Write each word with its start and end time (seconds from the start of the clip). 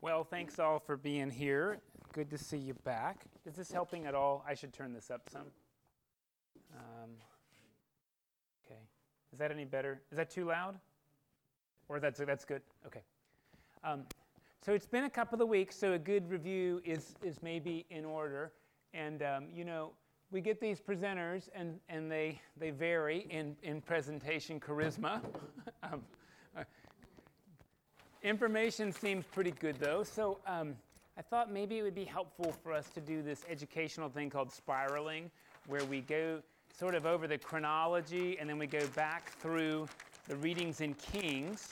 Well, 0.00 0.22
thanks 0.22 0.60
all 0.60 0.78
for 0.78 0.96
being 0.96 1.28
here. 1.28 1.78
Good 2.12 2.30
to 2.30 2.38
see 2.38 2.56
you 2.56 2.74
back. 2.84 3.24
Is 3.44 3.56
this 3.56 3.72
helping 3.72 4.06
at 4.06 4.14
all? 4.14 4.44
I 4.46 4.54
should 4.54 4.72
turn 4.72 4.92
this 4.92 5.10
up 5.10 5.28
some. 5.28 5.46
Um, 6.72 7.10
okay. 8.64 8.78
Is 9.32 9.40
that 9.40 9.50
any 9.50 9.64
better? 9.64 10.00
Is 10.12 10.16
that 10.16 10.30
too 10.30 10.44
loud? 10.44 10.78
Or 11.88 11.98
that's 11.98 12.20
that's 12.20 12.44
good. 12.44 12.62
Okay. 12.86 13.02
Um, 13.82 14.04
so 14.64 14.72
it's 14.72 14.86
been 14.86 15.04
a 15.04 15.10
couple 15.10 15.42
of 15.42 15.48
weeks, 15.48 15.74
so 15.76 15.94
a 15.94 15.98
good 15.98 16.30
review 16.30 16.80
is 16.84 17.16
is 17.24 17.42
maybe 17.42 17.84
in 17.90 18.04
order. 18.04 18.52
And 18.94 19.24
um, 19.24 19.48
you 19.52 19.64
know, 19.64 19.94
we 20.30 20.40
get 20.40 20.60
these 20.60 20.80
presenters, 20.80 21.48
and 21.56 21.80
and 21.88 22.08
they 22.08 22.40
they 22.56 22.70
vary 22.70 23.26
in 23.30 23.56
in 23.64 23.80
presentation 23.80 24.60
charisma. 24.60 25.20
uh, 25.82 25.96
information 28.22 28.92
seems 28.92 29.24
pretty 29.26 29.52
good 29.52 29.76
though, 29.76 30.02
so. 30.02 30.38
Um, 30.46 30.76
I 31.18 31.20
thought 31.20 31.52
maybe 31.52 31.78
it 31.78 31.82
would 31.82 31.96
be 31.96 32.04
helpful 32.04 32.54
for 32.62 32.72
us 32.72 32.90
to 32.90 33.00
do 33.00 33.22
this 33.22 33.44
educational 33.50 34.08
thing 34.08 34.30
called 34.30 34.52
spiraling, 34.52 35.32
where 35.66 35.84
we 35.86 36.00
go 36.00 36.40
sort 36.78 36.94
of 36.94 37.06
over 37.06 37.26
the 37.26 37.36
chronology 37.36 38.38
and 38.38 38.48
then 38.48 38.56
we 38.56 38.68
go 38.68 38.86
back 38.94 39.32
through 39.40 39.88
the 40.28 40.36
readings 40.36 40.80
in 40.80 40.94
Kings, 40.94 41.70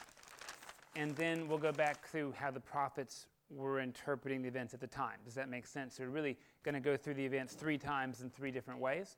and 0.97 1.15
then 1.15 1.47
we'll 1.47 1.59
go 1.59 1.71
back 1.71 2.09
through 2.09 2.33
how 2.37 2.51
the 2.51 2.59
prophets 2.59 3.27
were 3.49 3.79
interpreting 3.79 4.43
the 4.43 4.49
events 4.49 4.75
at 4.75 4.81
the 4.81 4.87
time. 4.89 5.19
Does 5.25 5.35
that 5.35 5.49
make 5.49 5.65
sense? 5.65 5.97
So 5.97 6.03
we're 6.03 6.11
really 6.11 6.37
going 6.65 6.75
to 6.75 6.81
go 6.81 6.97
through 6.97 7.15
the 7.15 7.25
events 7.25 7.55
three 7.55 7.79
times 7.79 8.23
in 8.23 8.31
three 8.31 8.51
different 8.51 8.81
ways. 8.81 9.17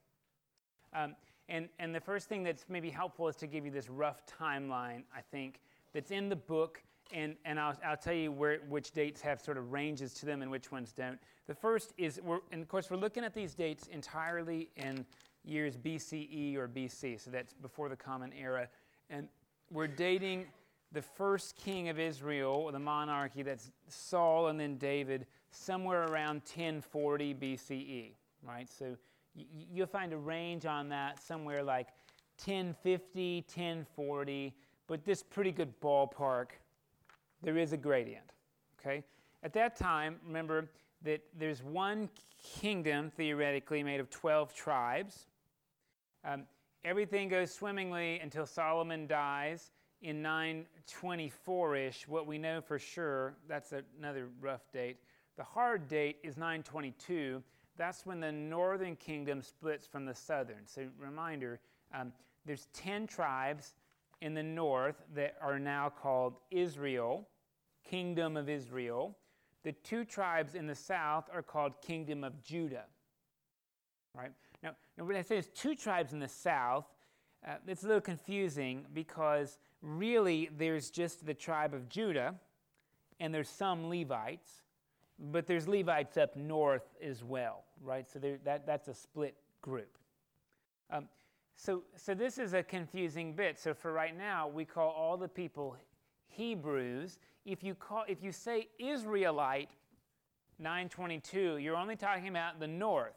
Um, 0.93 1.17
and, 1.49 1.71
and 1.79 1.95
the 1.95 2.01
first 2.01 2.29
thing 2.29 2.43
that's 2.43 2.67
maybe 2.69 2.91
helpful 2.91 3.29
is 3.29 3.37
to 3.37 3.47
give 3.47 3.65
you 3.65 3.71
this 3.71 3.89
rough 3.89 4.25
timeline, 4.27 5.05
I 5.17 5.23
think, 5.31 5.61
that's 5.95 6.11
in 6.11 6.29
the 6.29 6.37
book 6.37 6.83
and, 7.13 7.37
and 7.45 7.59
I'll, 7.59 7.75
I'll 7.85 7.97
tell 7.97 8.15
you 8.15 8.33
where, 8.33 8.59
which 8.69 8.93
dates 8.93 9.21
have 9.23 9.41
sort 9.41 9.57
of 9.57 9.73
ranges 9.73 10.13
to 10.15 10.27
them 10.27 10.43
and 10.43 10.51
which 10.51 10.71
ones 10.71 10.93
don't. 10.93 11.19
The 11.47 11.55
first 11.55 11.93
is, 11.97 12.21
we're, 12.23 12.41
and 12.53 12.63
of 12.63 12.69
course, 12.69 12.91
we're 12.91 12.99
looking 12.99 13.25
at 13.25 13.35
these 13.35 13.55
dates 13.55 13.87
entirely 13.89 14.71
in 14.77 15.05
years 15.45 15.77
BCE 15.77 16.57
or 16.57 16.69
BC, 16.69 17.21
so 17.21 17.31
that's 17.31 17.55
before 17.55 17.89
the 17.89 17.97
Common 17.97 18.33
Era. 18.39 18.69
And 19.11 19.29
we're 19.71 19.87
dating 19.87 20.47
the 20.93 21.03
first 21.03 21.57
king 21.57 21.89
of 21.89 21.99
Israel, 21.99 22.71
the 22.73 22.79
monarchy, 22.79 23.43
that's 23.43 23.71
Saul 23.89 24.49
and 24.49 24.59
then 24.59 24.77
David, 24.77 25.27
somewhere 25.51 26.05
around 26.05 26.43
1040 26.55 27.35
BCE, 27.35 28.13
right? 28.43 28.69
So 28.69 28.97
y- 29.37 29.45
you'll 29.73 29.87
find 29.87 30.13
a 30.13 30.17
range 30.17 30.67
on 30.67 30.89
that 30.91 31.23
somewhere 31.23 31.63
like 31.63 31.89
1050, 32.45 33.45
1040, 33.55 34.55
but 34.87 35.05
this 35.05 35.23
pretty 35.23 35.53
good 35.53 35.79
ballpark 35.81 36.49
there 37.43 37.57
is 37.57 37.73
a 37.73 37.77
gradient. 37.77 38.33
Okay? 38.81 39.05
At 39.43 39.53
that 39.55 39.77
time, 39.77 40.17
remember 40.27 40.69
that 41.03 41.23
there's 41.39 41.63
one 41.63 42.09
kingdom, 42.61 43.11
theoretically, 43.11 43.83
made 43.83 44.01
of 44.01 44.11
12 44.11 44.55
tribes. 44.55 45.27
Um, 46.25 46.45
everything 46.85 47.29
goes 47.29 47.53
swimmingly 47.53 48.19
until 48.21 48.47
Solomon 48.47 49.07
dies 49.07 49.71
in 50.03 50.23
924 50.23 51.77
ish. 51.77 52.09
What 52.09 52.27
we 52.27 52.39
know 52.39 52.61
for 52.61 52.79
sure, 52.79 53.35
that's 53.49 53.73
another 53.99 54.29
rough 54.41 54.71
date. 54.73 54.99
The 55.37 55.45
hard 55.45 55.89
date 55.89 56.17
is 56.25 56.37
922. 56.37 57.43
That's 57.77 58.05
when 58.05 58.19
the 58.19 58.33
northern 58.33 58.97
kingdom 58.97 59.41
splits 59.41 59.87
from 59.87 60.05
the 60.05 60.15
southern. 60.15 60.67
So, 60.67 60.89
reminder 60.99 61.61
um, 61.95 62.13
there's 62.45 62.67
10 62.73 63.07
tribes 63.07 63.75
in 64.21 64.35
the 64.35 64.43
north 64.43 64.97
that 65.15 65.37
are 65.41 65.59
now 65.59 65.91
called 65.91 66.35
Israel, 66.51 67.29
Kingdom 67.89 68.37
of 68.37 68.49
Israel. 68.49 69.17
The 69.65 69.73
two 69.73 70.05
tribes 70.05 70.55
in 70.55 70.67
the 70.67 70.75
south 70.75 71.29
are 71.33 71.43
called 71.43 71.81
Kingdom 71.83 72.25
of 72.25 72.43
Judah. 72.43 72.85
Right? 74.15 74.33
Now, 74.63 74.73
now 74.97 75.05
when 75.05 75.17
I 75.17 75.23
say 75.23 75.37
there's 75.37 75.49
two 75.49 75.75
tribes 75.75 76.13
in 76.13 76.19
the 76.19 76.29
south, 76.29 76.87
uh, 77.47 77.55
it's 77.67 77.85
a 77.85 77.87
little 77.87 78.01
confusing 78.01 78.85
because 78.93 79.59
really 79.83 80.51
there's 80.57 80.91
just 80.91 81.25
the 81.25 81.35
tribe 81.35 81.75
of 81.75 81.89
Judah 81.89 82.35
and 83.21 83.33
there's 83.33 83.49
some 83.49 83.89
Levites, 83.89 84.63
but 85.19 85.47
there's 85.47 85.69
Levites 85.69 86.17
up 86.17 86.37
north 86.37 86.95
as 87.03 87.23
well, 87.23 87.65
right? 87.83 88.09
So 88.09 88.19
there, 88.19 88.39
that, 88.45 88.67
that's 88.67 88.89
a 88.89 88.95
split 88.95 89.37
group. 89.61 89.99
Um, 90.91 91.09
so, 91.59 91.83
so 91.97 92.15
this 92.15 92.39
is 92.39 92.55
a 92.55 92.63
confusing 92.63 93.35
bit. 93.35 93.59
So 93.59 93.75
for 93.75 93.93
right 93.93 94.17
now, 94.17 94.47
we 94.47 94.65
call 94.65 94.91
all 94.91 95.17
the 95.17 95.27
people 95.27 95.77
Hebrews. 96.29 97.19
If 97.45 97.65
you, 97.65 97.75
call, 97.75 98.05
if 98.07 98.23
you 98.23 98.31
say 98.31 98.69
Israelite 98.79 99.71
922, 100.61 101.57
you're 101.57 101.77
only 101.77 101.97
talking 101.97 102.29
about 102.29 102.61
the 102.61 102.69
north. 102.69 103.17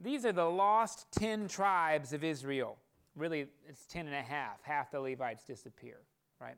These 0.00 0.26
are 0.26 0.32
the 0.32 0.44
lost 0.44 1.06
10 1.12 1.46
tribes 1.46 2.12
of 2.12 2.24
Israel. 2.24 2.78
Really, 3.14 3.46
it's 3.68 3.86
10 3.86 4.06
and 4.06 4.16
a 4.16 4.22
half. 4.22 4.58
Half 4.62 4.90
the 4.90 4.98
Levites 4.98 5.44
disappear, 5.44 5.98
right? 6.40 6.56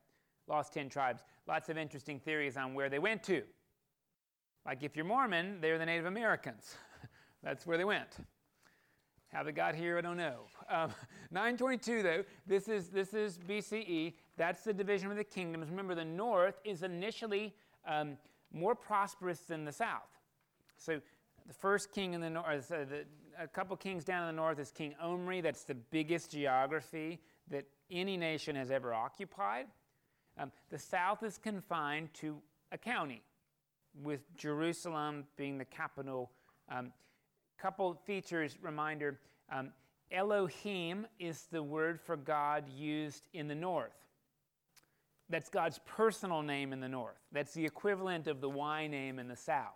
Lost 0.49 0.73
10 0.73 0.89
tribes. 0.89 1.23
Lots 1.47 1.69
of 1.69 1.77
interesting 1.77 2.19
theories 2.19 2.57
on 2.57 2.73
where 2.73 2.89
they 2.89 2.99
went 2.99 3.23
to. 3.25 3.43
Like 4.65 4.83
if 4.83 4.97
you're 4.97 5.05
Mormon, 5.05 5.59
they're 5.61 5.77
the 5.77 5.85
Native 5.85 6.07
Americans. 6.07 6.77
That's 7.43 7.67
where 7.67 7.77
they 7.77 7.85
went. 7.85 8.17
How 9.35 9.43
they 9.43 9.51
got 9.51 9.75
here, 9.75 9.99
I 9.99 10.01
don't 10.01 10.17
know. 10.17 10.43
Um, 10.71 10.91
922, 11.33 12.03
though, 12.05 12.25
this 12.47 12.69
is, 12.69 12.89
this 12.89 13.15
is 13.15 13.37
BCE. 13.37 14.15
That's 14.37 14.63
the 14.63 14.73
division 14.73 15.11
of 15.11 15.17
the 15.17 15.25
kingdoms. 15.25 15.69
Remember, 15.71 15.97
the 15.97 16.05
north 16.05 16.61
is 16.65 16.85
initially 16.85 17.53
um, 17.85 18.17
more 18.53 18.77
prosperous 18.77 19.41
than 19.41 19.65
the 19.65 19.73
south. 19.73 20.21
So 20.77 21.01
the 21.49 21.53
first 21.53 21.93
king 21.93 22.15
in 22.15 22.21
the 22.21 22.31
north, 22.31 22.71
uh, 22.71 22.85
the, 22.85 23.07
a 23.37 23.49
couple 23.49 23.77
kings 23.77 24.05
down 24.05 24.29
in 24.29 24.37
the 24.37 24.41
north 24.41 24.61
is 24.61 24.71
King 24.71 24.95
Omri. 25.03 25.41
That's 25.41 25.65
the 25.65 25.75
biggest 25.75 26.31
geography 26.31 27.19
that 27.51 27.65
any 27.91 28.17
nation 28.17 28.55
has 28.55 28.71
ever 28.71 28.95
occupied. 28.95 29.67
Um, 30.39 30.53
the 30.71 30.79
south 30.79 31.25
is 31.25 31.39
confined 31.39 32.15
to 32.15 32.37
a 32.71 32.79
county, 32.79 33.25
with 34.01 34.33
Jerusalem 34.37 35.25
being 35.37 35.59
the 35.59 35.65
capital. 35.65 36.31
Um, 36.69 36.93
couple 37.59 37.95
features, 38.05 38.57
reminder. 38.61 39.21
Um, 39.51 39.71
Elohim 40.11 41.07
is 41.19 41.47
the 41.51 41.63
word 41.63 42.01
for 42.01 42.17
God 42.17 42.69
used 42.69 43.25
in 43.33 43.49
the 43.49 43.55
north. 43.55 43.93
That's 45.31 45.49
God's 45.49 45.81
personal 45.87 46.43
name 46.43 46.73
in 46.73 46.81
the 46.81 46.89
north. 46.89 47.19
That's 47.33 47.55
the 47.55 47.65
equivalent 47.65 48.27
of 48.27 48.41
the 48.41 48.49
Y 48.49 48.87
name 48.87 49.19
in 49.19 49.29
the 49.29 49.37
south. 49.37 49.73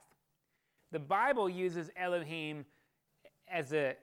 The 0.93 0.99
Bible 0.99 1.49
uses 1.49 1.91
Elohim 1.97 2.65
as 3.51 3.73
a 3.73 3.97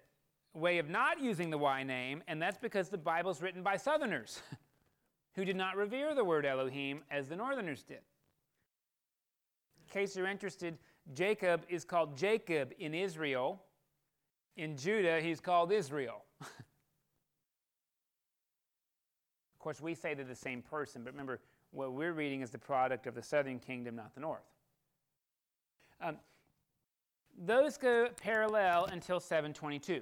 way 0.53 0.79
of 0.79 0.89
not 0.89 1.21
using 1.21 1.49
the 1.49 1.57
Y 1.57 1.83
name, 1.83 2.23
and 2.27 2.41
that's 2.41 2.57
because 2.57 2.89
the 2.89 2.97
Bible's 2.97 3.41
written 3.41 3.61
by 3.61 3.77
Southerners 3.77 4.41
who 5.35 5.45
did 5.45 5.55
not 5.55 5.75
revere 5.75 6.15
the 6.15 6.23
word 6.23 6.45
Elohim 6.45 7.01
as 7.11 7.27
the 7.27 7.35
Northerners 7.35 7.83
did. 7.83 7.99
In 9.87 9.93
case 9.93 10.15
you're 10.15 10.27
interested, 10.27 10.77
Jacob 11.13 11.65
is 11.69 11.85
called 11.85 12.17
Jacob 12.17 12.73
in 12.79 12.93
Israel 12.93 13.61
in 14.57 14.77
Judah, 14.77 15.19
he's 15.19 15.41
called 15.41 15.71
Israel. 15.71 16.23
of 16.41 16.47
course, 19.59 19.81
we 19.81 19.93
say 19.93 20.13
they're 20.13 20.25
the 20.25 20.35
same 20.35 20.61
person, 20.61 21.03
but 21.03 21.11
remember, 21.11 21.41
what 21.71 21.91
we're 21.91 22.13
reading 22.13 22.41
is 22.41 22.51
the 22.51 22.57
product 22.57 23.05
of 23.05 23.15
the 23.15 23.21
southern 23.21 23.59
kingdom, 23.59 23.97
not 23.97 24.15
the 24.15 24.21
north. 24.21 24.45
Um, 26.01 26.17
those 27.37 27.77
go 27.77 28.07
parallel 28.21 28.85
until 28.85 29.19
722. 29.19 30.01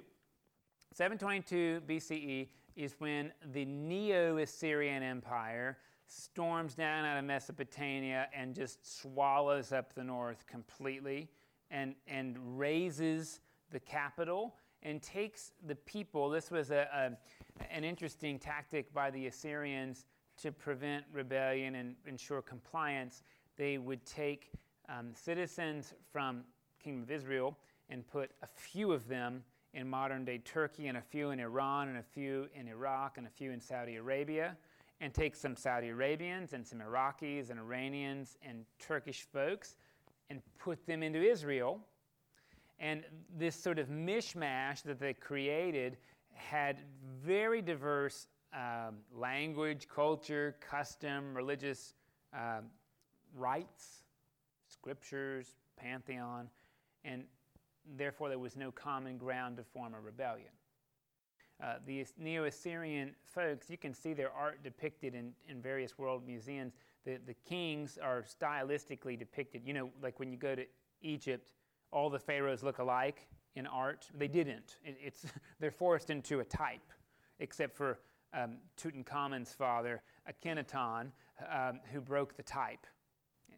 722 0.93 1.81
BCE 1.87 2.47
is 2.75 2.95
when 2.99 3.31
the 3.53 3.65
Neo 3.65 4.37
Assyrian 4.37 5.01
Empire 5.01 5.79
storms 6.13 6.75
down 6.75 7.05
out 7.05 7.17
of 7.17 7.25
Mesopotamia 7.25 8.27
and 8.35 8.53
just 8.53 9.01
swallows 9.01 9.71
up 9.71 9.93
the 9.93 10.03
north 10.03 10.45
completely 10.47 11.29
and, 11.71 11.95
and 12.07 12.37
razes 12.57 13.39
the 13.71 13.79
capital 13.79 14.55
and 14.83 15.01
takes 15.01 15.51
the 15.65 15.75
people. 15.75 16.29
This 16.29 16.51
was 16.51 16.71
a, 16.71 16.87
a, 16.93 17.63
an 17.71 17.83
interesting 17.83 18.37
tactic 18.37 18.93
by 18.93 19.09
the 19.09 19.27
Assyrians 19.27 20.05
to 20.41 20.51
prevent 20.51 21.05
rebellion 21.11 21.75
and 21.75 21.95
ensure 22.05 22.41
compliance. 22.41 23.23
They 23.57 23.77
would 23.77 24.05
take 24.05 24.51
um, 24.89 25.11
citizens 25.13 25.93
from 26.11 26.43
Kingdom 26.83 27.03
of 27.03 27.11
Israel 27.11 27.57
and 27.89 28.05
put 28.05 28.31
a 28.41 28.47
few 28.47 28.91
of 28.91 29.07
them 29.07 29.43
in 29.73 29.89
modern 29.89 30.25
day 30.25 30.37
Turkey 30.39 30.87
and 30.87 30.97
a 30.97 31.01
few 31.01 31.31
in 31.31 31.39
Iran 31.39 31.87
and 31.87 31.97
a 31.97 32.03
few 32.03 32.47
in 32.53 32.67
Iraq 32.67 33.17
and 33.17 33.25
a 33.25 33.29
few 33.29 33.51
in 33.51 33.59
Saudi 33.59 33.95
Arabia 33.95 34.55
and 35.03 35.13
take 35.13 35.35
some 35.35 35.57
Saudi 35.57 35.89
Arabians 35.89 36.53
and 36.53 36.65
some 36.65 36.79
Iraqis 36.79 37.49
and 37.49 37.59
Iranians 37.59 38.37
and 38.41 38.63
Turkish 38.79 39.27
folks 39.33 39.75
and 40.29 40.41
put 40.57 40.85
them 40.87 41.03
into 41.03 41.21
Israel 41.21 41.81
and 42.79 43.03
this 43.37 43.53
sort 43.53 43.79
of 43.79 43.89
mishmash 43.89 44.81
that 44.83 45.01
they 45.01 45.13
created 45.13 45.97
had 46.33 46.77
very 47.21 47.61
diverse 47.61 48.27
um, 48.53 48.95
language, 49.13 49.89
culture, 49.93 50.55
custom, 50.61 51.35
religious 51.35 51.95
um, 52.33 52.65
rites. 53.35 54.03
scriptures, 54.69 55.57
pantheon, 55.75 56.47
and 57.03 57.25
therefore 57.97 58.29
there 58.29 58.39
was 58.39 58.55
no 58.55 58.71
common 58.71 59.17
ground 59.17 59.57
to 59.57 59.63
form 59.63 59.93
a 59.93 59.99
rebellion. 59.99 60.49
Uh, 61.61 61.75
the 61.85 62.05
Neo 62.17 62.45
Assyrian 62.45 63.15
folks, 63.23 63.69
you 63.69 63.77
can 63.77 63.93
see 63.93 64.13
their 64.13 64.31
art 64.31 64.63
depicted 64.63 65.15
in, 65.15 65.31
in 65.47 65.61
various 65.61 65.97
world 65.97 66.25
museums. 66.25 66.73
The, 67.05 67.17
the 67.25 67.35
kings 67.47 67.97
are 68.01 68.23
stylistically 68.23 69.17
depicted. 69.17 69.61
You 69.65 69.73
know, 69.73 69.89
like 70.01 70.19
when 70.19 70.31
you 70.31 70.37
go 70.37 70.55
to 70.55 70.65
Egypt, 71.01 71.53
all 71.91 72.09
the 72.09 72.19
pharaohs 72.19 72.63
look 72.63 72.79
alike 72.79 73.27
in 73.55 73.67
art. 73.67 74.07
They 74.17 74.27
didn't. 74.27 74.77
It, 74.83 74.97
it's, 75.03 75.25
they're 75.59 75.71
forced 75.71 76.09
into 76.09 76.39
a 76.39 76.45
type, 76.45 76.91
except 77.39 77.75
for 77.75 77.99
um, 78.33 78.57
Tutankhamun's 78.81 79.53
father, 79.53 80.01
Akhenaten, 80.27 81.11
um, 81.51 81.79
who 81.91 82.01
broke 82.01 82.35
the 82.35 82.43
type. 82.43 82.85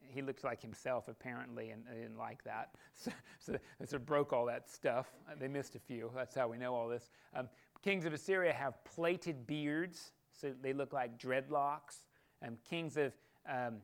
He 0.07 0.21
looked 0.21 0.43
like 0.43 0.61
himself, 0.61 1.07
apparently, 1.07 1.71
and 1.71 1.83
they 1.89 2.01
didn't 2.01 2.17
like 2.17 2.43
that. 2.43 2.69
So, 2.97 3.11
so 3.39 3.51
they 3.51 3.85
sort 3.85 4.01
of 4.01 4.05
broke 4.05 4.31
all 4.31 4.45
that 4.45 4.69
stuff. 4.69 5.07
They 5.37 5.49
missed 5.49 5.75
a 5.75 5.79
few. 5.79 6.09
That's 6.15 6.33
how 6.33 6.47
we 6.47 6.57
know 6.57 6.73
all 6.73 6.87
this. 6.87 7.09
Um, 7.35 7.49
kings 7.81 8.05
of 8.05 8.13
Assyria 8.13 8.53
have 8.53 8.83
plaited 8.83 9.45
beards, 9.47 10.11
so 10.31 10.53
they 10.61 10.73
look 10.73 10.93
like 10.93 11.19
dreadlocks. 11.19 12.05
Um, 12.45 12.57
kings 12.67 12.97
of 12.97 13.13
um, 13.49 13.77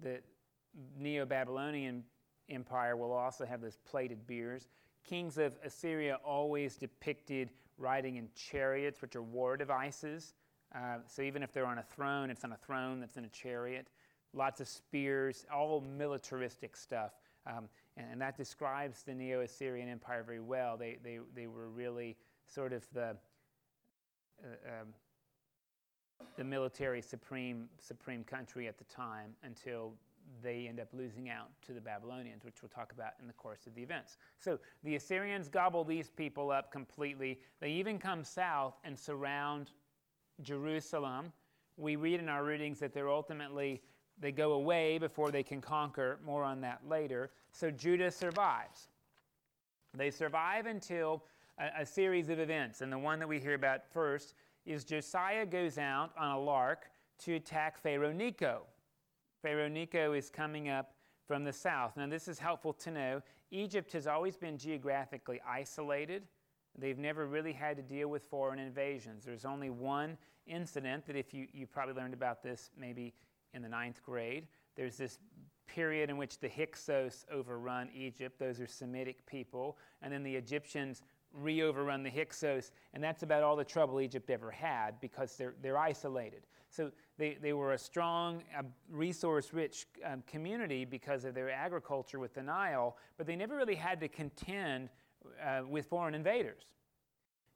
the 0.00 0.20
Neo 0.98 1.24
Babylonian 1.24 2.04
Empire 2.48 2.96
will 2.96 3.12
also 3.12 3.46
have 3.46 3.60
those 3.60 3.78
plaited 3.84 4.26
beards. 4.26 4.68
Kings 5.04 5.38
of 5.38 5.56
Assyria 5.64 6.18
always 6.24 6.76
depicted 6.76 7.50
riding 7.78 8.16
in 8.16 8.28
chariots, 8.34 9.02
which 9.02 9.16
are 9.16 9.22
war 9.22 9.56
devices. 9.56 10.34
Uh, 10.74 10.98
so 11.06 11.22
even 11.22 11.42
if 11.42 11.52
they're 11.52 11.66
on 11.66 11.78
a 11.78 11.82
throne, 11.82 12.30
it's 12.30 12.44
on 12.44 12.52
a 12.52 12.56
throne 12.56 13.00
that's 13.00 13.16
in 13.16 13.24
a 13.24 13.28
chariot. 13.28 13.88
Lots 14.32 14.60
of 14.60 14.68
spears, 14.68 15.46
all 15.54 15.80
militaristic 15.80 16.76
stuff. 16.76 17.12
Um, 17.46 17.68
and, 17.96 18.12
and, 18.12 18.20
that 18.20 18.36
describes 18.36 19.02
the 19.02 19.14
Neo 19.14 19.42
Assyrian 19.42 19.88
Empire 19.88 20.22
very 20.22 20.40
well. 20.40 20.76
They, 20.78 20.98
they, 21.04 21.18
they 21.34 21.46
were 21.46 21.68
really 21.68 22.16
sort 22.46 22.72
of 22.72 22.86
the, 22.94 23.16
um, 24.44 24.88
the 26.36 26.44
military 26.44 27.02
supreme, 27.02 27.68
supreme 27.78 28.24
country 28.24 28.68
at 28.68 28.78
the 28.78 28.84
time 28.84 29.30
until 29.42 29.92
they 30.42 30.66
end 30.68 30.80
up 30.80 30.88
losing 30.92 31.28
out 31.28 31.50
to 31.66 31.72
the 31.72 31.80
Babylonians, 31.80 32.44
which 32.44 32.62
we'll 32.62 32.70
talk 32.70 32.92
about 32.92 33.12
in 33.20 33.26
the 33.26 33.32
course 33.34 33.66
of 33.66 33.74
the 33.74 33.82
events. 33.82 34.16
So 34.38 34.58
the 34.82 34.96
Assyrians 34.96 35.48
gobble 35.48 35.84
these 35.84 36.10
people 36.10 36.50
up 36.50 36.72
completely. 36.72 37.40
They 37.60 37.70
even 37.70 37.98
come 37.98 38.24
south 38.24 38.74
and 38.84 38.98
surround 38.98 39.70
Jerusalem. 40.42 41.32
We 41.76 41.96
read 41.96 42.20
in 42.20 42.28
our 42.28 42.44
readings 42.44 42.78
that 42.80 42.94
they're 42.94 43.10
ultimately 43.10 43.82
they 44.20 44.30
go 44.30 44.52
away 44.52 44.98
before 44.98 45.30
they 45.30 45.42
can 45.42 45.60
conquer. 45.60 46.18
More 46.24 46.44
on 46.44 46.60
that 46.60 46.80
later. 46.88 47.30
So 47.52 47.70
Judah 47.70 48.10
survives. 48.10 48.88
They 49.96 50.10
survive 50.10 50.66
until 50.66 51.24
a, 51.58 51.82
a 51.82 51.86
series 51.86 52.28
of 52.28 52.38
events, 52.38 52.80
and 52.80 52.92
the 52.92 52.98
one 52.98 53.18
that 53.18 53.28
we 53.28 53.38
hear 53.38 53.54
about 53.54 53.80
first 53.92 54.34
is 54.66 54.84
Josiah 54.84 55.46
goes 55.46 55.78
out 55.78 56.10
on 56.18 56.30
a 56.30 56.38
lark 56.38 56.86
to 57.24 57.34
attack 57.34 57.80
Pharaoh 57.82 58.12
Necho. 58.12 58.62
Pharaoh 59.42 59.68
Necho 59.68 60.14
is 60.14 60.30
coming 60.30 60.68
up 60.68 60.94
from 61.26 61.44
the 61.44 61.52
south. 61.52 61.96
Now, 61.96 62.06
this 62.06 62.28
is 62.28 62.38
helpful 62.38 62.72
to 62.74 62.90
know. 62.90 63.22
Egypt 63.50 63.92
has 63.92 64.06
always 64.06 64.36
been 64.36 64.58
geographically 64.58 65.40
isolated. 65.46 66.24
They've 66.76 66.98
never 66.98 67.26
really 67.26 67.52
had 67.52 67.76
to 67.76 67.82
deal 67.82 68.08
with 68.08 68.24
foreign 68.24 68.58
invasions. 68.58 69.24
There's 69.24 69.44
only 69.44 69.70
one 69.70 70.18
incident 70.46 71.06
that, 71.06 71.16
if 71.16 71.32
you, 71.32 71.46
you 71.52 71.66
probably 71.66 71.94
learned 71.94 72.14
about 72.14 72.42
this 72.42 72.70
maybe 72.78 73.14
in 73.52 73.62
the 73.62 73.68
ninth 73.68 74.02
grade, 74.02 74.48
there's 74.76 74.96
this 74.96 75.18
period 75.66 76.10
in 76.10 76.16
which 76.16 76.40
the 76.40 76.48
Hyksos 76.48 77.24
overrun 77.32 77.88
Egypt. 77.94 78.38
Those 78.38 78.60
are 78.60 78.66
Semitic 78.66 79.24
people. 79.24 79.78
And 80.02 80.12
then 80.12 80.22
the 80.22 80.34
Egyptians 80.34 81.02
re 81.34 81.62
overrun 81.62 82.02
the 82.02 82.10
Hyksos. 82.10 82.72
And 82.92 83.02
that's 83.02 83.22
about 83.22 83.42
all 83.42 83.56
the 83.56 83.64
trouble 83.64 84.00
Egypt 84.00 84.30
ever 84.30 84.50
had 84.50 85.00
because 85.00 85.36
they're, 85.36 85.54
they're 85.62 85.78
isolated. 85.78 86.42
So 86.70 86.90
they, 87.18 87.36
they 87.40 87.52
were 87.52 87.72
a 87.72 87.78
strong, 87.78 88.42
uh, 88.56 88.62
resource 88.90 89.52
rich 89.52 89.86
um, 90.04 90.22
community 90.26 90.84
because 90.84 91.24
of 91.24 91.34
their 91.34 91.50
agriculture 91.50 92.18
with 92.18 92.34
the 92.34 92.42
Nile, 92.42 92.96
but 93.16 93.26
they 93.26 93.36
never 93.36 93.56
really 93.56 93.76
had 93.76 94.00
to 94.00 94.08
contend 94.08 94.88
uh, 95.44 95.62
with 95.68 95.86
foreign 95.86 96.14
invaders. 96.14 96.64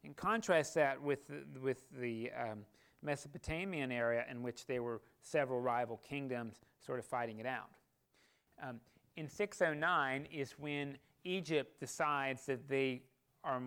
In 0.05 0.15
contrast 0.15 0.75
that 0.75 1.03
with 1.03 1.27
the, 1.27 1.61
with 1.61 1.83
the 2.01 2.31
um, 2.41 2.61
Mesopotamian 3.03 3.91
area 3.91 4.25
in 4.31 4.43
which 4.43 4.67
there 4.67 4.83
were 4.83 5.01
several 5.21 5.61
rival 5.61 6.01
kingdoms 6.09 6.61
sort 6.85 6.99
of 6.99 7.05
fighting 7.05 7.39
it 7.39 7.47
out. 7.47 7.71
Um, 8.63 8.81
in 9.17 9.29
609 9.29 10.29
is 10.33 10.53
when 10.53 10.97
Egypt 11.25 11.81
decides 11.81 12.47
that 12.47 12.69
they 12.69 13.03
are 13.45 13.63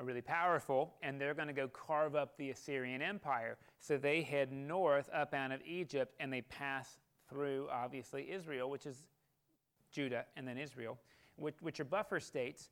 are 0.00 0.04
really 0.04 0.22
powerful, 0.22 0.94
and 1.02 1.20
they're 1.20 1.34
going 1.34 1.46
to 1.46 1.54
go 1.54 1.68
carve 1.68 2.16
up 2.16 2.36
the 2.38 2.50
Assyrian 2.50 3.02
Empire. 3.02 3.58
So 3.80 3.98
they 3.98 4.22
head 4.22 4.50
north 4.50 5.10
up 5.12 5.34
out 5.34 5.52
of 5.52 5.60
Egypt, 5.66 6.14
and 6.18 6.32
they 6.32 6.40
pass 6.40 6.98
through, 7.28 7.68
obviously, 7.70 8.30
Israel, 8.30 8.70
which 8.70 8.86
is 8.86 9.04
Judah, 9.92 10.24
and 10.36 10.48
then 10.48 10.56
Israel, 10.56 10.98
which, 11.36 11.56
which 11.60 11.80
are 11.80 11.84
buffer 11.84 12.18
states. 12.18 12.70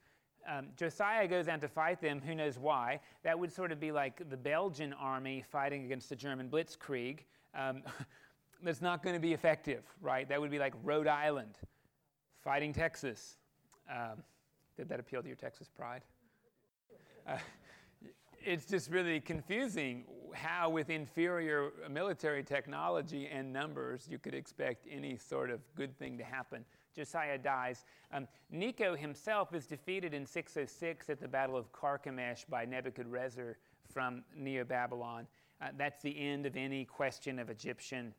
Um, 0.49 0.69
Josiah 0.77 1.29
goes 1.29 1.49
out 1.49 1.61
to 1.61 1.69
fight 1.69 2.01
them, 2.01 2.23
who 2.25 2.35
knows 2.35 2.59
why. 2.59 3.01
That 3.25 3.39
would 3.39 3.53
sort 3.53 3.73
of 3.73 3.79
be 3.79 3.93
like 3.93 4.29
the 4.31 4.37
Belgian 4.37 4.95
army 4.95 5.45
fighting 5.51 5.85
against 5.85 6.09
the 6.09 6.17
German 6.17 6.49
blitzkrieg. 6.49 7.21
Um, 7.55 7.83
that's 8.63 8.81
not 8.81 9.03
going 9.03 9.15
to 9.15 9.21
be 9.21 9.35
effective, 9.35 9.85
right? 10.01 10.27
That 10.27 10.41
would 10.41 10.51
be 10.51 10.59
like 10.59 10.73
Rhode 10.83 11.09
Island 11.09 11.59
fighting 12.43 12.73
Texas. 12.73 13.37
Um, 13.91 14.23
did 14.79 14.89
that 14.89 14.99
appeal 14.99 15.21
to 15.21 15.27
your 15.29 15.37
Texas 15.37 15.69
pride? 15.69 16.03
Uh, 17.29 17.37
it's 18.43 18.65
just 18.65 18.91
really 18.91 19.21
confusing 19.21 20.05
how, 20.33 20.71
with 20.71 20.89
inferior 20.89 21.73
military 21.91 22.43
technology 22.43 23.29
and 23.31 23.53
numbers, 23.53 24.09
you 24.11 24.19
could 24.19 24.35
expect 24.35 24.87
any 24.91 25.17
sort 25.19 25.51
of 25.51 25.61
good 25.75 25.97
thing 25.99 26.17
to 26.17 26.25
happen. 26.25 26.65
Josiah 26.97 27.37
dies. 27.37 27.85
Um, 28.13 28.27
himself 28.51 29.55
is 29.55 29.67
defeated 29.67 30.15
in 30.15 30.25
606 30.25 31.11
at 31.11 31.21
the 31.21 31.29
Battle 31.29 31.57
of 31.57 31.71
Carchemish 31.73 32.47
by 32.49 32.65
Nebuchadrezzar 32.65 33.59
from 33.93 34.25
Neo 34.35 34.65
Babylon. 34.65 35.27
Uh, 35.61 35.69
that's 35.77 36.01
the 36.01 36.19
end 36.19 36.47
of 36.47 36.57
any 36.57 36.85
question 36.85 37.39
of 37.39 37.51
Egyptian 37.51 38.15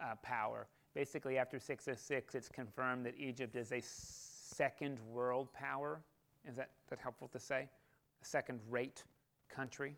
uh, 0.00 0.14
power. 0.22 0.68
Basically, 0.94 1.36
after 1.36 1.58
606, 1.58 2.34
it's 2.34 2.48
confirmed 2.48 3.04
that 3.04 3.14
Egypt 3.18 3.56
is 3.56 3.72
a 3.72 3.82
second 3.82 4.98
world 5.12 5.52
power. 5.52 6.00
Is 6.48 6.56
that, 6.56 6.70
that 6.88 6.98
helpful 6.98 7.28
to 7.28 7.38
say? 7.38 7.68
A 8.20 8.24
second 8.24 8.60
rate 8.68 9.04
country 9.48 9.94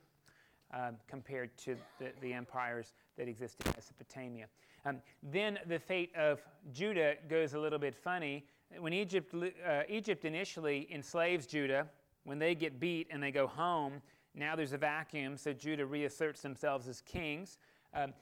um, 0.72 0.96
compared 1.08 1.56
to 1.58 1.76
the, 1.98 2.12
the, 2.20 2.32
empires 2.32 2.94
that 3.18 3.28
existed 3.28 3.66
in 3.66 3.72
Mesopotamia. 3.76 4.46
Um, 4.84 4.98
then 5.22 5.58
the 5.66 5.78
fate 5.78 6.14
of 6.16 6.40
Judah 6.72 7.14
goes 7.28 7.54
a 7.54 7.58
little 7.58 7.78
bit 7.78 7.94
funny. 7.94 8.46
When 8.78 8.92
Egypt, 8.92 9.34
uh, 9.34 9.82
Egypt 9.88 10.24
initially 10.24 10.88
enslaves 10.92 11.46
Judah, 11.46 11.86
when 12.24 12.38
they 12.38 12.54
get 12.54 12.78
beat 12.78 13.08
and 13.10 13.22
they 13.22 13.32
go 13.32 13.46
home, 13.46 14.00
now 14.34 14.54
there's 14.54 14.72
a 14.72 14.78
vacuum, 14.78 15.36
so 15.36 15.52
Judah 15.52 15.86
reasserts 15.86 16.40
themselves 16.40 16.86
as 16.86 17.00
kings. 17.00 17.58
Um, 17.92 18.12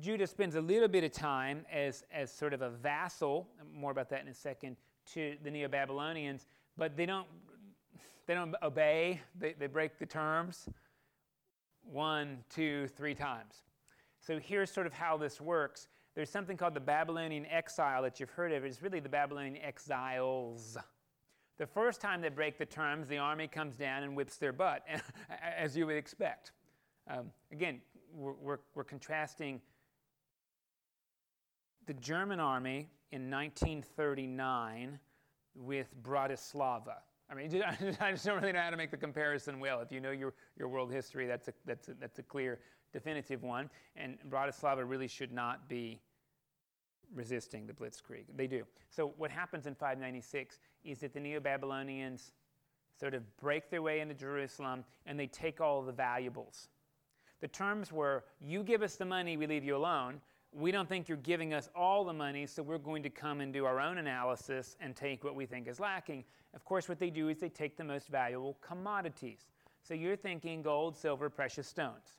Judah 0.00 0.26
spends 0.26 0.54
a 0.54 0.60
little 0.60 0.88
bit 0.88 1.04
of 1.04 1.12
time 1.12 1.66
as, 1.70 2.04
as 2.12 2.32
sort 2.32 2.54
of 2.54 2.62
a 2.62 2.70
vassal, 2.70 3.48
more 3.74 3.90
about 3.90 4.08
that 4.10 4.22
in 4.22 4.28
a 4.28 4.34
second, 4.34 4.76
to 5.12 5.36
the 5.42 5.50
Neo 5.50 5.68
Babylonians, 5.68 6.46
but 6.76 6.96
they 6.96 7.06
don't 7.06 7.26
they 8.30 8.36
don't 8.36 8.54
obey, 8.62 9.20
they, 9.40 9.54
they 9.58 9.66
break 9.66 9.98
the 9.98 10.06
terms 10.06 10.68
one, 11.82 12.38
two, 12.48 12.86
three 12.96 13.12
times. 13.12 13.64
So 14.20 14.38
here's 14.38 14.70
sort 14.70 14.86
of 14.86 14.92
how 14.92 15.16
this 15.16 15.40
works. 15.40 15.88
There's 16.14 16.30
something 16.30 16.56
called 16.56 16.74
the 16.74 16.80
Babylonian 16.80 17.44
exile 17.46 18.02
that 18.02 18.20
you've 18.20 18.30
heard 18.30 18.52
of. 18.52 18.64
It's 18.64 18.82
really 18.82 19.00
the 19.00 19.08
Babylonian 19.08 19.56
exiles. 19.56 20.78
The 21.58 21.66
first 21.66 22.00
time 22.00 22.20
they 22.20 22.28
break 22.28 22.56
the 22.56 22.66
terms, 22.66 23.08
the 23.08 23.18
army 23.18 23.48
comes 23.48 23.74
down 23.74 24.04
and 24.04 24.14
whips 24.14 24.36
their 24.36 24.52
butt, 24.52 24.84
as 25.58 25.76
you 25.76 25.84
would 25.88 25.96
expect. 25.96 26.52
Um, 27.10 27.32
again, 27.50 27.80
we're, 28.14 28.34
we're, 28.34 28.58
we're 28.76 28.84
contrasting 28.84 29.60
the 31.88 31.94
German 31.94 32.38
army 32.38 32.90
in 33.10 33.28
1939 33.28 35.00
with 35.56 35.88
Bratislava. 36.00 36.98
I 37.30 37.34
mean, 37.34 37.62
I 38.00 38.10
just 38.10 38.24
don't 38.24 38.40
really 38.40 38.52
know 38.52 38.60
how 38.60 38.70
to 38.70 38.76
make 38.76 38.90
the 38.90 38.96
comparison 38.96 39.60
well. 39.60 39.80
If 39.80 39.92
you 39.92 40.00
know 40.00 40.10
your, 40.10 40.34
your 40.58 40.68
world 40.68 40.92
history, 40.92 41.26
that's 41.26 41.48
a, 41.48 41.52
that's, 41.64 41.88
a, 41.88 41.94
that's 41.94 42.18
a 42.18 42.22
clear, 42.22 42.58
definitive 42.92 43.42
one. 43.42 43.70
And 43.96 44.18
Bratislava 44.28 44.88
really 44.88 45.08
should 45.08 45.32
not 45.32 45.68
be 45.68 46.00
resisting 47.14 47.66
the 47.66 47.72
Blitzkrieg. 47.72 48.24
They 48.36 48.46
do. 48.46 48.64
So, 48.88 49.14
what 49.16 49.30
happens 49.30 49.66
in 49.66 49.74
596 49.74 50.58
is 50.84 50.98
that 51.00 51.12
the 51.12 51.20
Neo 51.20 51.40
Babylonians 51.40 52.32
sort 52.98 53.14
of 53.14 53.22
break 53.38 53.70
their 53.70 53.82
way 53.82 54.00
into 54.00 54.14
Jerusalem 54.14 54.84
and 55.06 55.18
they 55.18 55.26
take 55.26 55.60
all 55.60 55.82
the 55.82 55.92
valuables. 55.92 56.68
The 57.40 57.48
terms 57.48 57.90
were 57.90 58.24
you 58.40 58.62
give 58.62 58.82
us 58.82 58.96
the 58.96 59.06
money, 59.06 59.36
we 59.36 59.46
leave 59.46 59.64
you 59.64 59.76
alone, 59.76 60.20
we 60.52 60.72
don't 60.72 60.88
think 60.88 61.08
you're 61.08 61.18
giving 61.18 61.54
us 61.54 61.68
all 61.74 62.04
the 62.04 62.12
money, 62.12 62.46
so 62.46 62.62
we're 62.62 62.78
going 62.78 63.02
to 63.04 63.10
come 63.10 63.40
and 63.40 63.52
do 63.52 63.64
our 63.64 63.80
own 63.80 63.98
analysis 63.98 64.76
and 64.80 64.96
take 64.96 65.22
what 65.22 65.34
we 65.34 65.46
think 65.46 65.68
is 65.68 65.78
lacking. 65.78 66.24
Of 66.54 66.64
course, 66.64 66.88
what 66.88 66.98
they 66.98 67.10
do 67.10 67.28
is 67.28 67.38
they 67.38 67.48
take 67.48 67.76
the 67.76 67.84
most 67.84 68.08
valuable 68.08 68.58
commodities. 68.60 69.46
So 69.82 69.94
you're 69.94 70.16
thinking 70.16 70.62
gold, 70.62 70.96
silver, 70.96 71.30
precious 71.30 71.68
stones. 71.68 72.18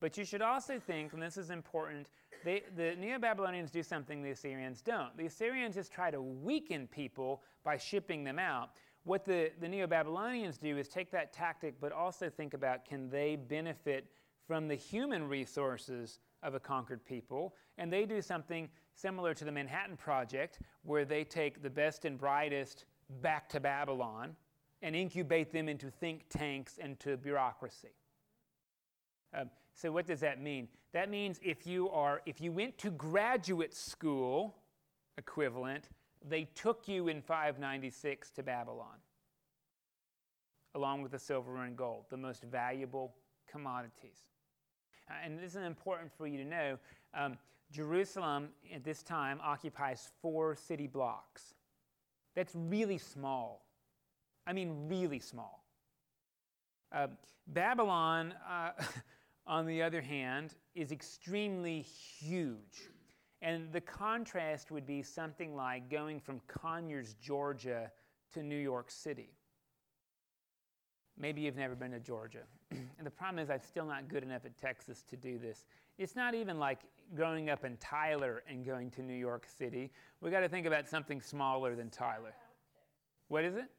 But 0.00 0.18
you 0.18 0.24
should 0.24 0.42
also 0.42 0.78
think, 0.78 1.14
and 1.14 1.22
this 1.22 1.38
is 1.38 1.50
important, 1.50 2.08
they, 2.44 2.62
the 2.76 2.94
Neo 2.96 3.18
Babylonians 3.18 3.70
do 3.70 3.82
something 3.82 4.22
the 4.22 4.30
Assyrians 4.30 4.82
don't. 4.82 5.16
The 5.16 5.26
Assyrians 5.26 5.74
just 5.74 5.90
try 5.90 6.10
to 6.10 6.20
weaken 6.20 6.86
people 6.86 7.42
by 7.64 7.78
shipping 7.78 8.22
them 8.22 8.38
out. 8.38 8.70
What 9.04 9.24
the, 9.24 9.50
the 9.60 9.68
Neo 9.68 9.86
Babylonians 9.86 10.58
do 10.58 10.76
is 10.76 10.88
take 10.88 11.10
that 11.12 11.32
tactic, 11.32 11.80
but 11.80 11.92
also 11.92 12.28
think 12.28 12.52
about 12.52 12.84
can 12.84 13.08
they 13.08 13.36
benefit 13.36 14.06
from 14.46 14.68
the 14.68 14.74
human 14.74 15.26
resources 15.26 16.20
of 16.46 16.54
a 16.54 16.60
conquered 16.60 17.04
people? 17.04 17.54
And 17.76 17.92
they 17.92 18.06
do 18.06 18.22
something 18.22 18.70
similar 18.94 19.34
to 19.34 19.44
the 19.44 19.52
Manhattan 19.52 19.96
Project, 19.96 20.60
where 20.82 21.04
they 21.04 21.24
take 21.24 21.62
the 21.62 21.68
best 21.68 22.06
and 22.06 22.18
brightest 22.18 22.86
back 23.20 23.48
to 23.50 23.60
Babylon 23.60 24.34
and 24.82 24.96
incubate 24.96 25.52
them 25.52 25.68
into 25.68 25.90
think 25.90 26.28
tanks 26.30 26.78
and 26.80 26.98
to 27.00 27.16
bureaucracy. 27.16 27.94
Um, 29.34 29.50
so 29.74 29.92
what 29.92 30.06
does 30.06 30.20
that 30.20 30.40
mean? 30.40 30.68
That 30.92 31.10
means 31.10 31.38
if 31.42 31.66
you 31.66 31.90
are 31.90 32.22
if 32.24 32.40
you 32.40 32.52
went 32.52 32.78
to 32.78 32.90
graduate 32.90 33.74
school 33.74 34.56
equivalent, 35.18 35.90
they 36.26 36.44
took 36.54 36.88
you 36.88 37.08
in 37.08 37.20
596 37.20 38.30
to 38.30 38.42
Babylon. 38.42 38.96
Along 40.74 41.02
with 41.02 41.12
the 41.12 41.18
silver 41.18 41.64
and 41.64 41.76
gold, 41.76 42.04
the 42.10 42.16
most 42.16 42.42
valuable 42.44 43.14
commodities. 43.50 44.22
Uh, 45.08 45.14
and 45.24 45.38
this 45.38 45.54
is 45.54 45.62
important 45.62 46.10
for 46.16 46.26
you 46.26 46.38
to 46.38 46.44
know. 46.44 46.78
Um, 47.14 47.36
Jerusalem 47.72 48.48
at 48.74 48.84
this 48.84 49.02
time 49.02 49.40
occupies 49.42 50.10
four 50.22 50.54
city 50.54 50.86
blocks. 50.86 51.54
That's 52.34 52.52
really 52.54 52.98
small. 52.98 53.66
I 54.46 54.52
mean, 54.52 54.88
really 54.88 55.18
small. 55.18 55.64
Uh, 56.92 57.08
Babylon, 57.48 58.34
uh, 58.48 58.70
on 59.46 59.66
the 59.66 59.82
other 59.82 60.00
hand, 60.00 60.54
is 60.74 60.92
extremely 60.92 61.80
huge. 61.82 62.90
And 63.42 63.72
the 63.72 63.80
contrast 63.80 64.70
would 64.70 64.86
be 64.86 65.02
something 65.02 65.54
like 65.54 65.90
going 65.90 66.20
from 66.20 66.40
Conyers, 66.46 67.14
Georgia 67.20 67.90
to 68.32 68.42
New 68.42 68.58
York 68.58 68.90
City. 68.90 69.30
Maybe 71.18 71.42
you've 71.42 71.56
never 71.56 71.74
been 71.74 71.92
to 71.92 72.00
Georgia. 72.00 72.42
And 72.70 73.06
the 73.06 73.10
problem 73.10 73.38
is, 73.38 73.50
I'm 73.50 73.60
still 73.60 73.86
not 73.86 74.08
good 74.08 74.22
enough 74.22 74.44
at 74.44 74.56
Texas 74.58 75.02
to 75.10 75.16
do 75.16 75.38
this. 75.38 75.64
It's 75.98 76.16
not 76.16 76.34
even 76.34 76.58
like 76.58 76.80
growing 77.14 77.48
up 77.50 77.64
in 77.64 77.76
Tyler 77.76 78.42
and 78.48 78.64
going 78.64 78.90
to 78.92 79.02
New 79.02 79.14
York 79.14 79.46
City. 79.46 79.90
We've 80.20 80.32
got 80.32 80.40
to 80.40 80.48
think 80.48 80.66
about 80.66 80.88
something 80.88 81.20
smaller 81.20 81.74
than 81.74 81.90
Tyler. 81.90 82.34
What 83.28 83.44
is 83.44 83.56
it? 83.56 83.70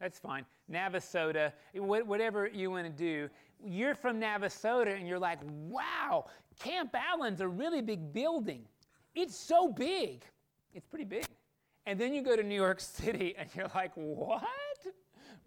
That's 0.00 0.18
fine. 0.18 0.44
Navasota, 0.70 1.52
whatever 1.74 2.46
you 2.46 2.70
want 2.70 2.86
to 2.86 2.92
do. 2.92 3.30
You're 3.64 3.94
from 3.94 4.20
Navasota 4.20 4.94
and 4.94 5.08
you're 5.08 5.18
like, 5.18 5.38
wow, 5.42 6.26
Camp 6.58 6.94
Allen's 6.94 7.40
a 7.40 7.48
really 7.48 7.80
big 7.80 8.12
building. 8.12 8.64
It's 9.14 9.34
so 9.34 9.68
big. 9.68 10.22
It's 10.74 10.86
pretty 10.86 11.06
big. 11.06 11.24
And 11.86 11.98
then 11.98 12.12
you 12.12 12.22
go 12.22 12.36
to 12.36 12.42
New 12.42 12.54
York 12.54 12.80
City 12.80 13.34
and 13.38 13.48
you're 13.54 13.70
like, 13.74 13.92
what? 13.94 14.44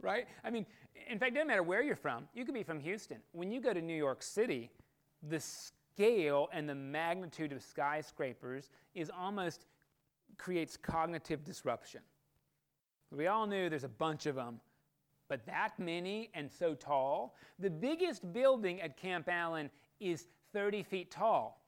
Right? 0.01 0.27
I 0.43 0.49
mean, 0.49 0.65
in 1.09 1.19
fact, 1.19 1.31
it 1.31 1.35
doesn't 1.35 1.47
matter 1.47 1.63
where 1.63 1.81
you're 1.81 1.95
from. 1.95 2.27
You 2.33 2.45
could 2.45 2.53
be 2.53 2.63
from 2.63 2.79
Houston. 2.79 3.17
When 3.33 3.51
you 3.51 3.61
go 3.61 3.73
to 3.73 3.81
New 3.81 3.95
York 3.95 4.23
City, 4.23 4.71
the 5.27 5.39
scale 5.39 6.47
and 6.53 6.67
the 6.69 6.75
magnitude 6.75 7.51
of 7.51 7.61
skyscrapers 7.61 8.69
is 8.95 9.11
almost 9.17 9.65
creates 10.37 10.77
cognitive 10.77 11.43
disruption. 11.43 12.01
We 13.11 13.27
all 13.27 13.47
knew 13.47 13.69
there's 13.69 13.83
a 13.83 13.89
bunch 13.89 14.25
of 14.25 14.35
them, 14.35 14.59
but 15.27 15.45
that 15.45 15.77
many 15.79 16.29
and 16.33 16.49
so 16.49 16.75
tall. 16.75 17.35
The 17.57 17.69
biggest 17.69 18.31
building 18.31 18.81
at 18.81 18.97
Camp 18.97 19.27
Allen 19.27 19.69
is 19.99 20.27
30 20.53 20.83
feet 20.83 21.11
tall. 21.11 21.61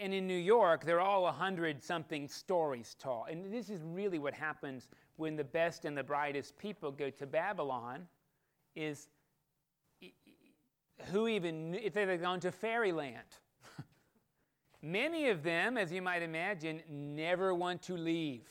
And 0.00 0.14
in 0.14 0.26
New 0.28 0.34
York, 0.34 0.84
they're 0.84 1.00
all 1.00 1.24
100 1.24 1.82
something 1.82 2.28
stories 2.28 2.94
tall. 3.00 3.26
And 3.28 3.52
this 3.52 3.68
is 3.68 3.82
really 3.82 4.18
what 4.18 4.34
happens 4.34 4.86
when 5.18 5.36
the 5.36 5.44
best 5.44 5.84
and 5.84 5.96
the 5.96 6.02
brightest 6.02 6.56
people 6.58 6.90
go 6.92 7.10
to 7.10 7.26
Babylon 7.26 8.06
is 8.74 9.08
who 11.10 11.28
even 11.28 11.74
if 11.74 11.92
they've 11.92 12.20
gone 12.20 12.40
to 12.40 12.52
fairyland. 12.52 13.16
Many 14.82 15.28
of 15.28 15.42
them, 15.42 15.76
as 15.76 15.92
you 15.92 16.00
might 16.00 16.22
imagine, 16.22 16.82
never 16.88 17.54
want 17.54 17.82
to 17.82 17.96
leave. 17.96 18.46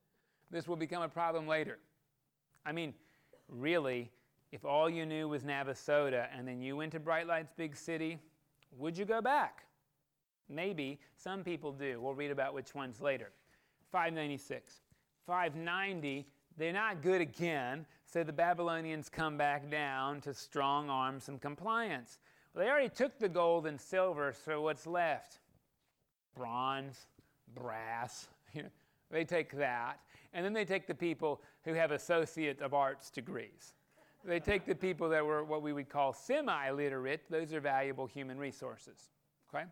this 0.50 0.68
will 0.68 0.76
become 0.76 1.02
a 1.02 1.08
problem 1.08 1.48
later. 1.48 1.78
I 2.64 2.72
mean, 2.72 2.94
really, 3.48 4.10
if 4.52 4.64
all 4.64 4.88
you 4.88 5.06
knew 5.06 5.28
was 5.28 5.42
Navasota 5.42 6.28
and 6.36 6.46
then 6.46 6.60
you 6.60 6.76
went 6.76 6.92
to 6.92 7.00
Bright 7.00 7.26
Lights 7.26 7.52
Big 7.56 7.76
City, 7.76 8.18
would 8.76 8.96
you 8.96 9.04
go 9.04 9.20
back? 9.20 9.64
Maybe. 10.48 11.00
Some 11.16 11.42
people 11.42 11.72
do. 11.72 12.00
We'll 12.00 12.14
read 12.14 12.30
about 12.30 12.54
which 12.54 12.72
ones 12.72 13.00
later. 13.00 13.32
596. 13.90 14.83
590, 15.26 16.26
they're 16.56 16.72
not 16.72 17.02
good 17.02 17.20
again, 17.20 17.86
so 18.04 18.22
the 18.22 18.32
Babylonians 18.32 19.08
come 19.08 19.36
back 19.36 19.70
down 19.70 20.20
to 20.22 20.34
strong 20.34 20.88
arms 20.88 21.28
and 21.28 21.40
compliance. 21.40 22.18
Well, 22.54 22.64
they 22.64 22.70
already 22.70 22.88
took 22.88 23.18
the 23.18 23.28
gold 23.28 23.66
and 23.66 23.80
silver, 23.80 24.34
so 24.44 24.62
what's 24.62 24.86
left? 24.86 25.38
Bronze, 26.36 27.06
brass. 27.54 28.28
they 29.10 29.24
take 29.24 29.56
that. 29.56 29.98
And 30.32 30.44
then 30.44 30.52
they 30.52 30.64
take 30.64 30.86
the 30.86 30.94
people 30.94 31.40
who 31.64 31.74
have 31.74 31.90
Associate 31.90 32.60
of 32.60 32.74
Arts 32.74 33.10
degrees. 33.10 33.74
They 34.24 34.40
take 34.40 34.64
the 34.64 34.74
people 34.74 35.08
that 35.10 35.24
were 35.24 35.44
what 35.44 35.62
we 35.62 35.72
would 35.72 35.88
call 35.88 36.12
semi 36.12 36.70
literate, 36.70 37.22
those 37.28 37.52
are 37.52 37.60
valuable 37.60 38.06
human 38.06 38.38
resources. 38.38 39.10
Okay? 39.52 39.64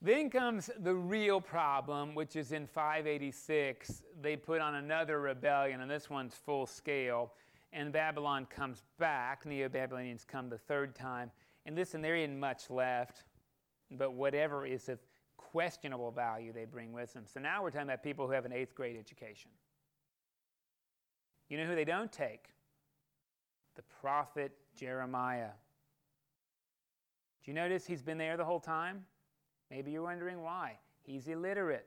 Then 0.00 0.30
comes 0.30 0.70
the 0.78 0.94
real 0.94 1.40
problem, 1.40 2.14
which 2.14 2.36
is 2.36 2.52
in 2.52 2.66
586. 2.66 4.04
They 4.20 4.36
put 4.36 4.60
on 4.60 4.76
another 4.76 5.20
rebellion, 5.20 5.80
and 5.80 5.90
this 5.90 6.08
one's 6.08 6.34
full 6.34 6.66
scale. 6.66 7.32
And 7.72 7.92
Babylon 7.92 8.46
comes 8.46 8.84
back. 8.98 9.44
Neo 9.44 9.68
Babylonians 9.68 10.24
come 10.24 10.48
the 10.48 10.58
third 10.58 10.94
time. 10.94 11.30
And 11.66 11.74
listen, 11.74 12.00
there 12.00 12.16
isn't 12.16 12.38
much 12.38 12.70
left, 12.70 13.24
but 13.90 14.12
whatever 14.12 14.64
is 14.64 14.88
of 14.88 15.00
questionable 15.36 16.12
value 16.12 16.52
they 16.52 16.64
bring 16.64 16.92
with 16.92 17.12
them. 17.12 17.24
So 17.26 17.40
now 17.40 17.62
we're 17.62 17.70
talking 17.70 17.88
about 17.88 18.02
people 18.02 18.26
who 18.26 18.32
have 18.32 18.44
an 18.44 18.52
eighth 18.52 18.74
grade 18.74 18.96
education. 18.96 19.50
You 21.48 21.58
know 21.58 21.64
who 21.64 21.74
they 21.74 21.84
don't 21.84 22.12
take? 22.12 22.44
The 23.74 23.82
prophet 24.00 24.52
Jeremiah. 24.76 25.50
Do 27.44 27.50
you 27.50 27.54
notice 27.54 27.86
he's 27.86 28.02
been 28.02 28.18
there 28.18 28.36
the 28.36 28.44
whole 28.44 28.60
time? 28.60 29.04
Maybe 29.70 29.90
you're 29.90 30.02
wondering 30.02 30.42
why. 30.42 30.78
He's 31.02 31.28
illiterate. 31.28 31.86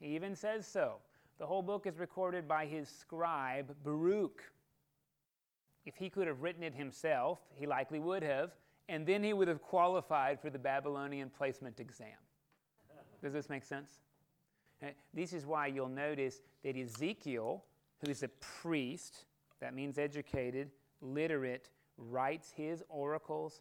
He 0.00 0.14
even 0.14 0.34
says 0.34 0.66
so. 0.66 0.96
The 1.38 1.46
whole 1.46 1.62
book 1.62 1.86
is 1.86 1.98
recorded 1.98 2.48
by 2.48 2.66
his 2.66 2.88
scribe, 2.88 3.74
Baruch. 3.84 4.42
If 5.86 5.96
he 5.96 6.10
could 6.10 6.26
have 6.26 6.42
written 6.42 6.62
it 6.62 6.74
himself, 6.74 7.38
he 7.54 7.66
likely 7.66 7.98
would 7.98 8.22
have, 8.22 8.52
and 8.88 9.06
then 9.06 9.22
he 9.22 9.32
would 9.32 9.48
have 9.48 9.62
qualified 9.62 10.40
for 10.40 10.50
the 10.50 10.58
Babylonian 10.58 11.30
placement 11.30 11.80
exam. 11.80 12.08
Does 13.22 13.32
this 13.32 13.48
make 13.48 13.64
sense? 13.64 14.00
Uh, 14.82 14.88
this 15.12 15.32
is 15.32 15.46
why 15.46 15.66
you'll 15.66 15.88
notice 15.88 16.40
that 16.62 16.76
Ezekiel, 16.76 17.64
who's 18.04 18.22
a 18.22 18.28
priest, 18.28 19.24
that 19.60 19.74
means 19.74 19.98
educated, 19.98 20.70
literate, 21.00 21.70
writes 21.96 22.52
his 22.56 22.82
oracles 22.88 23.60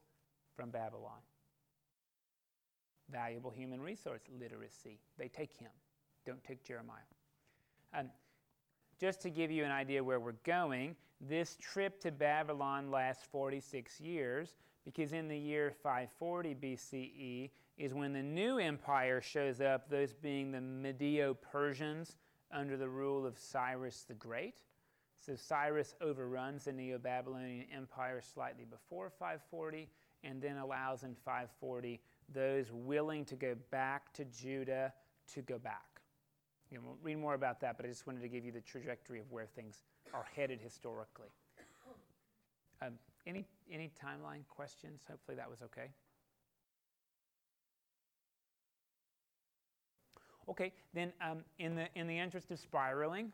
from 0.55 0.69
Babylon. 0.69 1.19
Valuable 3.11 3.51
human 3.51 3.81
resource 3.81 4.21
literacy. 4.39 4.99
They 5.17 5.27
take 5.27 5.53
him, 5.53 5.71
don't 6.25 6.43
take 6.43 6.63
Jeremiah. 6.63 6.97
Just 8.99 9.21
to 9.21 9.29
give 9.29 9.51
you 9.51 9.63
an 9.63 9.71
idea 9.71 10.03
where 10.03 10.19
we're 10.19 10.33
going, 10.43 10.95
this 11.21 11.55
trip 11.61 11.99
to 12.01 12.11
Babylon 12.11 12.91
lasts 12.91 13.25
46 13.31 13.99
years 13.99 14.55
because 14.85 15.13
in 15.13 15.27
the 15.27 15.37
year 15.37 15.71
540 15.83 16.55
BCE, 16.55 17.49
is 17.77 17.93
when 17.93 18.13
the 18.13 18.23
new 18.23 18.57
empire 18.57 19.21
shows 19.21 19.61
up, 19.61 19.89
those 19.89 20.13
being 20.13 20.51
the 20.51 20.61
Medo 20.61 21.33
Persians 21.35 22.15
under 22.51 22.77
the 22.77 22.89
rule 22.89 23.25
of 23.25 23.37
Cyrus 23.37 24.03
the 24.07 24.13
Great. 24.15 24.61
So 25.19 25.35
Cyrus 25.35 25.93
overruns 26.01 26.65
the 26.65 26.71
Neo 26.71 26.97
Babylonian 26.97 27.65
Empire 27.75 28.21
slightly 28.21 28.65
before 28.65 29.09
540 29.09 29.89
and 30.23 30.41
then 30.41 30.57
allows 30.57 31.03
in 31.03 31.15
540 31.15 31.99
those 32.33 32.71
willing 32.71 33.25
to 33.25 33.35
go 33.35 33.55
back 33.71 34.13
to 34.13 34.25
Judah 34.25 34.93
to 35.33 35.41
go 35.41 35.57
back. 35.57 36.01
You 36.71 36.77
know, 36.77 36.83
we'll 36.85 36.97
read 37.01 37.17
more 37.17 37.33
about 37.33 37.61
that, 37.61 37.77
but 37.77 37.85
I 37.85 37.89
just 37.89 38.05
wanted 38.05 38.21
to 38.21 38.27
give 38.27 38.43
you 38.43 38.51
the 38.51 38.61
trajectory 38.61 39.19
of 39.19 39.31
where 39.31 39.45
things 39.45 39.83
are 40.13 40.25
headed 40.35 40.59
historically. 40.61 41.29
Um, 42.81 42.93
any, 43.25 43.45
any 43.71 43.91
timeline 44.03 44.45
questions? 44.47 45.01
Hopefully 45.09 45.37
that 45.37 45.49
was 45.49 45.61
okay. 45.61 45.89
Okay, 50.49 50.71
then 50.93 51.11
um, 51.21 51.39
in, 51.59 51.75
the, 51.75 51.87
in 51.95 52.07
the 52.07 52.17
interest 52.17 52.51
of 52.51 52.59
spiraling, 52.59 53.33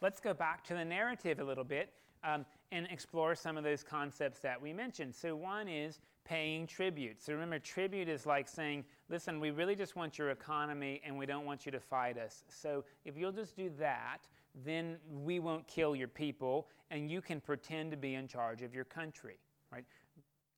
let's 0.00 0.20
go 0.20 0.34
back 0.34 0.64
to 0.64 0.74
the 0.74 0.84
narrative 0.84 1.38
a 1.38 1.44
little 1.44 1.64
bit. 1.64 1.92
Um, 2.24 2.44
and 2.74 2.88
explore 2.90 3.36
some 3.36 3.56
of 3.56 3.62
those 3.62 3.84
concepts 3.84 4.40
that 4.40 4.60
we 4.60 4.72
mentioned. 4.72 5.14
So, 5.14 5.36
one 5.36 5.68
is 5.68 6.00
paying 6.24 6.66
tribute. 6.66 7.22
So, 7.22 7.32
remember, 7.32 7.60
tribute 7.60 8.08
is 8.08 8.26
like 8.26 8.48
saying, 8.48 8.84
listen, 9.08 9.38
we 9.38 9.52
really 9.52 9.76
just 9.76 9.94
want 9.94 10.18
your 10.18 10.30
economy 10.30 11.00
and 11.06 11.16
we 11.16 11.24
don't 11.24 11.46
want 11.46 11.64
you 11.64 11.72
to 11.72 11.78
fight 11.78 12.18
us. 12.18 12.42
So, 12.48 12.84
if 13.04 13.16
you'll 13.16 13.32
just 13.32 13.56
do 13.56 13.70
that, 13.78 14.26
then 14.64 14.96
we 15.22 15.38
won't 15.38 15.66
kill 15.68 15.94
your 15.94 16.08
people 16.08 16.66
and 16.90 17.08
you 17.08 17.20
can 17.20 17.40
pretend 17.40 17.92
to 17.92 17.96
be 17.96 18.14
in 18.14 18.26
charge 18.26 18.62
of 18.62 18.74
your 18.74 18.84
country, 18.84 19.38
right? 19.72 19.84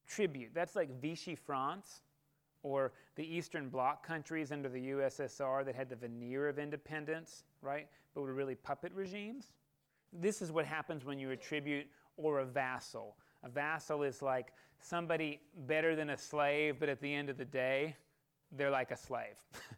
Tribute, 0.08 0.50
that's 0.54 0.74
like 0.74 1.00
Vichy 1.00 1.34
France 1.34 2.00
or 2.62 2.92
the 3.16 3.24
Eastern 3.24 3.68
Bloc 3.68 4.06
countries 4.06 4.52
under 4.52 4.70
the 4.70 4.90
USSR 4.90 5.66
that 5.66 5.74
had 5.74 5.90
the 5.90 5.96
veneer 5.96 6.48
of 6.48 6.58
independence, 6.58 7.44
right? 7.60 7.88
But 8.14 8.22
were 8.22 8.32
really 8.32 8.54
puppet 8.54 8.92
regimes. 8.94 9.52
This 10.12 10.40
is 10.40 10.50
what 10.50 10.64
happens 10.64 11.04
when 11.04 11.18
you 11.18 11.30
attribute 11.30 11.86
or 12.16 12.40
a 12.40 12.44
vassal. 12.44 13.16
A 13.42 13.48
vassal 13.48 14.02
is 14.02 14.22
like 14.22 14.52
somebody 14.80 15.40
better 15.66 15.96
than 15.96 16.10
a 16.10 16.16
slave, 16.16 16.76
but 16.78 16.88
at 16.88 17.00
the 17.00 17.12
end 17.12 17.30
of 17.30 17.36
the 17.36 17.44
day, 17.44 17.96
they're 18.52 18.70
like 18.70 18.90
a 18.90 18.96
slave. 18.96 19.36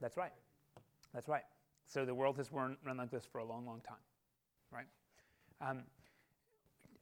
That's 0.00 0.16
right. 0.16 0.32
That's 1.12 1.28
right. 1.28 1.42
So 1.86 2.04
the 2.04 2.14
world 2.14 2.36
has 2.36 2.52
run, 2.52 2.76
run 2.84 2.98
like 2.98 3.10
this 3.10 3.24
for 3.24 3.38
a 3.38 3.44
long, 3.44 3.66
long 3.66 3.80
time, 3.80 3.96
right? 4.70 4.86
Um, 5.60 5.82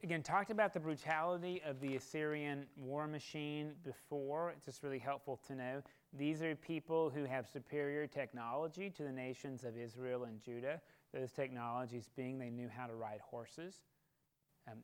again, 0.03 0.21
talked 0.21 0.51
about 0.51 0.73
the 0.73 0.79
brutality 0.79 1.61
of 1.65 1.79
the 1.79 1.95
Assyrian 1.95 2.65
war 2.75 3.07
machine 3.07 3.71
before. 3.83 4.51
It's 4.51 4.65
just 4.65 4.83
really 4.83 4.99
helpful 4.99 5.39
to 5.47 5.55
know. 5.55 5.81
These 6.13 6.41
are 6.41 6.55
people 6.55 7.09
who 7.09 7.25
have 7.25 7.47
superior 7.47 8.07
technology 8.07 8.89
to 8.91 9.03
the 9.03 9.11
nations 9.11 9.63
of 9.63 9.77
Israel 9.77 10.25
and 10.25 10.41
Judah. 10.41 10.81
Those 11.13 11.31
technologies 11.31 12.09
being 12.15 12.37
they 12.37 12.49
knew 12.49 12.69
how 12.69 12.87
to 12.87 12.93
ride 12.93 13.19
horses. 13.21 13.75
Um, 14.69 14.77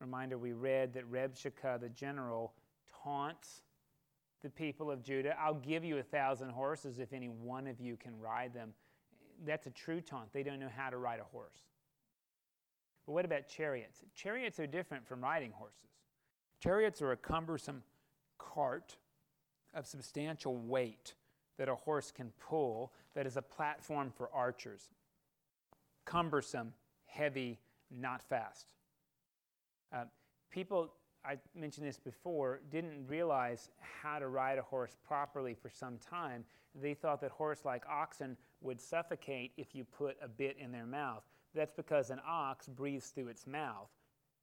reminder 0.00 0.38
we 0.38 0.52
read 0.52 0.92
that 0.94 1.10
Rabshakeh, 1.10 1.80
the 1.80 1.88
general, 1.88 2.52
taunts 3.02 3.62
the 4.42 4.50
people 4.50 4.90
of 4.90 5.02
Judah. 5.02 5.34
I'll 5.40 5.54
give 5.54 5.84
you 5.84 5.98
a 5.98 6.02
thousand 6.02 6.50
horses 6.50 6.98
if 6.98 7.12
any 7.12 7.28
one 7.28 7.66
of 7.66 7.80
you 7.80 7.96
can 7.96 8.18
ride 8.20 8.52
them. 8.52 8.74
That's 9.46 9.66
a 9.66 9.70
true 9.70 10.00
taunt. 10.00 10.32
They 10.32 10.42
don't 10.42 10.60
know 10.60 10.70
how 10.74 10.90
to 10.90 10.98
ride 10.98 11.20
a 11.20 11.24
horse. 11.24 11.62
But 13.06 13.12
what 13.12 13.24
about 13.24 13.48
chariots? 13.48 14.02
Chariots 14.14 14.58
are 14.58 14.66
different 14.66 15.06
from 15.06 15.20
riding 15.20 15.52
horses. 15.52 15.90
Chariots 16.60 17.02
are 17.02 17.12
a 17.12 17.16
cumbersome 17.16 17.82
cart 18.38 18.96
of 19.74 19.86
substantial 19.86 20.56
weight 20.56 21.14
that 21.58 21.68
a 21.68 21.74
horse 21.74 22.10
can 22.10 22.32
pull 22.40 22.92
that 23.14 23.26
is 23.26 23.36
a 23.36 23.42
platform 23.42 24.12
for 24.16 24.30
archers. 24.32 24.88
Cumbersome, 26.04 26.72
heavy, 27.06 27.58
not 27.90 28.22
fast. 28.22 28.66
Uh, 29.92 30.04
people, 30.50 30.92
I 31.24 31.38
mentioned 31.54 31.86
this 31.86 31.98
before, 31.98 32.60
didn't 32.70 33.06
realize 33.06 33.70
how 33.78 34.18
to 34.18 34.28
ride 34.28 34.58
a 34.58 34.62
horse 34.62 34.96
properly 35.06 35.54
for 35.54 35.68
some 35.68 35.98
time. 35.98 36.44
They 36.74 36.94
thought 36.94 37.20
that 37.20 37.30
horse 37.30 37.64
like 37.64 37.84
oxen 37.88 38.36
would 38.60 38.80
suffocate 38.80 39.52
if 39.56 39.74
you 39.74 39.84
put 39.84 40.16
a 40.22 40.28
bit 40.28 40.56
in 40.58 40.72
their 40.72 40.86
mouth. 40.86 41.22
That's 41.54 41.72
because 41.72 42.10
an 42.10 42.20
ox 42.26 42.68
breathes 42.68 43.06
through 43.08 43.28
its 43.28 43.46
mouth 43.46 43.90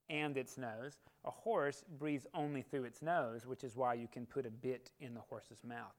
and 0.09 0.37
its 0.37 0.57
nose. 0.57 0.97
A 1.25 1.31
horse 1.31 1.83
breathes 1.99 2.27
only 2.33 2.61
through 2.61 2.83
its 2.83 3.01
nose, 3.01 3.45
which 3.45 3.63
is 3.63 3.75
why 3.75 3.93
you 3.93 4.07
can 4.11 4.25
put 4.25 4.45
a 4.45 4.49
bit 4.49 4.91
in 4.99 5.13
the 5.13 5.21
horse's 5.21 5.63
mouth. 5.63 5.93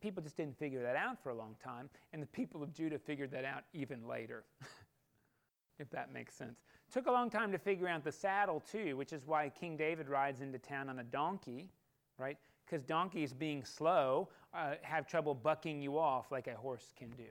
People 0.00 0.22
just 0.22 0.36
didn't 0.36 0.58
figure 0.58 0.82
that 0.82 0.96
out 0.96 1.22
for 1.22 1.30
a 1.30 1.34
long 1.34 1.56
time, 1.62 1.88
and 2.12 2.22
the 2.22 2.26
people 2.26 2.62
of 2.62 2.72
Judah 2.72 2.98
figured 2.98 3.30
that 3.32 3.44
out 3.44 3.64
even 3.72 4.06
later, 4.06 4.44
if 5.78 5.90
that 5.90 6.12
makes 6.12 6.34
sense. 6.34 6.60
Took 6.92 7.06
a 7.06 7.10
long 7.10 7.30
time 7.30 7.50
to 7.52 7.58
figure 7.58 7.88
out 7.88 8.04
the 8.04 8.12
saddle, 8.12 8.60
too, 8.60 8.96
which 8.96 9.12
is 9.12 9.26
why 9.26 9.48
King 9.48 9.76
David 9.76 10.08
rides 10.08 10.42
into 10.42 10.58
town 10.58 10.88
on 10.88 10.98
a 10.98 11.04
donkey, 11.04 11.70
right? 12.18 12.36
Because 12.66 12.84
donkeys, 12.84 13.32
being 13.32 13.64
slow, 13.64 14.28
uh, 14.52 14.74
have 14.82 15.06
trouble 15.06 15.34
bucking 15.34 15.80
you 15.80 15.98
off 15.98 16.30
like 16.30 16.46
a 16.46 16.54
horse 16.54 16.92
can 16.96 17.10
do. 17.10 17.24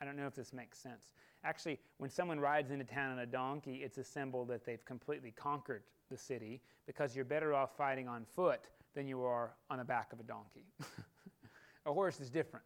I 0.00 0.04
don't 0.04 0.16
know 0.16 0.26
if 0.26 0.34
this 0.34 0.52
makes 0.52 0.78
sense. 0.78 1.10
Actually, 1.44 1.78
when 1.98 2.08
someone 2.08 2.40
rides 2.40 2.70
into 2.70 2.84
town 2.84 3.12
on 3.12 3.18
a 3.18 3.26
donkey, 3.26 3.82
it's 3.84 3.98
a 3.98 4.04
symbol 4.04 4.44
that 4.46 4.64
they've 4.64 4.84
completely 4.84 5.30
conquered 5.30 5.82
the 6.10 6.16
city 6.16 6.60
because 6.86 7.14
you're 7.14 7.24
better 7.24 7.54
off 7.54 7.76
fighting 7.76 8.08
on 8.08 8.24
foot 8.34 8.68
than 8.94 9.06
you 9.06 9.22
are 9.22 9.52
on 9.70 9.78
the 9.78 9.84
back 9.84 10.12
of 10.12 10.20
a 10.20 10.22
donkey. 10.22 10.64
a 11.86 11.92
horse 11.92 12.20
is 12.20 12.30
different. 12.30 12.64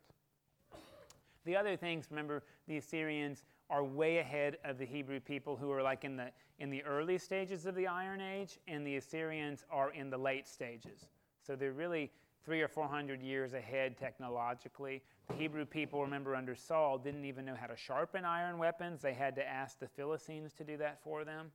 The 1.45 1.57
other 1.57 1.77
things, 1.77 2.07
remember, 2.11 2.45
the 2.69 2.77
Assyrians 2.77 3.45
are 3.71 3.83
way 3.83 4.19
ahead 4.19 4.59
of 4.64 4.79
the 4.79 4.87
Hebrew 4.87 5.21
people 5.21 5.57
who 5.57 5.71
are 5.73 5.83
like 5.83 6.05
in 6.05 6.17
the, 6.17 6.31
in 6.59 6.71
the 6.71 6.83
early 6.85 7.19
stages 7.19 7.67
of 7.67 7.75
the 7.75 7.87
Iron 7.87 8.21
Age, 8.21 8.59
and 8.69 8.87
the 8.87 8.97
Assyrians 8.97 9.64
are 9.71 9.93
in 9.93 10.11
the 10.11 10.19
late 10.19 10.47
stages. 10.47 11.07
So 11.47 11.57
they're 11.57 11.73
really 11.73 12.11
three 12.49 12.63
or 12.63 12.69
four 12.69 12.89
hundred 12.89 13.21
years 13.21 13.53
ahead 13.53 13.99
technologically. 13.99 15.03
The 15.29 15.35
Hebrew 15.35 15.67
people, 15.67 16.01
remember, 16.01 16.35
under 16.35 16.55
Saul, 16.55 16.97
didn't 16.97 17.27
even 17.27 17.45
know 17.45 17.55
how 17.55 17.67
to 17.67 17.77
sharpen 17.77 18.25
iron 18.25 18.57
weapons. 18.57 19.03
They 19.03 19.13
had 19.13 19.37
to 19.37 19.47
ask 19.47 19.79
the 19.79 19.87
Philistines 19.87 20.55
to 20.55 20.65
do 20.65 20.79
that 20.79 21.03
for 21.03 21.27
them. 21.27 21.51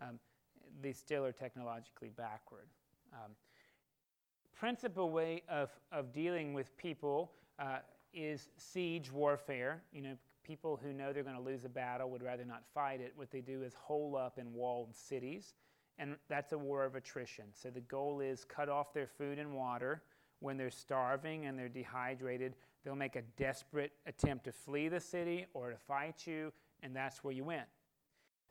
Um, 0.00 0.20
they 0.80 0.92
still 0.92 1.24
are 1.24 1.32
technologically 1.32 2.10
backward. 2.16 2.68
Um, 3.12 3.32
principal 4.54 5.10
way 5.10 5.42
of, 5.48 5.70
of 5.90 6.12
dealing 6.12 6.54
with 6.54 6.76
people 6.76 7.32
uh, 7.58 7.78
is 8.14 8.50
siege 8.56 9.10
warfare. 9.10 9.82
You 9.92 10.02
know, 10.02 10.16
people 10.44 10.78
who 10.80 10.92
know 10.92 11.12
they're 11.12 11.24
going 11.24 11.34
to 11.34 11.42
lose 11.42 11.64
a 11.64 11.68
battle 11.68 12.08
would 12.10 12.22
rather 12.22 12.44
not 12.44 12.62
fight 12.72 13.00
it. 13.00 13.12
What 13.16 13.32
they 13.32 13.40
do 13.40 13.64
is 13.64 13.74
hole 13.74 14.16
up 14.16 14.38
in 14.38 14.54
walled 14.54 14.94
cities, 14.94 15.54
and 15.98 16.14
that's 16.28 16.52
a 16.52 16.58
war 16.58 16.84
of 16.84 16.94
attrition. 16.94 17.46
So 17.52 17.70
the 17.70 17.80
goal 17.80 18.20
is 18.20 18.44
cut 18.44 18.68
off 18.68 18.94
their 18.94 19.08
food 19.08 19.40
and 19.40 19.52
water 19.52 20.00
when 20.42 20.56
they're 20.56 20.70
starving 20.70 21.46
and 21.46 21.58
they're 21.58 21.68
dehydrated, 21.68 22.54
they'll 22.84 22.94
make 22.94 23.16
a 23.16 23.22
desperate 23.36 23.92
attempt 24.06 24.44
to 24.44 24.52
flee 24.52 24.88
the 24.88 25.00
city 25.00 25.46
or 25.54 25.70
to 25.70 25.76
fight 25.76 26.26
you, 26.26 26.52
and 26.82 26.94
that's 26.94 27.22
where 27.22 27.32
you 27.32 27.44
win. 27.44 27.62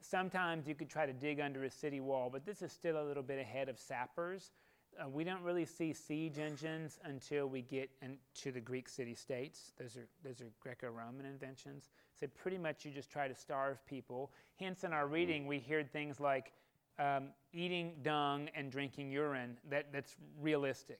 Sometimes 0.01 0.67
you 0.67 0.73
could 0.73 0.89
try 0.89 1.05
to 1.05 1.13
dig 1.13 1.39
under 1.39 1.63
a 1.63 1.69
city 1.69 1.99
wall, 1.99 2.29
but 2.31 2.45
this 2.45 2.61
is 2.61 2.71
still 2.71 3.01
a 3.01 3.05
little 3.05 3.21
bit 3.21 3.39
ahead 3.39 3.69
of 3.69 3.77
sappers. 3.77 4.51
Uh, 4.99 5.07
we 5.07 5.23
don't 5.23 5.43
really 5.43 5.65
see 5.65 5.93
siege 5.93 6.37
engines 6.37 6.99
until 7.03 7.47
we 7.47 7.61
get 7.61 7.89
into 8.01 8.51
the 8.51 8.59
Greek 8.59 8.89
city 8.89 9.13
states. 9.13 9.71
Those 9.79 9.95
are, 9.95 10.07
those 10.23 10.41
are 10.41 10.51
Greco 10.59 10.89
Roman 10.89 11.25
inventions. 11.25 11.89
So, 12.19 12.27
pretty 12.27 12.57
much 12.57 12.83
you 12.83 12.91
just 12.91 13.09
try 13.09 13.27
to 13.27 13.35
starve 13.35 13.85
people. 13.85 14.31
Hence, 14.59 14.83
in 14.83 14.91
our 14.91 15.07
reading, 15.07 15.47
we 15.47 15.59
heard 15.59 15.91
things 15.93 16.19
like 16.19 16.51
um, 16.99 17.29
eating 17.53 17.93
dung 18.03 18.49
and 18.53 18.69
drinking 18.69 19.11
urine. 19.11 19.57
That, 19.69 19.93
that's 19.93 20.15
realistic. 20.41 20.99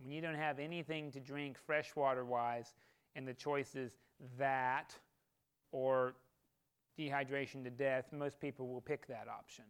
When 0.00 0.10
you 0.10 0.20
don't 0.20 0.34
have 0.34 0.58
anything 0.58 1.12
to 1.12 1.20
drink 1.20 1.58
freshwater 1.58 2.24
wise, 2.24 2.74
and 3.14 3.26
the 3.26 3.34
choice 3.34 3.74
is 3.74 3.92
that 4.38 4.94
or 5.72 6.14
dehydration 6.98 7.62
to 7.64 7.70
death, 7.70 8.06
most 8.12 8.40
people 8.40 8.68
will 8.68 8.80
pick 8.80 9.06
that 9.06 9.26
option. 9.28 9.64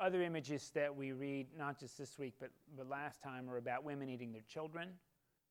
Other 0.00 0.22
images 0.22 0.70
that 0.74 0.94
we 0.94 1.12
read, 1.12 1.48
not 1.56 1.78
just 1.78 1.98
this 1.98 2.18
week, 2.18 2.34
but, 2.38 2.50
but 2.76 2.88
last 2.88 3.22
time, 3.22 3.50
are 3.50 3.56
about 3.56 3.82
women 3.82 4.08
eating 4.08 4.32
their 4.32 4.44
children 4.48 4.90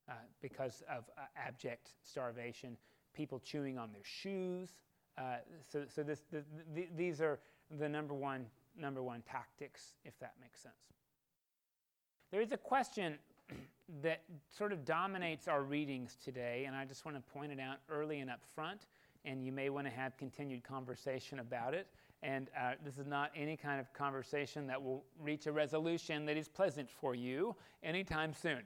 uh, 0.10 0.14
because 0.42 0.84
of 0.90 1.04
uh, 1.18 1.22
abject 1.36 1.94
starvation, 2.02 2.78
people 3.14 3.40
chewing 3.40 3.78
on 3.78 3.92
their 3.92 4.04
shoes. 4.04 4.80
Uh, 5.18 5.38
so 5.70 5.84
so 5.88 6.04
this, 6.04 6.24
the, 6.32 6.44
the, 6.74 6.88
these 6.96 7.20
are 7.20 7.40
the 7.80 7.90
number 7.90 8.14
one, 8.14 8.46
number 8.80 9.04
one 9.04 9.22
tactics, 9.30 9.96
if 10.06 10.18
that 10.20 10.34
makes 10.40 10.62
sense. 10.62 10.76
There 12.32 12.42
is 12.42 12.52
a 12.52 12.58
question 12.58 13.16
that 14.02 14.24
sort 14.56 14.74
of 14.74 14.84
dominates 14.84 15.48
our 15.48 15.64
readings 15.64 16.18
today, 16.24 16.66
and 16.68 16.76
I 16.76 16.86
just 16.86 17.06
want 17.06 17.16
to 17.18 17.34
point 17.34 17.52
it 17.52 17.60
out 17.60 17.78
early 17.90 18.20
and 18.20 18.30
up 18.30 18.42
front, 18.54 18.88
and 19.26 19.44
you 19.44 19.52
may 19.52 19.70
want 19.70 19.88
to 19.88 19.92
have 19.92 20.18
continued 20.18 20.64
conversation 20.64 21.40
about 21.40 21.74
it. 21.74 21.88
And 22.24 22.50
uh, 22.60 22.72
this 22.84 22.98
is 22.98 23.06
not 23.06 23.32
any 23.36 23.56
kind 23.56 23.80
of 23.80 23.94
conversation 23.94 24.68
that 24.68 24.82
will 24.82 25.06
reach 25.20 25.46
a 25.46 25.52
resolution 25.52 26.26
that 26.26 26.36
is 26.36 26.48
pleasant 26.48 26.90
for 26.90 27.16
you 27.16 27.56
anytime 27.84 28.34
soon, 28.34 28.64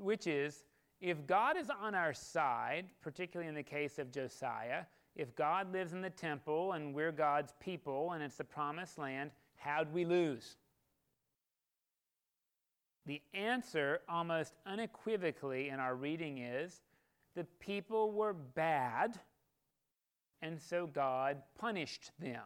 which 0.00 0.26
is 0.26 0.64
if 1.00 1.26
God 1.26 1.56
is 1.56 1.70
on 1.70 1.94
our 1.94 2.12
side, 2.12 2.86
particularly 3.02 3.48
in 3.48 3.54
the 3.54 3.62
case 3.62 3.98
of 3.98 4.10
Josiah, 4.10 4.84
if 5.14 5.34
God 5.36 5.72
lives 5.72 5.92
in 5.92 6.00
the 6.00 6.10
temple 6.10 6.72
and 6.72 6.94
we're 6.94 7.12
God's 7.12 7.52
people 7.60 8.12
and 8.12 8.22
it's 8.22 8.36
the 8.36 8.44
promised 8.44 8.98
land, 8.98 9.30
how'd 9.56 9.92
we 9.92 10.04
lose? 10.04 10.56
The 13.08 13.22
answer, 13.32 14.00
almost 14.06 14.52
unequivocally 14.66 15.70
in 15.70 15.80
our 15.80 15.94
reading, 15.94 16.38
is 16.38 16.82
the 17.34 17.44
people 17.58 18.12
were 18.12 18.34
bad, 18.34 19.18
and 20.42 20.60
so 20.60 20.86
God 20.86 21.38
punished 21.58 22.10
them. 22.20 22.42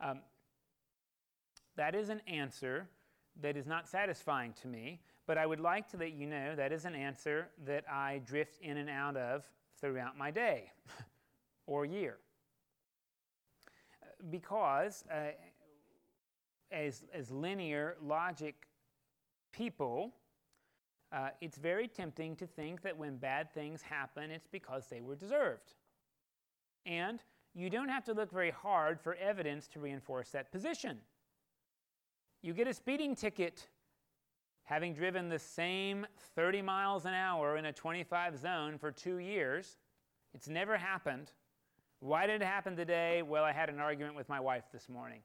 Um, 0.00 0.20
that 1.76 1.96
is 1.96 2.10
an 2.10 2.20
answer 2.28 2.88
that 3.42 3.56
is 3.56 3.66
not 3.66 3.88
satisfying 3.88 4.52
to 4.62 4.68
me, 4.68 5.00
but 5.26 5.36
I 5.36 5.46
would 5.46 5.60
like 5.60 5.88
to 5.88 5.96
let 5.96 6.12
you 6.12 6.28
know 6.28 6.54
that 6.54 6.70
is 6.70 6.84
an 6.84 6.94
answer 6.94 7.48
that 7.66 7.90
I 7.90 8.20
drift 8.24 8.60
in 8.62 8.76
and 8.76 8.88
out 8.88 9.16
of 9.16 9.50
throughout 9.80 10.16
my 10.16 10.30
day 10.30 10.70
or 11.66 11.84
year. 11.84 12.18
Because 14.30 15.02
uh, 15.12 15.32
as, 16.70 17.04
as 17.12 17.30
linear 17.30 17.96
logic 18.02 18.66
people, 19.52 20.12
uh, 21.12 21.30
it's 21.40 21.56
very 21.56 21.88
tempting 21.88 22.36
to 22.36 22.46
think 22.46 22.82
that 22.82 22.96
when 22.96 23.16
bad 23.16 23.52
things 23.52 23.82
happen, 23.82 24.30
it's 24.30 24.46
because 24.46 24.86
they 24.88 25.00
were 25.00 25.16
deserved. 25.16 25.74
And 26.84 27.22
you 27.54 27.70
don't 27.70 27.88
have 27.88 28.04
to 28.04 28.12
look 28.12 28.30
very 28.30 28.50
hard 28.50 29.00
for 29.00 29.14
evidence 29.14 29.66
to 29.68 29.80
reinforce 29.80 30.30
that 30.30 30.52
position. 30.52 30.98
You 32.42 32.52
get 32.52 32.68
a 32.68 32.74
speeding 32.74 33.16
ticket 33.16 33.68
having 34.64 34.92
driven 34.92 35.30
the 35.30 35.38
same 35.38 36.06
30 36.36 36.60
miles 36.60 37.06
an 37.06 37.14
hour 37.14 37.56
in 37.56 37.64
a 37.64 37.72
25 37.72 38.38
zone 38.38 38.76
for 38.78 38.92
two 38.92 39.16
years. 39.16 39.78
It's 40.34 40.46
never 40.46 40.76
happened. 40.76 41.32
Why 42.00 42.26
did 42.26 42.42
it 42.42 42.44
happen 42.44 42.76
today? 42.76 43.22
Well, 43.22 43.44
I 43.44 43.52
had 43.52 43.70
an 43.70 43.80
argument 43.80 44.14
with 44.14 44.28
my 44.28 44.40
wife 44.40 44.64
this 44.70 44.88
morning. 44.88 45.20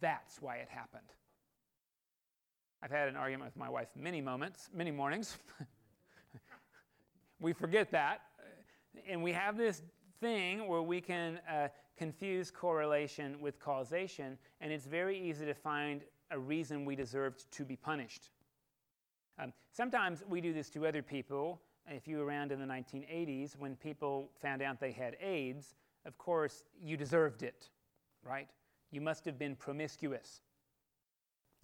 That's 0.00 0.40
why 0.40 0.56
it 0.56 0.68
happened. 0.68 1.12
I've 2.82 2.90
had 2.90 3.08
an 3.08 3.16
argument 3.16 3.52
with 3.52 3.56
my 3.56 3.68
wife 3.68 3.88
many 3.96 4.20
moments, 4.20 4.68
many 4.74 4.90
mornings. 4.90 5.36
we 7.40 7.52
forget 7.52 7.90
that. 7.92 8.22
And 9.08 9.22
we 9.22 9.32
have 9.32 9.56
this 9.56 9.82
thing 10.20 10.66
where 10.66 10.82
we 10.82 11.00
can 11.00 11.38
uh, 11.48 11.68
confuse 11.96 12.50
correlation 12.50 13.40
with 13.40 13.60
causation, 13.60 14.36
and 14.60 14.72
it's 14.72 14.86
very 14.86 15.18
easy 15.18 15.44
to 15.46 15.54
find 15.54 16.02
a 16.30 16.38
reason 16.38 16.84
we 16.84 16.96
deserved 16.96 17.50
to 17.52 17.64
be 17.64 17.76
punished. 17.76 18.30
Um, 19.38 19.52
sometimes 19.70 20.22
we 20.28 20.40
do 20.40 20.52
this 20.52 20.68
to 20.70 20.86
other 20.86 21.02
people. 21.02 21.60
If 21.88 22.08
you 22.08 22.18
were 22.18 22.24
around 22.24 22.52
in 22.52 22.60
the 22.60 22.66
1980s, 22.66 23.56
when 23.58 23.76
people 23.76 24.30
found 24.40 24.62
out 24.62 24.80
they 24.80 24.92
had 24.92 25.16
AIDS, 25.20 25.74
of 26.06 26.18
course, 26.18 26.64
you 26.82 26.96
deserved 26.96 27.42
it, 27.42 27.68
right? 28.24 28.48
You 28.92 29.00
must 29.00 29.24
have 29.24 29.38
been 29.38 29.56
promiscuous. 29.56 30.42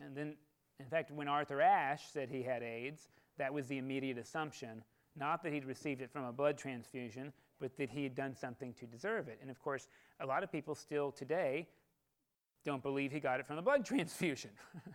And 0.01 0.17
then, 0.17 0.35
in 0.81 0.87
fact, 0.87 1.11
when 1.13 1.29
Arthur 1.29 1.61
Ashe 1.61 2.03
said 2.11 2.31
he 2.31 2.43
had 2.43 2.63
AIDS, 2.63 3.09
that 3.37 3.53
was 3.53 3.69
the 3.69 3.79
immediate 3.79 4.19
assumption. 4.19 4.83
Not 5.15 5.43
that 5.43 5.53
he'd 5.53 5.65
received 5.65 6.01
it 6.01 6.11
from 6.11 6.25
a 6.25 6.33
blood 6.33 6.59
transfusion, 6.59 7.33
but 7.61 7.77
that 7.77 7.91
he 7.91 8.03
had 8.03 8.15
done 8.15 8.35
something 8.35 8.73
to 8.75 8.87
deserve 8.87 9.29
it. 9.29 9.39
And 9.41 9.51
of 9.51 9.61
course, 9.61 9.89
a 10.21 10.27
lot 10.27 10.43
of 10.43 10.51
people 10.51 10.75
still 10.75 11.13
today 11.13 11.69
don't 12.65 12.83
believe 12.83 13.13
he 13.13 13.21
got 13.21 13.41
it 13.41 13.47
from 13.47 13.59
a 13.59 13.63
blood 13.63 13.85
transfusion. 13.85 14.51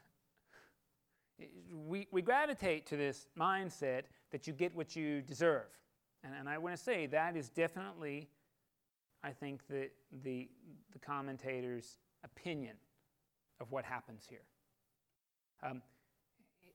we, 1.73 2.07
we 2.11 2.21
gravitate 2.21 2.85
to 2.87 2.97
this 2.97 3.27
mindset 3.37 4.03
that 4.31 4.47
you 4.47 4.53
get 4.53 4.75
what 4.75 4.95
you 4.95 5.21
deserve. 5.21 5.67
And, 6.23 6.33
and 6.33 6.49
I 6.49 6.57
want 6.57 6.75
to 6.75 6.81
say 6.81 7.05
that 7.07 7.35
is 7.35 7.49
definitely, 7.49 8.29
I 9.23 9.31
think, 9.31 9.67
the, 9.67 9.89
the, 10.23 10.49
the 10.91 10.99
commentator's 10.99 11.97
opinion 12.23 12.75
of 13.59 13.71
what 13.71 13.85
happens 13.85 14.25
here. 14.29 14.45
Um, 15.61 15.81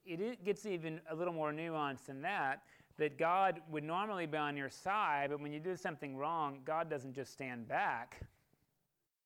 it, 0.05 0.45
gets 0.45 0.65
even 0.65 1.01
a 1.11 1.15
little 1.15 1.35
more 1.35 1.53
nuanced 1.53 2.07
than 2.07 2.23
that 2.23 2.63
that 2.97 3.17
God 3.17 3.61
would 3.71 3.85
normally 3.85 4.27
be 4.27 4.37
on 4.37 4.57
your 4.57 4.71
side, 4.71 5.29
but 5.31 5.41
when 5.41 5.53
you 5.53 5.61
do 5.61 5.77
something 5.77 6.17
wrong, 6.17 6.61
God 6.65 6.91
doesn't 6.91 7.15
just 7.15 7.33
stand 7.33 7.69
back, 7.69 8.21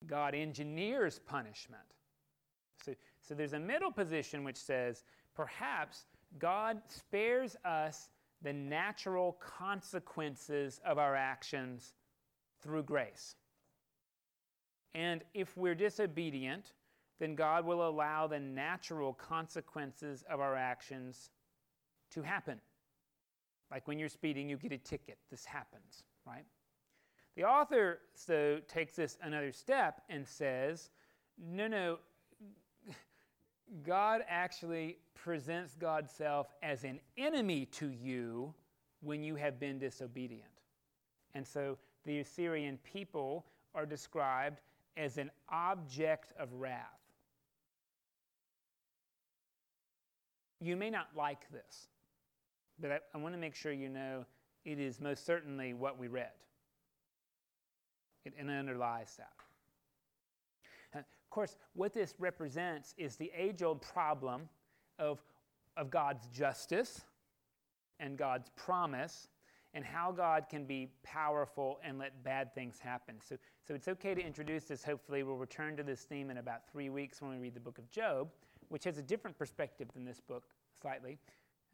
God 0.06 0.34
engineers 0.34 1.18
punishment. 1.18 1.82
So, 2.84 2.94
so 3.22 3.34
there's 3.34 3.54
a 3.54 3.58
middle 3.58 3.90
position 3.90 4.44
which 4.44 4.58
says 4.58 5.04
perhaps 5.34 6.04
God 6.38 6.82
spares 6.88 7.56
us 7.64 8.10
the 8.42 8.52
natural 8.52 9.38
consequences 9.40 10.80
of 10.84 10.98
our 10.98 11.14
actions 11.14 11.94
through 12.60 12.82
grace. 12.82 13.36
And 14.94 15.22
if 15.34 15.56
we're 15.56 15.74
disobedient, 15.74 16.72
then 17.18 17.34
God 17.34 17.64
will 17.64 17.88
allow 17.88 18.26
the 18.26 18.40
natural 18.40 19.14
consequences 19.14 20.24
of 20.28 20.40
our 20.40 20.56
actions 20.56 21.30
to 22.10 22.22
happen. 22.22 22.60
Like 23.70 23.88
when 23.88 23.98
you're 23.98 24.08
speeding, 24.08 24.48
you 24.48 24.56
get 24.56 24.72
a 24.72 24.78
ticket. 24.78 25.18
This 25.30 25.44
happens, 25.44 26.02
right? 26.26 26.44
The 27.36 27.44
author, 27.44 28.00
so, 28.14 28.60
takes 28.68 28.94
this 28.94 29.16
another 29.22 29.52
step 29.52 30.02
and 30.10 30.26
says, 30.26 30.90
no, 31.38 31.66
no, 31.66 31.98
God 33.84 34.20
actually 34.28 34.98
presents 35.14 35.74
God's 35.74 36.12
self 36.12 36.48
as 36.62 36.84
an 36.84 37.00
enemy 37.16 37.66
to 37.66 37.88
you 37.88 38.52
when 39.00 39.22
you 39.22 39.34
have 39.36 39.58
been 39.58 39.78
disobedient. 39.78 40.44
And 41.34 41.46
so 41.46 41.78
the 42.04 42.20
Assyrian 42.20 42.78
people 42.84 43.46
are 43.74 43.86
described 43.86 44.60
as 44.96 45.18
an 45.18 45.30
object 45.48 46.32
of 46.38 46.52
wrath. 46.52 46.86
You 50.60 50.76
may 50.76 50.90
not 50.90 51.08
like 51.16 51.50
this, 51.50 51.88
but 52.78 52.92
I, 52.92 52.98
I 53.14 53.18
want 53.18 53.34
to 53.34 53.40
make 53.40 53.54
sure 53.54 53.72
you 53.72 53.88
know 53.88 54.24
it 54.64 54.78
is 54.78 55.00
most 55.00 55.26
certainly 55.26 55.74
what 55.74 55.98
we 55.98 56.06
read. 56.06 56.30
It, 58.24 58.34
it 58.38 58.48
underlies 58.48 59.16
that. 59.16 59.32
Uh, 60.94 60.98
of 60.98 61.30
course, 61.30 61.56
what 61.74 61.92
this 61.92 62.14
represents 62.18 62.94
is 62.96 63.16
the 63.16 63.32
age 63.36 63.62
old 63.62 63.82
problem 63.82 64.48
of, 64.98 65.20
of 65.76 65.90
God's 65.90 66.26
justice 66.28 67.02
and 67.98 68.16
God's 68.16 68.50
promise 68.54 69.28
and 69.74 69.84
how 69.84 70.12
God 70.12 70.46
can 70.50 70.64
be 70.64 70.88
powerful 71.02 71.78
and 71.82 71.98
let 71.98 72.22
bad 72.22 72.54
things 72.54 72.78
happen. 72.78 73.16
So, 73.26 73.36
so 73.66 73.74
it's 73.74 73.88
okay 73.88 74.14
to 74.14 74.20
introduce 74.20 74.64
this. 74.64 74.84
Hopefully, 74.84 75.22
we'll 75.22 75.36
return 75.36 75.76
to 75.76 75.82
this 75.82 76.02
theme 76.02 76.30
in 76.30 76.38
about 76.38 76.68
three 76.70 76.90
weeks 76.90 77.22
when 77.22 77.30
we 77.30 77.38
read 77.38 77.54
the 77.54 77.60
book 77.60 77.78
of 77.78 77.90
Job, 77.90 78.28
which 78.68 78.84
has 78.84 78.98
a 78.98 79.02
different 79.02 79.38
perspective 79.38 79.88
than 79.94 80.04
this 80.04 80.20
book, 80.20 80.44
slightly, 80.80 81.18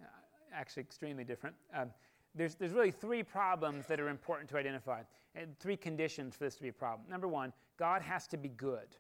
uh, 0.00 0.06
actually, 0.54 0.82
extremely 0.82 1.24
different. 1.24 1.56
Um, 1.74 1.90
there's, 2.34 2.54
there's 2.54 2.72
really 2.72 2.92
three 2.92 3.22
problems 3.22 3.86
that 3.86 3.98
are 3.98 4.08
important 4.08 4.48
to 4.50 4.56
identify, 4.56 5.02
and 5.34 5.58
three 5.58 5.76
conditions 5.76 6.36
for 6.36 6.44
this 6.44 6.54
to 6.56 6.62
be 6.62 6.68
a 6.68 6.72
problem. 6.72 7.08
Number 7.10 7.26
one, 7.26 7.52
God 7.78 8.02
has 8.02 8.26
to 8.28 8.36
be 8.36 8.48
good. 8.48 8.96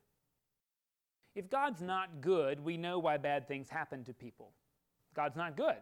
If 1.36 1.48
God's 1.50 1.82
not 1.82 2.20
good, 2.20 2.58
we 2.58 2.76
know 2.76 2.98
why 2.98 3.16
bad 3.16 3.46
things 3.46 3.68
happen 3.68 4.02
to 4.04 4.12
people. 4.12 4.50
God's 5.14 5.36
not 5.36 5.56
good. 5.56 5.76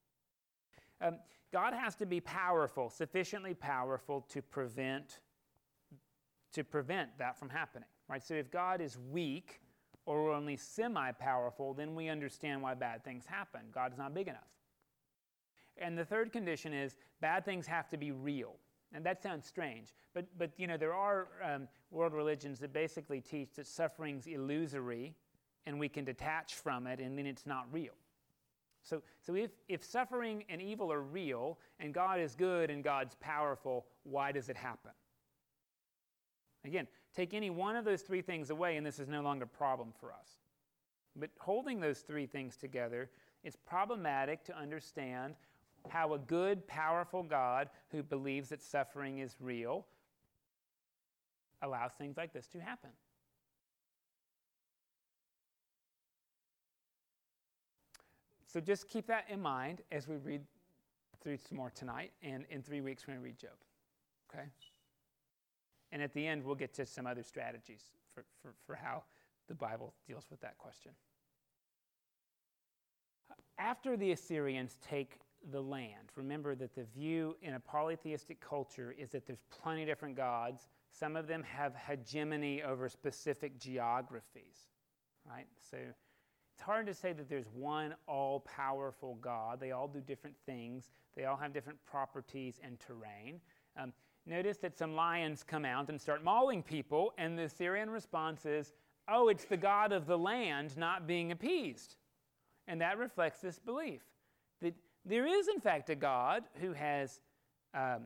um, 1.00 1.18
God 1.52 1.74
has 1.74 1.94
to 1.96 2.06
be 2.06 2.20
powerful, 2.20 2.88
sufficiently 2.88 3.54
powerful 3.54 4.22
to 4.30 4.42
prevent 4.42 5.20
to 6.52 6.62
prevent 6.62 7.16
that 7.18 7.38
from 7.38 7.48
happening, 7.48 7.88
right? 8.08 8.22
So 8.22 8.34
if 8.34 8.50
God 8.50 8.82
is 8.82 8.98
weak 9.10 9.60
or 10.04 10.32
only 10.32 10.56
semi-powerful, 10.56 11.72
then 11.72 11.94
we 11.94 12.08
understand 12.10 12.60
why 12.60 12.74
bad 12.74 13.02
things 13.04 13.24
happen. 13.24 13.62
God 13.72 13.92
is 13.92 13.98
not 13.98 14.12
big 14.12 14.28
enough. 14.28 14.42
And 15.78 15.96
the 15.96 16.04
third 16.04 16.30
condition 16.30 16.74
is 16.74 16.96
bad 17.22 17.46
things 17.46 17.66
have 17.66 17.88
to 17.88 17.96
be 17.96 18.12
real. 18.12 18.56
And 18.94 19.04
that 19.06 19.22
sounds 19.22 19.46
strange, 19.46 19.94
but, 20.12 20.26
but 20.36 20.50
you 20.58 20.66
know, 20.66 20.76
there 20.76 20.92
are 20.92 21.28
um, 21.42 21.66
world 21.90 22.12
religions 22.12 22.58
that 22.58 22.74
basically 22.74 23.22
teach 23.22 23.54
that 23.56 23.66
suffering's 23.66 24.26
illusory 24.26 25.14
and 25.64 25.80
we 25.80 25.88
can 25.88 26.04
detach 26.04 26.54
from 26.54 26.86
it 26.86 27.00
and 27.00 27.16
then 27.16 27.24
it's 27.24 27.46
not 27.46 27.66
real. 27.72 27.94
So, 28.92 29.00
so 29.22 29.34
if, 29.34 29.52
if 29.68 29.82
suffering 29.82 30.44
and 30.50 30.60
evil 30.60 30.92
are 30.92 31.00
real, 31.00 31.58
and 31.80 31.94
God 31.94 32.20
is 32.20 32.34
good 32.34 32.68
and 32.68 32.84
God's 32.84 33.14
powerful, 33.22 33.86
why 34.02 34.32
does 34.32 34.50
it 34.50 34.56
happen? 34.58 34.90
Again, 36.66 36.86
take 37.16 37.32
any 37.32 37.48
one 37.48 37.74
of 37.74 37.86
those 37.86 38.02
three 38.02 38.20
things 38.20 38.50
away, 38.50 38.76
and 38.76 38.84
this 38.84 38.98
is 38.98 39.08
no 39.08 39.22
longer 39.22 39.44
a 39.44 39.48
problem 39.48 39.94
for 39.98 40.12
us. 40.12 40.28
But 41.16 41.30
holding 41.40 41.80
those 41.80 42.00
three 42.00 42.26
things 42.26 42.58
together, 42.58 43.08
it's 43.42 43.56
problematic 43.56 44.44
to 44.44 44.58
understand 44.58 45.36
how 45.88 46.12
a 46.12 46.18
good, 46.18 46.66
powerful 46.66 47.22
God 47.22 47.70
who 47.92 48.02
believes 48.02 48.50
that 48.50 48.60
suffering 48.60 49.20
is 49.20 49.36
real 49.40 49.86
allows 51.62 51.92
things 51.92 52.18
like 52.18 52.34
this 52.34 52.46
to 52.48 52.60
happen. 52.60 52.90
So 58.52 58.60
just 58.60 58.88
keep 58.88 59.06
that 59.06 59.26
in 59.28 59.40
mind 59.40 59.82
as 59.90 60.08
we 60.08 60.16
read 60.16 60.42
through 61.22 61.38
some 61.38 61.56
more 61.56 61.70
tonight, 61.70 62.12
and 62.22 62.44
in 62.50 62.62
three 62.62 62.80
weeks 62.80 63.06
we're 63.06 63.14
going 63.14 63.22
to 63.22 63.24
read 63.24 63.38
Job. 63.38 63.50
Okay? 64.32 64.46
And 65.92 66.02
at 66.02 66.12
the 66.12 66.26
end, 66.26 66.44
we'll 66.44 66.54
get 66.54 66.74
to 66.74 66.86
some 66.86 67.06
other 67.06 67.22
strategies 67.22 67.82
for, 68.14 68.24
for, 68.42 68.54
for 68.66 68.74
how 68.74 69.04
the 69.48 69.54
Bible 69.54 69.94
deals 70.06 70.26
with 70.30 70.40
that 70.40 70.58
question. 70.58 70.92
After 73.58 73.96
the 73.96 74.12
Assyrians 74.12 74.78
take 74.86 75.18
the 75.50 75.60
land. 75.60 76.10
Remember 76.14 76.54
that 76.54 76.74
the 76.74 76.84
view 76.84 77.36
in 77.42 77.54
a 77.54 77.60
polytheistic 77.60 78.40
culture 78.40 78.94
is 78.96 79.10
that 79.10 79.26
there's 79.26 79.42
plenty 79.50 79.82
of 79.82 79.88
different 79.88 80.16
gods. 80.16 80.68
Some 80.90 81.16
of 81.16 81.26
them 81.26 81.42
have 81.42 81.74
hegemony 81.74 82.62
over 82.62 82.88
specific 82.88 83.58
geographies, 83.58 84.68
right? 85.28 85.46
So 85.70 85.78
hard 86.62 86.86
to 86.86 86.94
say 86.94 87.12
that 87.12 87.28
there's 87.28 87.48
one 87.54 87.94
all 88.06 88.40
powerful 88.40 89.18
God. 89.20 89.60
They 89.60 89.72
all 89.72 89.88
do 89.88 90.00
different 90.00 90.36
things, 90.46 90.90
they 91.16 91.24
all 91.24 91.36
have 91.36 91.52
different 91.52 91.78
properties 91.84 92.60
and 92.64 92.78
terrain. 92.80 93.40
Um, 93.76 93.92
notice 94.26 94.56
that 94.58 94.76
some 94.76 94.94
lions 94.94 95.42
come 95.42 95.64
out 95.64 95.88
and 95.88 96.00
start 96.00 96.24
mauling 96.24 96.62
people, 96.62 97.12
and 97.18 97.38
the 97.38 97.44
Assyrian 97.44 97.90
response 97.90 98.46
is, 98.46 98.72
oh, 99.08 99.28
it's 99.28 99.44
the 99.44 99.56
God 99.56 99.92
of 99.92 100.06
the 100.06 100.16
land 100.16 100.76
not 100.76 101.06
being 101.06 101.32
appeased. 101.32 101.96
And 102.68 102.80
that 102.80 102.98
reflects 102.98 103.40
this 103.40 103.58
belief 103.58 104.02
that 104.60 104.74
there 105.04 105.26
is, 105.26 105.48
in 105.48 105.60
fact, 105.60 105.90
a 105.90 105.96
God 105.96 106.44
who 106.60 106.72
has 106.72 107.20
um, 107.74 108.04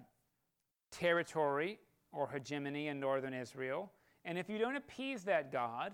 territory 0.90 1.78
or 2.12 2.28
hegemony 2.28 2.88
in 2.88 2.98
northern 2.98 3.34
Israel. 3.34 3.92
And 4.24 4.38
if 4.38 4.48
you 4.48 4.58
don't 4.58 4.76
appease 4.76 5.22
that 5.24 5.52
God, 5.52 5.92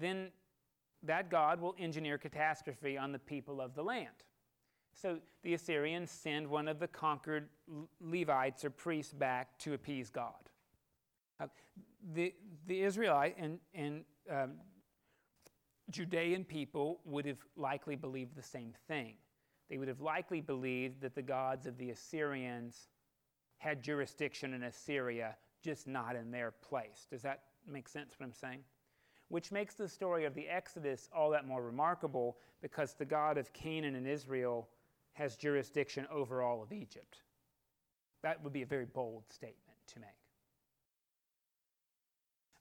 then 0.00 0.28
that 1.02 1.30
God 1.30 1.60
will 1.60 1.74
engineer 1.78 2.18
catastrophe 2.18 2.98
on 2.98 3.12
the 3.12 3.18
people 3.18 3.60
of 3.60 3.74
the 3.74 3.82
land. 3.82 4.08
So 4.92 5.18
the 5.42 5.54
Assyrians 5.54 6.10
send 6.10 6.46
one 6.46 6.68
of 6.68 6.78
the 6.78 6.88
conquered 6.88 7.48
Levites 8.00 8.64
or 8.64 8.70
priests 8.70 9.12
back 9.12 9.58
to 9.60 9.74
appease 9.74 10.10
God. 10.10 10.34
Uh, 11.38 11.46
the, 12.12 12.34
the 12.66 12.82
Israelite 12.82 13.36
and, 13.38 13.58
and 13.74 14.04
um, 14.30 14.52
Judean 15.90 16.44
people 16.44 17.00
would 17.04 17.24
have 17.24 17.38
likely 17.56 17.96
believed 17.96 18.36
the 18.36 18.42
same 18.42 18.74
thing. 18.88 19.14
They 19.68 19.78
would 19.78 19.88
have 19.88 20.00
likely 20.00 20.40
believed 20.40 21.00
that 21.00 21.14
the 21.14 21.22
gods 21.22 21.66
of 21.66 21.78
the 21.78 21.90
Assyrians 21.90 22.88
had 23.58 23.82
jurisdiction 23.82 24.54
in 24.54 24.64
Assyria, 24.64 25.36
just 25.62 25.86
not 25.86 26.16
in 26.16 26.30
their 26.30 26.50
place. 26.50 27.06
Does 27.10 27.22
that 27.22 27.42
make 27.66 27.88
sense 27.88 28.14
what 28.18 28.26
I'm 28.26 28.32
saying? 28.32 28.60
Which 29.30 29.50
makes 29.50 29.74
the 29.74 29.88
story 29.88 30.26
of 30.26 30.34
the 30.34 30.48
Exodus 30.48 31.08
all 31.16 31.30
that 31.30 31.46
more 31.46 31.62
remarkable 31.62 32.36
because 32.60 32.92
the 32.92 33.04
God 33.06 33.38
of 33.38 33.52
Canaan 33.52 33.94
and 33.94 34.06
Israel 34.06 34.68
has 35.12 35.36
jurisdiction 35.36 36.06
over 36.10 36.42
all 36.42 36.62
of 36.62 36.72
Egypt. 36.72 37.22
That 38.22 38.42
would 38.42 38.52
be 38.52 38.62
a 38.62 38.66
very 38.66 38.84
bold 38.84 39.22
statement 39.30 39.78
to 39.94 40.00
make. 40.00 40.08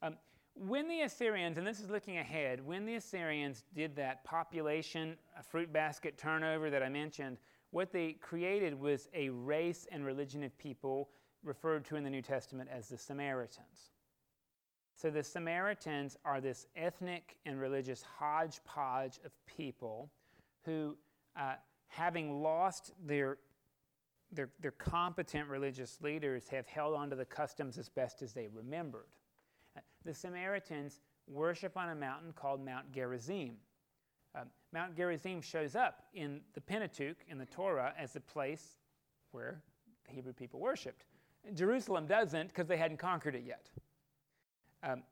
Um, 0.02 0.16
when 0.56 0.88
the 0.88 1.02
Assyrians, 1.02 1.58
and 1.58 1.66
this 1.66 1.80
is 1.80 1.90
looking 1.90 2.18
ahead, 2.18 2.66
when 2.66 2.86
the 2.86 2.96
Assyrians 2.96 3.64
did 3.74 3.96
that 3.96 4.24
population 4.24 5.18
fruit 5.50 5.74
basket 5.74 6.18
turnover 6.18 6.70
that 6.70 6.84
I 6.84 6.90
mentioned, 6.90 7.38
what 7.72 7.92
they 7.92 8.14
created 8.14 8.80
was 8.80 9.10
a 9.14 9.30
race 9.30 9.88
and 9.92 10.06
religion 10.06 10.44
of 10.44 10.58
people 10.58 11.10
referred 11.44 11.86
to 11.86 11.96
in 11.96 12.04
the 12.04 12.10
New 12.10 12.22
Testament 12.22 12.70
as 12.72 12.90
the 12.90 12.98
Samaritans. 12.98 13.92
So 15.00 15.10
the 15.10 15.24
Samaritans 15.24 16.18
are 16.26 16.42
this 16.42 16.68
ethnic 16.76 17.38
and 17.46 17.58
religious 17.58 18.04
hodgepodge 18.20 19.18
of 19.24 19.32
people 19.46 20.12
who, 20.66 20.98
uh, 21.40 21.54
having 21.88 22.44
lost 22.44 22.92
their, 23.06 23.38
their, 24.34 24.50
their 24.60 24.72
competent 24.72 25.48
religious 25.48 26.00
leaders, 26.02 26.50
have 26.50 26.68
held 26.68 26.96
on 26.96 27.10
to 27.12 27.16
the 27.16 27.24
customs 27.24 27.78
as 27.78 27.88
best 27.88 28.22
as 28.22 28.34
they 28.34 28.50
remembered. 28.50 29.08
The 30.04 30.14
Samaritans 30.14 31.00
worship 31.30 31.78
on 31.78 31.88
a 31.88 31.96
mountain 31.96 32.34
called 32.34 32.66
Mount 32.66 32.92
Gerizim. 32.92 33.54
Uh, 34.36 34.44
Mount 34.74 34.98
Gerizim 34.98 35.42
shows 35.42 35.78
up 35.78 36.08
in 36.14 36.42
the 36.56 36.62
Pentateuch, 36.62 37.20
in 37.30 37.38
the 37.38 37.46
Torah, 37.46 37.94
as 37.98 38.12
the 38.12 38.20
place 38.20 38.76
where 39.32 39.62
the 40.06 40.14
Hebrew 40.14 40.34
people 40.34 40.60
worshiped. 40.60 41.06
Jerusalem 41.54 42.06
doesn't 42.06 42.50
because 42.50 42.68
they 42.68 42.76
hadn't 42.76 42.98
conquered 42.98 43.36
it 43.36 43.46
yet. 43.48 43.70
Um, 44.84 45.04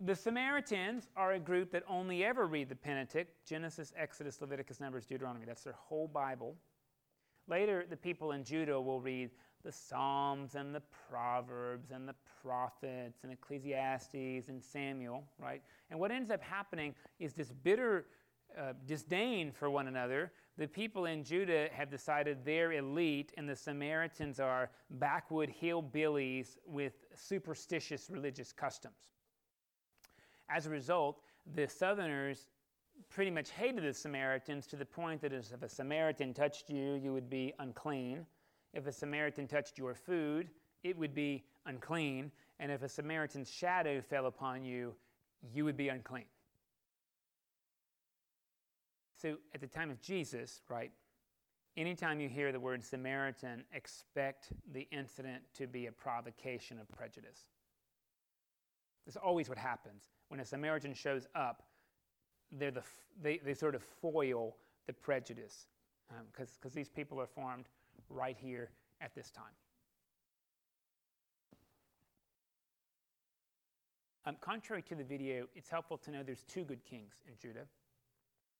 the 0.00 0.14
Samaritans 0.14 1.08
are 1.16 1.32
a 1.32 1.38
group 1.38 1.70
that 1.72 1.84
only 1.88 2.24
ever 2.24 2.46
read 2.46 2.68
the 2.68 2.74
Pentateuch 2.74 3.28
Genesis, 3.46 3.92
Exodus, 3.96 4.40
Leviticus, 4.40 4.80
Numbers, 4.80 5.06
Deuteronomy. 5.06 5.46
That's 5.46 5.62
their 5.62 5.74
whole 5.74 6.08
Bible. 6.08 6.56
Later, 7.46 7.84
the 7.88 7.96
people 7.96 8.32
in 8.32 8.44
Judah 8.44 8.80
will 8.80 9.00
read 9.00 9.30
the 9.64 9.72
Psalms 9.72 10.56
and 10.56 10.74
the 10.74 10.82
Proverbs 11.08 11.90
and 11.90 12.08
the 12.08 12.14
prophets 12.42 13.20
and 13.22 13.32
Ecclesiastes 13.32 14.48
and 14.48 14.62
Samuel, 14.62 15.24
right? 15.38 15.62
And 15.90 15.98
what 15.98 16.10
ends 16.10 16.30
up 16.30 16.42
happening 16.42 16.94
is 17.18 17.32
this 17.32 17.52
bitter 17.62 18.06
uh, 18.58 18.74
disdain 18.86 19.52
for 19.52 19.70
one 19.70 19.88
another. 19.88 20.32
The 20.56 20.68
people 20.68 21.06
in 21.06 21.24
Judah 21.24 21.68
have 21.72 21.90
decided 21.90 22.44
they're 22.44 22.72
elite, 22.72 23.32
and 23.36 23.48
the 23.48 23.56
Samaritans 23.56 24.38
are 24.38 24.70
backwood 24.90 25.52
hillbillies 25.60 26.58
with 26.64 27.06
superstitious 27.14 28.08
religious 28.08 28.52
customs. 28.52 29.10
As 30.48 30.66
a 30.66 30.70
result, 30.70 31.22
the 31.54 31.66
Southerners 31.66 32.50
pretty 33.10 33.32
much 33.32 33.50
hated 33.50 33.82
the 33.82 33.92
Samaritans 33.92 34.66
to 34.68 34.76
the 34.76 34.84
point 34.84 35.20
that 35.22 35.32
if 35.32 35.62
a 35.62 35.68
Samaritan 35.68 36.32
touched 36.32 36.70
you, 36.70 36.94
you 36.94 37.12
would 37.12 37.28
be 37.28 37.52
unclean. 37.58 38.24
If 38.72 38.86
a 38.86 38.92
Samaritan 38.92 39.48
touched 39.48 39.76
your 39.76 39.94
food, 39.94 40.50
it 40.84 40.96
would 40.96 41.14
be 41.14 41.44
unclean. 41.66 42.30
And 42.60 42.70
if 42.70 42.82
a 42.82 42.88
Samaritan's 42.88 43.50
shadow 43.50 44.00
fell 44.00 44.26
upon 44.26 44.64
you, 44.64 44.94
you 45.52 45.64
would 45.64 45.76
be 45.76 45.88
unclean. 45.88 46.26
So 49.24 49.38
at 49.54 49.62
the 49.62 49.66
time 49.66 49.90
of 49.90 50.02
Jesus, 50.02 50.60
right, 50.68 50.92
anytime 51.78 52.20
you 52.20 52.28
hear 52.28 52.52
the 52.52 52.60
word 52.60 52.84
Samaritan, 52.84 53.64
expect 53.72 54.52
the 54.70 54.86
incident 54.92 55.42
to 55.54 55.66
be 55.66 55.86
a 55.86 55.92
provocation 55.92 56.78
of 56.78 56.86
prejudice. 56.92 57.46
That's 59.06 59.16
always 59.16 59.48
what 59.48 59.56
happens. 59.56 60.10
When 60.28 60.40
a 60.40 60.44
Samaritan 60.44 60.92
shows 60.92 61.26
up, 61.34 61.62
they're 62.52 62.70
the, 62.70 62.82
they, 63.22 63.38
they 63.38 63.54
sort 63.54 63.74
of 63.74 63.82
foil 63.82 64.56
the 64.86 64.92
prejudice 64.92 65.68
because 66.30 66.58
um, 66.62 66.70
these 66.74 66.90
people 66.90 67.18
are 67.18 67.26
formed 67.26 67.64
right 68.10 68.36
here 68.38 68.72
at 69.00 69.14
this 69.14 69.30
time. 69.30 69.44
Um, 74.26 74.36
contrary 74.42 74.82
to 74.82 74.94
the 74.94 75.04
video, 75.04 75.46
it's 75.54 75.70
helpful 75.70 75.96
to 75.96 76.10
know 76.10 76.22
there's 76.22 76.44
two 76.44 76.64
good 76.64 76.84
kings 76.84 77.14
in 77.26 77.32
Judah. 77.40 77.64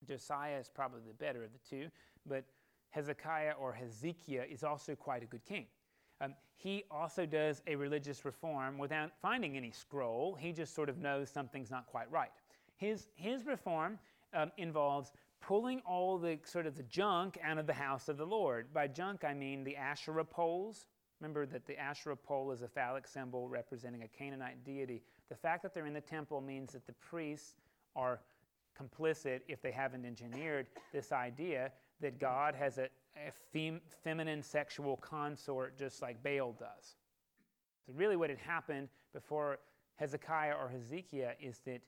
Josiah 0.06 0.58
is 0.58 0.68
probably 0.68 1.00
the 1.06 1.14
better 1.14 1.42
of 1.42 1.50
the 1.52 1.58
two, 1.68 1.88
but 2.26 2.44
Hezekiah 2.90 3.54
or 3.60 3.72
Hezekiah 3.72 4.44
is 4.50 4.62
also 4.62 4.94
quite 4.94 5.22
a 5.22 5.26
good 5.26 5.44
king. 5.44 5.66
Um, 6.20 6.34
he 6.54 6.84
also 6.90 7.26
does 7.26 7.62
a 7.66 7.74
religious 7.74 8.24
reform 8.24 8.78
without 8.78 9.10
finding 9.20 9.56
any 9.56 9.72
scroll. 9.72 10.36
He 10.38 10.52
just 10.52 10.74
sort 10.74 10.88
of 10.88 10.98
knows 10.98 11.28
something's 11.28 11.70
not 11.70 11.86
quite 11.86 12.10
right. 12.10 12.30
His, 12.76 13.08
his 13.16 13.46
reform 13.46 13.98
um, 14.32 14.52
involves 14.56 15.12
pulling 15.40 15.80
all 15.80 16.18
the 16.18 16.38
sort 16.44 16.66
of 16.66 16.76
the 16.76 16.82
junk 16.84 17.38
out 17.42 17.58
of 17.58 17.66
the 17.66 17.72
house 17.72 18.08
of 18.08 18.16
the 18.16 18.24
Lord. 18.24 18.72
By 18.72 18.86
junk, 18.86 19.24
I 19.24 19.34
mean 19.34 19.64
the 19.64 19.76
Asherah 19.76 20.24
poles. 20.24 20.86
Remember 21.20 21.46
that 21.46 21.66
the 21.66 21.78
Asherah 21.78 22.16
pole 22.16 22.50
is 22.52 22.62
a 22.62 22.68
phallic 22.68 23.06
symbol 23.06 23.48
representing 23.48 24.02
a 24.02 24.08
Canaanite 24.08 24.64
deity. 24.64 25.02
The 25.28 25.36
fact 25.36 25.62
that 25.62 25.74
they're 25.74 25.86
in 25.86 25.94
the 25.94 26.00
temple 26.00 26.40
means 26.40 26.72
that 26.72 26.86
the 26.86 26.94
priests 26.94 27.54
are 27.96 28.20
complicit 28.80 29.40
if 29.48 29.62
they 29.62 29.70
haven't 29.70 30.04
engineered 30.04 30.66
this 30.92 31.12
idea 31.12 31.72
that 32.00 32.18
God 32.18 32.54
has 32.54 32.78
a, 32.78 32.88
a 33.16 33.30
fem- 33.52 33.80
feminine 34.02 34.42
sexual 34.42 34.96
consort 34.96 35.78
just 35.78 36.02
like 36.02 36.22
Baal 36.22 36.52
does. 36.52 36.96
So, 37.86 37.92
really, 37.94 38.16
what 38.16 38.30
had 38.30 38.38
happened 38.38 38.88
before 39.12 39.58
Hezekiah 39.96 40.54
or 40.54 40.68
Hezekiah 40.68 41.34
is 41.40 41.60
that 41.66 41.82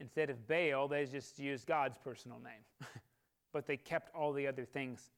Instead 0.00 0.30
of 0.30 0.46
Baal, 0.46 0.88
they 0.88 1.06
just 1.06 1.38
used 1.38 1.66
God's 1.66 1.98
personal 1.98 2.38
name. 2.38 2.88
but 3.52 3.66
they 3.66 3.76
kept 3.76 4.14
all 4.14 4.32
the 4.32 4.46
other 4.46 4.64
things 4.64 5.10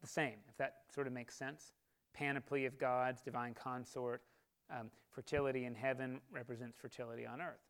the 0.00 0.06
same, 0.06 0.36
if 0.48 0.56
that 0.58 0.82
sort 0.94 1.06
of 1.06 1.12
makes 1.12 1.34
sense. 1.34 1.72
Panoply 2.12 2.66
of 2.66 2.78
gods, 2.78 3.22
divine 3.22 3.54
consort, 3.54 4.22
um, 4.70 4.90
fertility 5.10 5.64
in 5.64 5.74
heaven 5.74 6.20
represents 6.30 6.76
fertility 6.78 7.26
on 7.26 7.40
earth. 7.40 7.60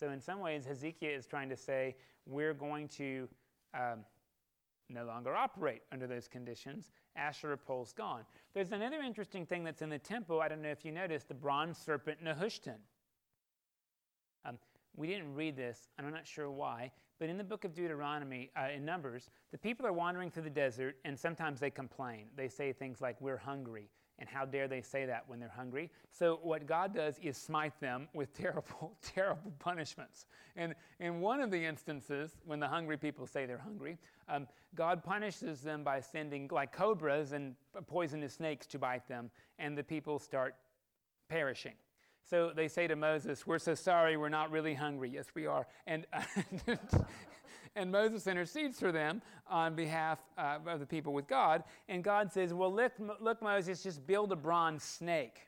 So, 0.00 0.08
in 0.12 0.20
some 0.22 0.40
ways, 0.40 0.64
Hezekiah 0.64 1.10
is 1.10 1.26
trying 1.26 1.50
to 1.50 1.56
say 1.58 1.94
we're 2.24 2.54
going 2.54 2.88
to 2.88 3.28
um, 3.74 3.98
no 4.88 5.04
longer 5.04 5.36
operate 5.36 5.82
under 5.92 6.06
those 6.06 6.26
conditions. 6.26 6.90
Asherah 7.16 7.58
pole's 7.58 7.92
gone. 7.92 8.22
There's 8.54 8.72
another 8.72 9.02
interesting 9.02 9.44
thing 9.44 9.62
that's 9.62 9.82
in 9.82 9.90
the 9.90 9.98
temple. 9.98 10.40
I 10.40 10.48
don't 10.48 10.62
know 10.62 10.70
if 10.70 10.86
you 10.86 10.90
noticed 10.90 11.28
the 11.28 11.34
bronze 11.34 11.76
serpent 11.76 12.24
Nehushtan. 12.24 12.78
Um, 14.46 14.56
we 14.96 15.06
didn't 15.06 15.34
read 15.34 15.54
this, 15.54 15.90
and 15.98 16.06
I'm 16.06 16.14
not 16.14 16.26
sure 16.26 16.50
why, 16.50 16.92
but 17.18 17.28
in 17.28 17.36
the 17.36 17.44
book 17.44 17.66
of 17.66 17.74
Deuteronomy, 17.74 18.50
uh, 18.58 18.68
in 18.74 18.86
Numbers, 18.86 19.28
the 19.52 19.58
people 19.58 19.86
are 19.86 19.92
wandering 19.92 20.30
through 20.30 20.44
the 20.44 20.48
desert, 20.48 20.96
and 21.04 21.18
sometimes 21.18 21.60
they 21.60 21.70
complain. 21.70 22.28
They 22.36 22.48
say 22.48 22.72
things 22.72 23.02
like, 23.02 23.20
We're 23.20 23.36
hungry. 23.36 23.90
And 24.20 24.28
how 24.28 24.44
dare 24.44 24.68
they 24.68 24.82
say 24.82 25.06
that 25.06 25.24
when 25.26 25.40
they're 25.40 25.48
hungry? 25.48 25.90
So, 26.12 26.38
what 26.42 26.66
God 26.66 26.94
does 26.94 27.18
is 27.22 27.38
smite 27.38 27.78
them 27.80 28.06
with 28.12 28.32
terrible, 28.38 28.96
terrible 29.02 29.52
punishments. 29.58 30.26
And 30.56 30.74
in 30.98 31.20
one 31.20 31.40
of 31.40 31.50
the 31.50 31.64
instances, 31.64 32.36
when 32.44 32.60
the 32.60 32.68
hungry 32.68 32.98
people 32.98 33.26
say 33.26 33.46
they're 33.46 33.58
hungry, 33.58 33.98
um, 34.28 34.46
God 34.74 35.02
punishes 35.02 35.62
them 35.62 35.82
by 35.82 36.00
sending 36.00 36.48
like 36.52 36.70
cobras 36.72 37.32
and 37.32 37.54
poisonous 37.86 38.34
snakes 38.34 38.66
to 38.66 38.78
bite 38.78 39.08
them, 39.08 39.30
and 39.58 39.76
the 39.76 39.82
people 39.82 40.18
start 40.18 40.54
perishing. 41.28 41.74
So 42.28 42.52
they 42.54 42.68
say 42.68 42.86
to 42.86 42.96
Moses, 42.96 43.46
We're 43.46 43.58
so 43.58 43.74
sorry, 43.74 44.16
we're 44.16 44.28
not 44.28 44.50
really 44.50 44.74
hungry. 44.74 45.10
Yes, 45.10 45.26
we 45.34 45.46
are. 45.46 45.66
And, 45.86 46.06
and 47.76 47.90
Moses 47.90 48.26
intercedes 48.26 48.78
for 48.80 48.92
them 48.92 49.22
on 49.48 49.74
behalf 49.74 50.18
uh, 50.36 50.58
of 50.66 50.80
the 50.80 50.86
people 50.86 51.12
with 51.12 51.26
God. 51.26 51.64
And 51.88 52.02
God 52.02 52.32
says, 52.32 52.52
Well, 52.52 52.72
look, 52.72 52.92
look, 53.20 53.40
Moses, 53.42 53.82
just 53.82 54.06
build 54.06 54.32
a 54.32 54.36
bronze 54.36 54.82
snake 54.82 55.40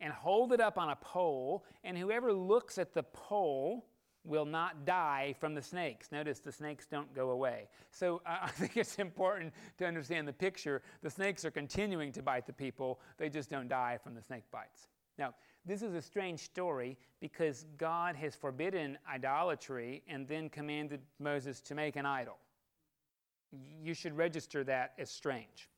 and 0.00 0.12
hold 0.12 0.52
it 0.52 0.60
up 0.60 0.78
on 0.78 0.90
a 0.90 0.96
pole, 0.96 1.64
and 1.82 1.98
whoever 1.98 2.32
looks 2.32 2.78
at 2.78 2.94
the 2.94 3.02
pole 3.02 3.84
will 4.24 4.44
not 4.44 4.84
die 4.84 5.34
from 5.40 5.54
the 5.54 5.62
snakes. 5.62 6.12
Notice 6.12 6.38
the 6.38 6.52
snakes 6.52 6.86
don't 6.86 7.12
go 7.14 7.30
away. 7.30 7.68
So 7.90 8.20
uh, 8.26 8.36
I 8.42 8.48
think 8.48 8.76
it's 8.76 8.96
important 8.96 9.52
to 9.78 9.86
understand 9.86 10.28
the 10.28 10.32
picture. 10.32 10.82
The 11.02 11.10
snakes 11.10 11.44
are 11.44 11.50
continuing 11.50 12.12
to 12.12 12.22
bite 12.22 12.46
the 12.46 12.52
people, 12.52 13.00
they 13.16 13.28
just 13.28 13.50
don't 13.50 13.68
die 13.68 13.98
from 14.02 14.14
the 14.14 14.22
snake 14.22 14.44
bites. 14.52 14.88
Now, 15.18 15.34
this 15.64 15.82
is 15.82 15.94
a 15.94 16.02
strange 16.02 16.40
story 16.40 16.96
because 17.20 17.66
God 17.76 18.16
has 18.16 18.34
forbidden 18.34 18.98
idolatry 19.10 20.02
and 20.08 20.26
then 20.26 20.48
commanded 20.48 21.00
Moses 21.18 21.60
to 21.62 21.74
make 21.74 21.96
an 21.96 22.06
idol. 22.06 22.38
You 23.82 23.94
should 23.94 24.16
register 24.16 24.64
that 24.64 24.92
as 24.98 25.10
strange. 25.10 25.68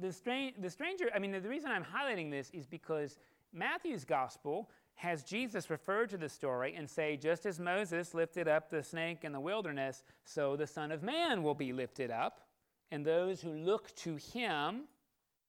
The, 0.00 0.12
strange, 0.12 0.54
the 0.60 0.70
stranger, 0.70 1.10
I 1.14 1.18
mean, 1.18 1.32
the 1.32 1.40
reason 1.40 1.70
I'm 1.70 1.84
highlighting 1.84 2.30
this 2.30 2.50
is 2.50 2.66
because 2.66 3.18
Matthew's 3.52 4.04
gospel 4.04 4.70
has 4.96 5.22
Jesus 5.22 5.70
refer 5.70 6.06
to 6.06 6.16
the 6.16 6.28
story 6.28 6.74
and 6.76 6.88
say, 6.88 7.16
just 7.16 7.46
as 7.46 7.58
Moses 7.58 8.14
lifted 8.14 8.48
up 8.48 8.70
the 8.70 8.82
snake 8.82 9.24
in 9.24 9.32
the 9.32 9.40
wilderness, 9.40 10.04
so 10.24 10.56
the 10.56 10.66
Son 10.66 10.92
of 10.92 11.02
Man 11.02 11.42
will 11.42 11.54
be 11.54 11.72
lifted 11.72 12.10
up, 12.10 12.42
and 12.90 13.04
those 13.04 13.40
who 13.40 13.50
look 13.50 13.94
to 13.96 14.16
him 14.16 14.82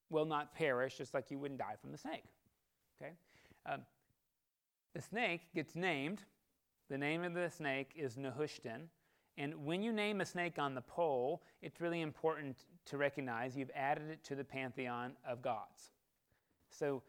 will 0.09 0.25
not 0.25 0.53
perish, 0.55 0.97
just 0.97 1.13
like 1.13 1.29
you 1.29 1.37
wouldn't 1.37 1.59
die 1.59 1.75
from 1.79 1.91
the 1.91 1.97
snake. 1.97 2.23
Um, 3.65 3.81
the 4.93 5.01
snake 5.01 5.41
gets 5.53 5.75
named. 5.75 6.23
The 6.89 6.97
name 6.97 7.23
of 7.23 7.33
the 7.33 7.49
snake 7.49 7.91
is 7.95 8.15
Nehushtan. 8.15 8.87
And 9.37 9.65
when 9.65 9.81
you 9.81 9.91
name 9.91 10.21
a 10.21 10.25
snake 10.25 10.57
on 10.57 10.75
the 10.75 10.81
pole, 10.81 11.43
it's 11.61 11.81
really 11.81 12.01
important 12.01 12.57
to 12.85 12.97
recognize 12.97 13.57
you've 13.57 13.71
added 13.75 14.09
it 14.09 14.23
to 14.25 14.35
the 14.35 14.43
pantheon 14.43 15.13
of 15.27 15.41
gods. 15.41 15.91
So, 16.69 17.03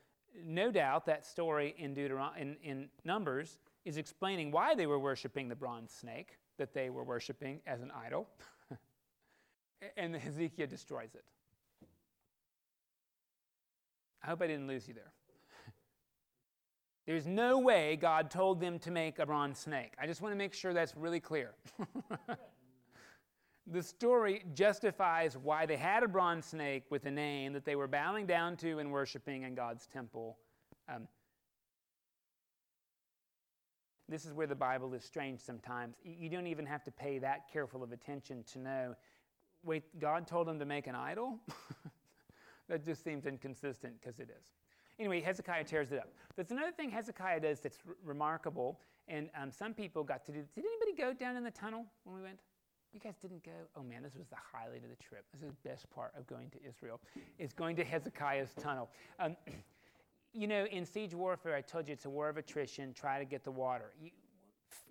no 0.45 0.71
doubt 0.71 1.07
that 1.07 1.25
story 1.25 1.75
in, 1.79 1.95
Deuteron- 1.95 2.37
in, 2.37 2.57
in 2.63 2.89
Numbers 3.05 3.59
is 3.85 3.97
explaining 3.97 4.51
why 4.51 4.75
they 4.75 4.87
were 4.87 4.99
worshiping 4.99 5.49
the 5.49 5.55
bronze 5.55 5.93
snake 5.93 6.37
that 6.59 6.75
they 6.75 6.91
were 6.91 7.05
worshiping 7.05 7.61
as 7.67 7.81
an 7.81 7.91
idol. 8.05 8.29
and 9.97 10.15
Hezekiah 10.15 10.67
destroys 10.67 11.15
it. 11.15 11.25
I 14.23 14.27
hope 14.27 14.43
I 14.43 14.47
didn't 14.47 14.67
lose 14.67 14.89
you 14.89 14.95
there. 14.95 15.13
There's 17.07 17.27
no 17.27 17.59
way 17.59 17.97
God 17.97 18.31
told 18.31 18.61
them 18.61 18.79
to 18.81 18.91
make 18.91 19.19
a 19.19 19.27
bronze 19.27 19.59
snake. 19.59 19.93
I 20.01 20.07
just 20.07 20.21
want 20.21 20.33
to 20.33 20.37
make 20.37 20.53
sure 20.53 20.73
that's 20.73 20.97
really 20.97 21.21
clear. 21.21 21.55
the 23.67 23.83
story 23.83 24.45
justifies 24.55 25.37
why 25.37 25.67
they 25.67 25.77
had 25.77 26.03
a 26.03 26.09
bronze 26.09 26.47
snake 26.47 26.85
with 26.91 27.07
a 27.07 27.11
name 27.11 27.53
that 27.53 27.65
they 27.65 27.77
were 27.77 27.87
bowing 27.87 28.27
down 28.27 28.57
to 28.57 28.81
and 28.81 28.91
worshiping 28.91 29.45
in 29.45 29.55
God's 29.55 29.87
temple. 29.87 30.37
Um, 30.89 31.07
this 34.09 34.25
is 34.25 34.33
where 34.33 34.47
the 34.49 34.57
Bible 34.57 34.93
is 34.95 35.05
strange 35.05 35.41
sometimes. 35.41 35.95
You 36.05 36.29
don't 36.29 36.47
even 36.49 36.67
have 36.67 36.83
to 36.85 36.91
pay 36.91 37.19
that 37.19 37.51
careful 37.53 37.85
of 37.85 37.93
attention 37.93 38.45
to 38.53 38.59
know 38.59 38.97
wait, 39.67 39.99
God 39.99 40.27
told 40.27 40.47
them 40.47 40.59
to 40.61 40.65
make 40.65 40.87
an 40.87 40.95
idol? 40.95 41.41
that 42.69 42.85
just 42.85 43.03
seems 43.03 43.27
inconsistent 43.27 43.95
because 44.01 44.21
it 44.21 44.31
is. 44.31 44.47
Anyway, 44.99 45.21
Hezekiah 45.21 45.65
tears 45.65 45.93
it 45.93 45.99
up. 45.99 46.09
There's 46.37 46.51
another 46.51 46.73
thing 46.73 46.91
Hezekiah 46.91 47.41
does 47.41 47.61
that's 47.61 47.79
r- 47.87 47.95
remarkable, 48.05 48.81
and 49.09 49.29
um, 49.41 49.51
some 49.51 49.75
people 49.75 50.03
got 50.03 50.25
to 50.27 50.33
do. 50.33 50.43
Did 50.55 50.65
anybody 50.65 50.97
go 50.97 51.13
down 51.13 51.37
in 51.37 51.45
the 51.45 51.51
tunnel 51.51 51.85
when 52.05 52.17
we 52.17 52.23
went? 52.23 52.39
You 52.93 53.01
guys 53.01 53.17
didn't 53.21 53.45
go? 53.45 53.53
Oh 53.77 53.83
man, 53.83 54.03
this 54.03 54.15
was 54.17 54.27
the 54.29 54.37
highlight 54.37 54.83
of 54.83 54.89
the 54.89 55.03
trip. 55.03 55.25
This 55.33 55.43
is 55.43 55.49
the 55.49 55.69
best 55.69 55.89
part 55.91 56.13
of 56.17 56.27
going 56.27 56.49
to 56.51 56.59
Israel, 56.67 57.01
is 57.39 57.53
going 57.53 57.77
to 57.77 57.85
Hezekiah's 57.85 58.55
tunnel. 58.59 58.89
Um, 59.19 59.37
you 60.33 60.47
know, 60.47 60.65
in 60.67 60.87
siege 60.87 61.15
warfare, 61.15 61.55
I 61.55 61.61
told 61.61 61.89
you 61.89 61.93
it's 61.93 62.07
a 62.07 62.11
war 62.11 62.29
of 62.31 62.39
attrition. 62.39 62.95
Try 62.95 63.19
to 63.19 63.27
get 63.27 63.45
the 63.45 63.51
water. 63.51 63.93
You, 64.01 64.11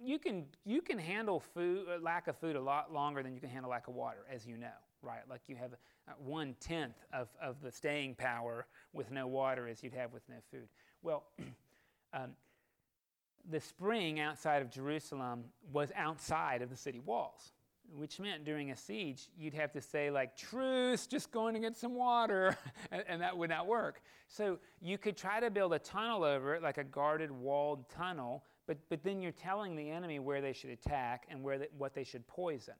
you 0.04 0.20
can 0.20 0.46
you 0.66 0.82
can 0.82 1.00
handle 1.00 1.40
food 1.40 1.88
lack 2.02 2.28
of 2.28 2.38
food 2.38 2.56
a 2.56 2.62
lot 2.62 2.94
longer 2.94 3.24
than 3.24 3.34
you 3.34 3.40
can 3.40 3.50
handle 3.50 3.72
lack 3.72 3.88
of 3.88 3.96
water, 3.96 4.26
as 4.32 4.46
you 4.46 4.58
know, 4.58 4.68
right? 5.06 5.22
Like 5.30 5.42
you 5.48 5.56
have 5.56 5.74
uh, 5.74 6.14
one 6.18 6.56
tenth 6.60 6.98
of, 7.14 7.30
of 7.42 7.62
the 7.62 7.72
staying 7.72 8.16
power 8.16 8.66
with 8.94 9.12
no 9.12 9.28
water 9.28 9.68
as 9.68 9.84
you'd 9.84 9.94
have 9.94 10.12
with 10.12 10.24
no 10.28 10.36
food. 10.52 10.68
Well, 11.02 11.24
um, 12.14 12.32
the 13.50 13.60
spring 13.60 14.20
outside 14.20 14.62
of 14.62 14.72
Jerusalem 14.72 15.46
was 15.72 15.92
outside 15.96 16.62
of 16.62 16.70
the 16.70 16.76
city 16.76 17.00
walls, 17.00 17.52
which 17.96 18.20
meant 18.20 18.44
during 18.44 18.72
a 18.72 18.76
siege, 18.76 19.28
you'd 19.38 19.54
have 19.54 19.72
to 19.74 19.82
say, 19.82 20.10
like, 20.10 20.36
truce, 20.36 21.06
just 21.06 21.32
going 21.32 21.54
to 21.54 21.60
get 21.60 21.78
some 21.78 21.94
water, 21.94 22.58
and, 22.92 23.04
and, 23.08 23.22
that 23.22 23.38
would 23.38 23.50
not 23.50 23.68
work. 23.68 24.02
So 24.28 24.58
you 24.82 24.98
could 24.98 25.16
try 25.16 25.40
to 25.40 25.52
build 25.52 25.74
a 25.74 25.80
tunnel 25.80 26.24
over 26.24 26.56
it, 26.56 26.64
like 26.64 26.80
a 26.80 26.84
guarded, 26.84 27.30
walled 27.30 27.88
tunnel, 27.90 28.44
but, 28.68 28.78
but 28.90 29.04
then 29.04 29.22
you're 29.22 29.32
telling 29.32 29.76
the 29.76 29.92
enemy 29.92 30.18
where 30.18 30.42
they 30.42 30.54
should 30.54 30.72
attack 30.72 31.28
and 31.30 31.44
where 31.44 31.60
they, 31.60 31.68
what 31.78 31.94
they 31.94 32.04
should 32.04 32.26
poison. 32.26 32.74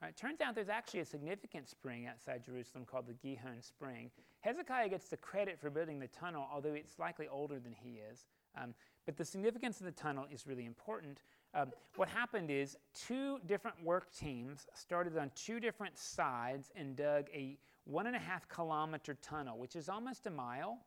Right, 0.00 0.16
turns 0.16 0.40
out 0.40 0.54
there's 0.54 0.68
actually 0.68 1.00
a 1.00 1.04
significant 1.04 1.68
spring 1.68 2.06
outside 2.06 2.44
Jerusalem 2.44 2.84
called 2.84 3.06
the 3.08 3.14
Gihon 3.14 3.60
Spring. 3.60 4.12
Hezekiah 4.40 4.88
gets 4.90 5.08
the 5.08 5.16
credit 5.16 5.58
for 5.58 5.70
building 5.70 5.98
the 5.98 6.06
tunnel, 6.06 6.46
although 6.52 6.74
it's 6.74 7.00
likely 7.00 7.26
older 7.26 7.58
than 7.58 7.72
he 7.72 8.00
is. 8.10 8.26
Um, 8.56 8.74
but 9.06 9.16
the 9.16 9.24
significance 9.24 9.80
of 9.80 9.86
the 9.86 9.92
tunnel 9.92 10.26
is 10.30 10.46
really 10.46 10.66
important. 10.66 11.22
Um, 11.52 11.72
what 11.96 12.08
happened 12.08 12.48
is 12.48 12.76
two 12.94 13.40
different 13.46 13.82
work 13.82 14.14
teams 14.14 14.68
started 14.72 15.18
on 15.18 15.32
two 15.34 15.58
different 15.58 15.98
sides 15.98 16.70
and 16.76 16.94
dug 16.94 17.26
a 17.34 17.58
one 17.84 18.06
and 18.06 18.14
a 18.14 18.20
half 18.20 18.48
kilometer 18.48 19.16
tunnel, 19.20 19.58
which 19.58 19.74
is 19.74 19.88
almost 19.88 20.26
a 20.26 20.30
mile, 20.30 20.78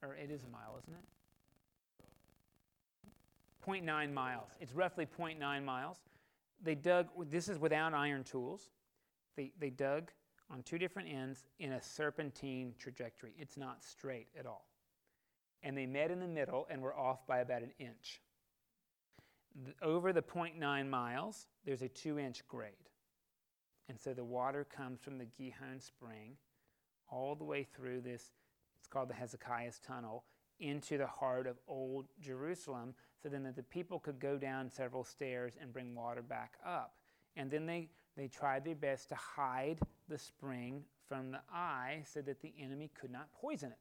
or 0.00 0.14
it 0.14 0.30
is 0.30 0.44
a 0.44 0.48
mile, 0.48 0.76
isn't 0.78 0.94
it? 0.94 1.04
0.9 3.66 4.12
miles. 4.12 4.50
It's 4.60 4.72
roughly 4.72 5.06
0.9 5.06 5.64
miles 5.64 5.98
they 6.62 6.74
dug, 6.74 7.08
this 7.30 7.48
is 7.48 7.58
without 7.58 7.94
iron 7.94 8.24
tools, 8.24 8.70
they, 9.36 9.52
they 9.58 9.70
dug 9.70 10.10
on 10.50 10.62
two 10.62 10.78
different 10.78 11.08
ends 11.08 11.44
in 11.58 11.72
a 11.72 11.82
serpentine 11.82 12.74
trajectory. 12.78 13.32
It's 13.38 13.56
not 13.56 13.84
straight 13.84 14.28
at 14.38 14.46
all. 14.46 14.66
And 15.62 15.76
they 15.76 15.86
met 15.86 16.10
in 16.10 16.20
the 16.20 16.28
middle 16.28 16.66
and 16.70 16.80
were 16.80 16.96
off 16.96 17.26
by 17.26 17.38
about 17.38 17.62
an 17.62 17.72
inch. 17.78 18.20
The, 19.64 19.74
over 19.84 20.12
the 20.12 20.22
0.9 20.22 20.88
miles, 20.88 21.46
there's 21.64 21.82
a 21.82 21.88
two 21.88 22.18
inch 22.18 22.46
grade. 22.48 22.72
And 23.88 23.98
so 23.98 24.12
the 24.12 24.24
water 24.24 24.64
comes 24.64 25.00
from 25.00 25.18
the 25.18 25.26
Gihon 25.26 25.80
Spring 25.80 26.36
all 27.10 27.34
the 27.34 27.44
way 27.44 27.64
through 27.64 28.02
this, 28.02 28.32
it's 28.78 28.86
called 28.86 29.08
the 29.08 29.14
Hezekiah's 29.14 29.80
Tunnel, 29.86 30.24
into 30.60 30.98
the 30.98 31.06
heart 31.06 31.46
of 31.46 31.56
Old 31.66 32.06
Jerusalem 32.20 32.94
so 33.22 33.28
then 33.28 33.42
that 33.42 33.56
the 33.56 33.62
people 33.62 33.98
could 33.98 34.20
go 34.20 34.36
down 34.36 34.70
several 34.70 35.04
stairs 35.04 35.54
and 35.60 35.72
bring 35.72 35.94
water 35.94 36.22
back 36.22 36.54
up. 36.64 36.94
And 37.36 37.50
then 37.50 37.66
they, 37.66 37.88
they 38.16 38.28
tried 38.28 38.64
their 38.64 38.74
best 38.74 39.08
to 39.10 39.14
hide 39.14 39.78
the 40.08 40.18
spring 40.18 40.84
from 41.08 41.30
the 41.30 41.40
eye 41.52 42.02
so 42.04 42.20
that 42.22 42.40
the 42.40 42.52
enemy 42.60 42.90
could 42.98 43.10
not 43.10 43.28
poison 43.32 43.70
it. 43.70 43.78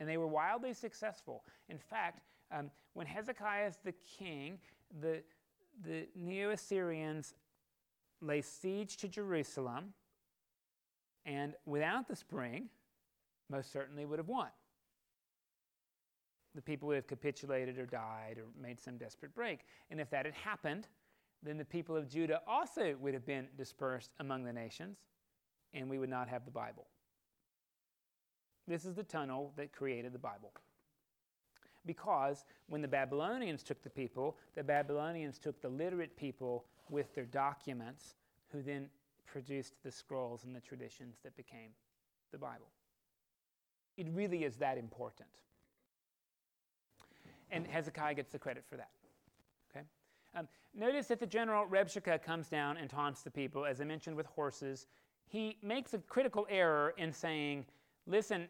And 0.00 0.08
they 0.08 0.16
were 0.16 0.26
wildly 0.26 0.74
successful. 0.74 1.44
In 1.68 1.78
fact, 1.78 2.20
um, 2.50 2.70
when 2.94 3.06
Hezekiah 3.06 3.66
is 3.66 3.78
the 3.84 3.94
king, 4.18 4.58
the, 5.00 5.22
the 5.84 6.06
Neo 6.14 6.50
Assyrians 6.50 7.34
lay 8.20 8.42
siege 8.42 8.96
to 8.98 9.08
Jerusalem, 9.08 9.94
and 11.24 11.54
without 11.64 12.08
the 12.08 12.16
spring, 12.16 12.68
most 13.48 13.72
certainly 13.72 14.04
would 14.04 14.18
have 14.18 14.28
won 14.28 14.48
the 16.54 16.62
people 16.62 16.88
would 16.88 16.96
have 16.96 17.06
capitulated 17.06 17.78
or 17.78 17.86
died 17.86 18.38
or 18.38 18.44
made 18.60 18.80
some 18.80 18.96
desperate 18.96 19.34
break. 19.34 19.60
And 19.90 20.00
if 20.00 20.10
that 20.10 20.24
had 20.24 20.34
happened, 20.34 20.88
then 21.42 21.58
the 21.58 21.64
people 21.64 21.96
of 21.96 22.08
Judah 22.08 22.40
also 22.46 22.94
would 23.00 23.14
have 23.14 23.26
been 23.26 23.48
dispersed 23.58 24.12
among 24.20 24.44
the 24.44 24.52
nations, 24.52 24.98
and 25.74 25.90
we 25.90 25.98
would 25.98 26.08
not 26.08 26.28
have 26.28 26.44
the 26.44 26.50
Bible. 26.50 26.86
This 28.66 28.84
is 28.84 28.94
the 28.94 29.02
tunnel 29.02 29.52
that 29.56 29.72
created 29.72 30.12
the 30.12 30.18
Bible. 30.18 30.52
Because 31.86 32.44
when 32.68 32.80
the 32.80 32.88
Babylonians 32.88 33.62
took 33.62 33.82
the 33.82 33.90
people, 33.90 34.38
the 34.54 34.64
Babylonians 34.64 35.38
took 35.38 35.60
the 35.60 35.68
literate 35.68 36.16
people 36.16 36.64
with 36.88 37.14
their 37.14 37.26
documents, 37.26 38.14
who 38.48 38.62
then 38.62 38.88
produced 39.26 39.74
the 39.82 39.90
scrolls 39.90 40.44
and 40.44 40.54
the 40.54 40.60
traditions 40.60 41.16
that 41.24 41.36
became 41.36 41.70
the 42.32 42.38
Bible. 42.38 42.68
It 43.96 44.06
really 44.12 44.44
is 44.44 44.56
that 44.56 44.78
important. 44.78 45.28
And 47.54 47.66
Hezekiah 47.66 48.14
gets 48.14 48.32
the 48.32 48.38
credit 48.38 48.64
for 48.68 48.76
that. 48.76 48.90
Okay? 49.70 49.84
Um, 50.34 50.48
notice 50.74 51.06
that 51.06 51.20
the 51.20 51.26
general 51.26 51.66
Rabshakeh 51.66 52.22
comes 52.22 52.48
down 52.48 52.76
and 52.76 52.90
taunts 52.90 53.22
the 53.22 53.30
people, 53.30 53.64
as 53.64 53.80
I 53.80 53.84
mentioned 53.84 54.16
with 54.16 54.26
horses. 54.26 54.86
He 55.28 55.56
makes 55.62 55.94
a 55.94 55.98
critical 55.98 56.46
error 56.50 56.94
in 56.98 57.12
saying, 57.12 57.64
listen, 58.06 58.48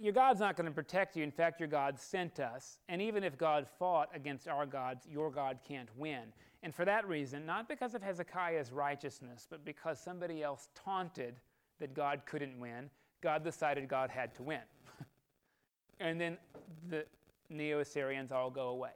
your 0.00 0.12
God's 0.12 0.40
not 0.40 0.56
going 0.56 0.66
to 0.66 0.72
protect 0.72 1.14
you. 1.14 1.22
In 1.22 1.30
fact, 1.30 1.60
your 1.60 1.68
God 1.68 1.98
sent 1.98 2.40
us. 2.40 2.78
And 2.88 3.02
even 3.02 3.22
if 3.22 3.36
God 3.36 3.66
fought 3.78 4.08
against 4.14 4.48
our 4.48 4.66
gods, 4.66 5.06
your 5.10 5.30
God 5.30 5.58
can't 5.66 5.88
win. 5.96 6.32
And 6.62 6.74
for 6.74 6.84
that 6.84 7.06
reason, 7.06 7.46
not 7.46 7.68
because 7.68 7.94
of 7.94 8.02
Hezekiah's 8.02 8.72
righteousness, 8.72 9.46
but 9.48 9.64
because 9.64 10.00
somebody 10.00 10.42
else 10.42 10.68
taunted 10.74 11.36
that 11.80 11.94
God 11.94 12.22
couldn't 12.26 12.58
win, 12.58 12.90
God 13.22 13.44
decided 13.44 13.88
God 13.88 14.10
had 14.10 14.34
to 14.36 14.42
win. 14.42 14.60
and 16.00 16.20
then 16.20 16.38
the 16.88 17.04
Neo 17.50 17.80
Assyrians 17.80 18.32
all 18.32 18.48
go 18.48 18.68
away. 18.68 18.92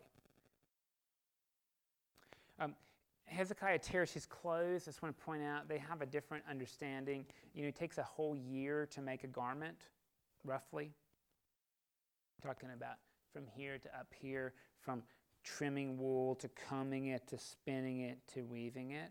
Um, 2.61 2.74
Hezekiah 3.26 3.80
tears 3.80 4.12
his 4.12 4.26
clothes. 4.26 4.82
I 4.84 4.86
just 4.86 5.02
want 5.02 5.18
to 5.18 5.24
point 5.24 5.42
out 5.42 5.68
they 5.68 5.78
have 5.78 6.00
a 6.02 6.07
different 6.07 6.44
understanding. 6.48 7.26
You 7.52 7.62
know, 7.62 7.68
it 7.68 7.74
takes 7.74 7.98
a 7.98 8.02
whole 8.02 8.36
year 8.36 8.86
to 8.92 9.00
make 9.00 9.24
a 9.24 9.26
garment, 9.26 9.76
roughly. 10.44 10.92
talking 12.42 12.70
about 12.74 12.96
from 13.32 13.44
here 13.48 13.78
to 13.78 13.88
up 13.88 14.12
here, 14.14 14.52
from 14.80 15.02
trimming 15.42 15.98
wool 15.98 16.36
to 16.36 16.48
combing 16.68 17.07
it 17.07 17.26
to 17.26 17.38
spinning 17.38 18.00
it 18.00 18.18
to 18.34 18.42
weaving 18.42 18.92
it. 18.92 19.11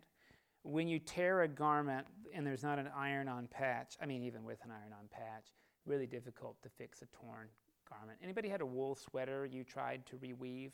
When 0.63 0.87
you 0.87 0.97
tear 0.97 1.41
a 1.41 1.47
garment 1.47 2.07
and 2.33 2.47
there's 2.47 2.63
not 2.63 2.79
an 2.79 2.89
iron 2.95 3.27
on 3.27 3.47
patch, 3.47 3.97
I 4.01 4.05
mean, 4.05 4.23
even 4.23 4.45
with 4.45 4.63
an 4.63 4.71
iron 4.71 4.93
on 4.93 5.09
patch, 5.09 5.51
really 5.85 6.07
difficult 6.07 6.61
to 6.63 6.69
fix 6.69 7.01
a 7.01 7.05
torn 7.07 7.49
garment. 7.97 8.19
Anybody 8.23 8.49
had 8.49 8.61
a 8.61 8.65
wool 8.65 8.95
sweater 8.95 9.45
you 9.45 9.63
tried 9.63 10.05
to 10.07 10.15
reweave? 10.17 10.71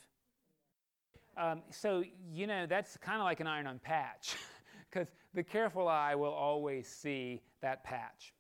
Um, 1.38 1.62
so, 1.70 2.04
you 2.34 2.48
know, 2.48 2.66
that's 2.66 2.98
kind 2.98 3.20
of 3.20 3.26
like 3.26 3.40
an 3.40 3.48
iron 3.48 3.68
on 3.68 3.80
patch 3.80 4.36
because 4.90 5.08
the 5.34 5.44
careful 5.44 5.88
eye 5.88 6.16
will 6.16 6.34
always 6.34 6.88
see 6.88 7.42
that 7.62 7.84
patch. 7.84 8.34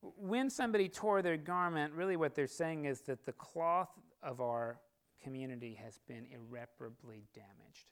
When 0.00 0.50
somebody 0.50 0.88
tore 0.88 1.22
their 1.22 1.36
garment, 1.36 1.94
really 1.94 2.16
what 2.16 2.34
they're 2.34 2.46
saying 2.46 2.84
is 2.84 3.00
that 3.02 3.24
the 3.24 3.32
cloth 3.32 3.88
of 4.22 4.40
our 4.40 4.78
community 5.22 5.78
has 5.82 5.98
been 6.06 6.26
irreparably 6.30 7.24
damaged. 7.34 7.90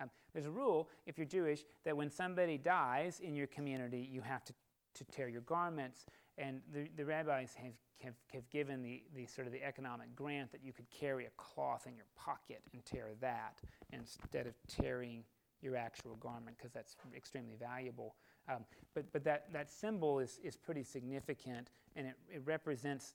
Um, 0.00 0.10
there's 0.32 0.46
a 0.46 0.50
rule, 0.50 0.88
if 1.06 1.16
you're 1.16 1.26
Jewish, 1.26 1.60
that 1.84 1.96
when 1.96 2.10
somebody 2.10 2.58
dies 2.58 3.20
in 3.20 3.36
your 3.36 3.46
community, 3.46 4.08
you 4.10 4.20
have 4.22 4.44
to, 4.44 4.52
to 4.94 5.04
tear 5.04 5.28
your 5.28 5.42
garments. 5.42 6.06
And 6.36 6.60
the, 6.72 6.88
the 6.96 7.04
rabbis 7.04 7.54
have, 7.54 7.72
have, 8.04 8.14
have 8.32 8.48
given 8.50 8.82
the, 8.82 9.02
the 9.14 9.26
sort 9.26 9.46
of 9.46 9.52
the 9.52 9.62
economic 9.62 10.14
grant 10.14 10.52
that 10.52 10.60
you 10.62 10.72
could 10.72 10.88
carry 10.90 11.26
a 11.26 11.30
cloth 11.36 11.86
in 11.86 11.96
your 11.96 12.06
pocket 12.16 12.62
and 12.72 12.84
tear 12.84 13.10
that 13.20 13.60
instead 13.92 14.46
of 14.46 14.54
tearing 14.68 15.24
your 15.62 15.76
actual 15.76 16.16
garment 16.16 16.56
because 16.56 16.72
that's 16.72 16.96
extremely 17.16 17.54
valuable. 17.58 18.14
Um, 18.48 18.64
but 18.94 19.10
but 19.12 19.24
that, 19.24 19.52
that 19.52 19.70
symbol 19.70 20.18
is, 20.18 20.38
is 20.44 20.56
pretty 20.56 20.82
significant 20.82 21.70
and 21.96 22.06
it, 22.06 22.14
it 22.32 22.42
represents 22.44 23.14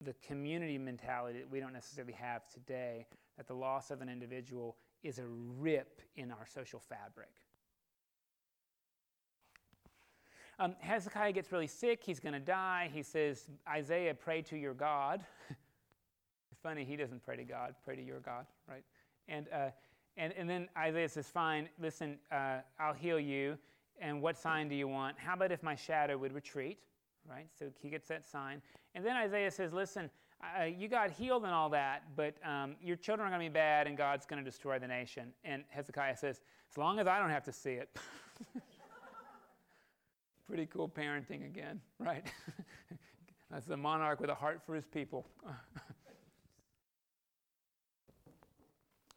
the 0.00 0.14
community 0.26 0.78
mentality 0.78 1.38
that 1.38 1.50
we 1.50 1.60
don't 1.60 1.72
necessarily 1.72 2.14
have 2.14 2.48
today, 2.48 3.06
that 3.36 3.46
the 3.46 3.54
loss 3.54 3.90
of 3.90 4.00
an 4.00 4.08
individual 4.08 4.76
is 5.02 5.18
a 5.18 5.26
rip 5.26 6.00
in 6.16 6.30
our 6.30 6.46
social 6.46 6.80
fabric. 6.80 7.30
Um, 10.60 10.76
Hezekiah 10.78 11.32
gets 11.32 11.50
really 11.50 11.66
sick. 11.66 12.02
He's 12.04 12.20
going 12.20 12.34
to 12.34 12.38
die. 12.38 12.90
He 12.92 13.02
says, 13.02 13.48
Isaiah, 13.68 14.14
pray 14.14 14.42
to 14.42 14.56
your 14.56 14.74
God. 14.74 15.24
funny, 16.62 16.84
he 16.84 16.96
doesn't 16.96 17.24
pray 17.24 17.36
to 17.36 17.44
God, 17.44 17.74
pray 17.82 17.96
to 17.96 18.02
your 18.02 18.20
God, 18.20 18.44
right? 18.68 18.84
And, 19.26 19.46
uh, 19.52 19.70
and, 20.18 20.34
and 20.34 20.48
then 20.48 20.68
Isaiah 20.76 21.08
says, 21.08 21.26
Fine, 21.28 21.70
listen, 21.80 22.18
uh, 22.30 22.58
I'll 22.78 22.92
heal 22.92 23.18
you. 23.18 23.56
And 24.00 24.20
what 24.20 24.36
sign 24.36 24.68
do 24.68 24.74
you 24.74 24.86
want? 24.86 25.18
How 25.18 25.34
about 25.34 25.50
if 25.50 25.62
my 25.62 25.74
shadow 25.74 26.18
would 26.18 26.34
retreat? 26.34 26.78
right? 27.28 27.46
So 27.58 27.66
he 27.80 27.88
gets 27.88 28.08
that 28.08 28.24
sign. 28.24 28.62
And 28.94 29.04
then 29.04 29.16
Isaiah 29.16 29.50
says, 29.50 29.72
Listen, 29.72 30.10
uh, 30.42 30.64
you 30.64 30.88
got 30.88 31.10
healed 31.10 31.44
and 31.44 31.52
all 31.52 31.68
that, 31.70 32.02
but 32.16 32.34
um, 32.46 32.76
your 32.82 32.96
children 32.96 33.26
are 33.26 33.30
going 33.30 33.46
to 33.46 33.50
be 33.50 33.54
bad 33.54 33.86
and 33.86 33.96
God's 33.96 34.26
going 34.26 34.42
to 34.42 34.48
destroy 34.48 34.78
the 34.78 34.88
nation. 34.88 35.32
And 35.44 35.64
Hezekiah 35.68 36.16
says, 36.16 36.40
As 36.70 36.78
long 36.78 36.98
as 36.98 37.06
I 37.06 37.18
don't 37.18 37.30
have 37.30 37.44
to 37.44 37.52
see 37.52 37.72
it. 37.72 37.90
Pretty 40.50 40.66
cool 40.66 40.88
parenting 40.88 41.46
again, 41.46 41.80
right? 42.00 42.24
That's 43.52 43.66
the 43.66 43.76
monarch 43.76 44.20
with 44.20 44.30
a 44.30 44.34
heart 44.34 44.60
for 44.66 44.74
his 44.74 44.84
people. 44.84 45.28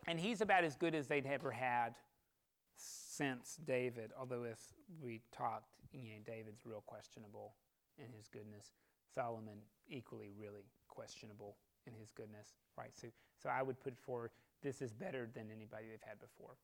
and 0.08 0.20
he's 0.20 0.42
about 0.42 0.64
as 0.64 0.76
good 0.76 0.94
as 0.94 1.08
they'd 1.08 1.26
ever 1.26 1.50
had 1.50 1.96
since 2.76 3.58
David, 3.66 4.12
although 4.20 4.44
as 4.44 4.60
we 5.02 5.22
talked, 5.36 5.74
you 5.92 6.12
know, 6.12 6.20
David's 6.24 6.68
real 6.68 6.84
questionable 6.86 7.56
in 7.98 8.14
his 8.16 8.28
goodness. 8.28 8.74
Solomon, 9.16 9.58
equally 9.88 10.30
really 10.40 10.62
questionable 10.88 11.58
in 11.88 11.94
his 12.00 12.12
goodness, 12.12 12.50
right? 12.78 12.92
So, 12.94 13.08
so 13.42 13.50
I 13.50 13.64
would 13.64 13.80
put 13.80 13.98
forward 13.98 14.30
this 14.62 14.84
is 14.84 14.94
better 14.94 15.28
than 15.34 15.46
anybody 15.52 15.86
they've 15.90 16.08
had 16.08 16.20
before. 16.20 16.58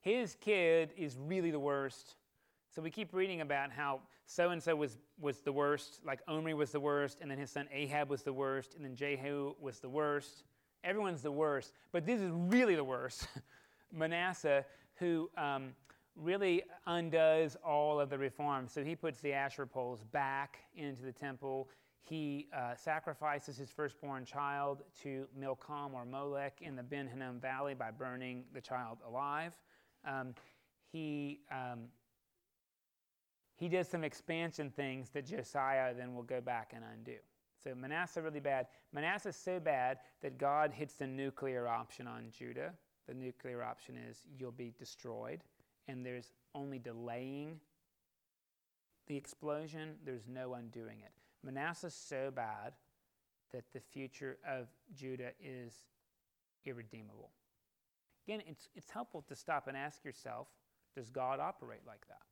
His 0.00 0.36
kid 0.40 0.94
is 0.96 1.18
really 1.18 1.50
the 1.50 1.60
worst. 1.60 2.14
So 2.70 2.80
we 2.80 2.90
keep 2.90 3.12
reading 3.12 3.40
about 3.40 3.72
how 3.72 4.00
so 4.26 4.50
and 4.50 4.62
so 4.62 4.76
was 4.76 4.98
was 5.20 5.40
the 5.40 5.52
worst, 5.52 6.00
like 6.04 6.20
Omri 6.28 6.54
was 6.54 6.70
the 6.70 6.80
worst, 6.80 7.18
and 7.20 7.30
then 7.30 7.38
his 7.38 7.50
son 7.50 7.68
Ahab 7.72 8.08
was 8.08 8.22
the 8.22 8.32
worst, 8.32 8.74
and 8.74 8.84
then 8.84 8.94
Jehu 8.94 9.54
was 9.60 9.80
the 9.80 9.88
worst. 9.88 10.44
Everyone's 10.84 11.22
the 11.22 11.32
worst, 11.32 11.72
but 11.92 12.06
this 12.06 12.20
is 12.20 12.30
really 12.32 12.74
the 12.74 12.84
worst. 12.84 13.26
Manasseh, 13.92 14.64
who 14.94 15.28
um, 15.36 15.74
really 16.14 16.62
undoes 16.86 17.56
all 17.64 18.00
of 18.00 18.08
the 18.08 18.18
reforms. 18.18 18.72
So 18.72 18.84
he 18.84 18.94
puts 18.94 19.20
the 19.20 19.32
Asherah 19.32 19.66
poles 19.66 20.04
back 20.04 20.58
into 20.76 21.02
the 21.02 21.12
temple. 21.12 21.68
He 22.02 22.48
uh, 22.56 22.74
sacrifices 22.76 23.56
his 23.56 23.70
firstborn 23.70 24.24
child 24.24 24.82
to 25.02 25.26
Milcom 25.38 25.94
or 25.94 26.04
Molech 26.04 26.60
in 26.60 26.76
the 26.76 26.82
Ben 26.82 27.06
Hinnom 27.06 27.40
Valley 27.40 27.74
by 27.74 27.90
burning 27.90 28.44
the 28.54 28.60
child 28.60 28.98
alive. 29.06 29.52
Um, 30.04 30.34
he, 30.92 31.40
um, 31.50 31.84
he 33.60 33.68
does 33.68 33.86
some 33.86 34.04
expansion 34.04 34.70
things 34.70 35.10
that 35.10 35.26
Josiah 35.26 35.92
then 35.94 36.14
will 36.14 36.22
go 36.22 36.40
back 36.40 36.72
and 36.74 36.82
undo. 36.94 37.18
So 37.62 37.74
Manasseh 37.74 38.22
really 38.22 38.40
bad. 38.40 38.68
Manasseh 38.94 39.28
is 39.28 39.36
so 39.36 39.60
bad 39.60 39.98
that 40.22 40.38
God 40.38 40.72
hits 40.72 40.94
the 40.94 41.06
nuclear 41.06 41.68
option 41.68 42.06
on 42.06 42.30
Judah. 42.36 42.72
The 43.06 43.12
nuclear 43.12 43.62
option 43.62 43.98
is 43.98 44.22
you'll 44.38 44.50
be 44.50 44.72
destroyed 44.78 45.44
and 45.88 46.06
there's 46.06 46.32
only 46.54 46.78
delaying 46.78 47.60
the 49.08 49.16
explosion, 49.16 49.96
there's 50.06 50.26
no 50.26 50.54
undoing 50.54 51.00
it. 51.00 51.12
Manasseh's 51.44 51.94
so 51.94 52.30
bad 52.34 52.72
that 53.52 53.64
the 53.74 53.80
future 53.80 54.38
of 54.48 54.68
Judah 54.94 55.32
is 55.42 55.74
irredeemable. 56.64 57.30
Again, 58.26 58.40
it's, 58.46 58.68
it's 58.74 58.90
helpful 58.90 59.22
to 59.28 59.34
stop 59.34 59.66
and 59.68 59.76
ask 59.76 60.02
yourself 60.02 60.48
does 60.96 61.10
God 61.10 61.40
operate 61.40 61.82
like 61.86 62.06
that? 62.08 62.22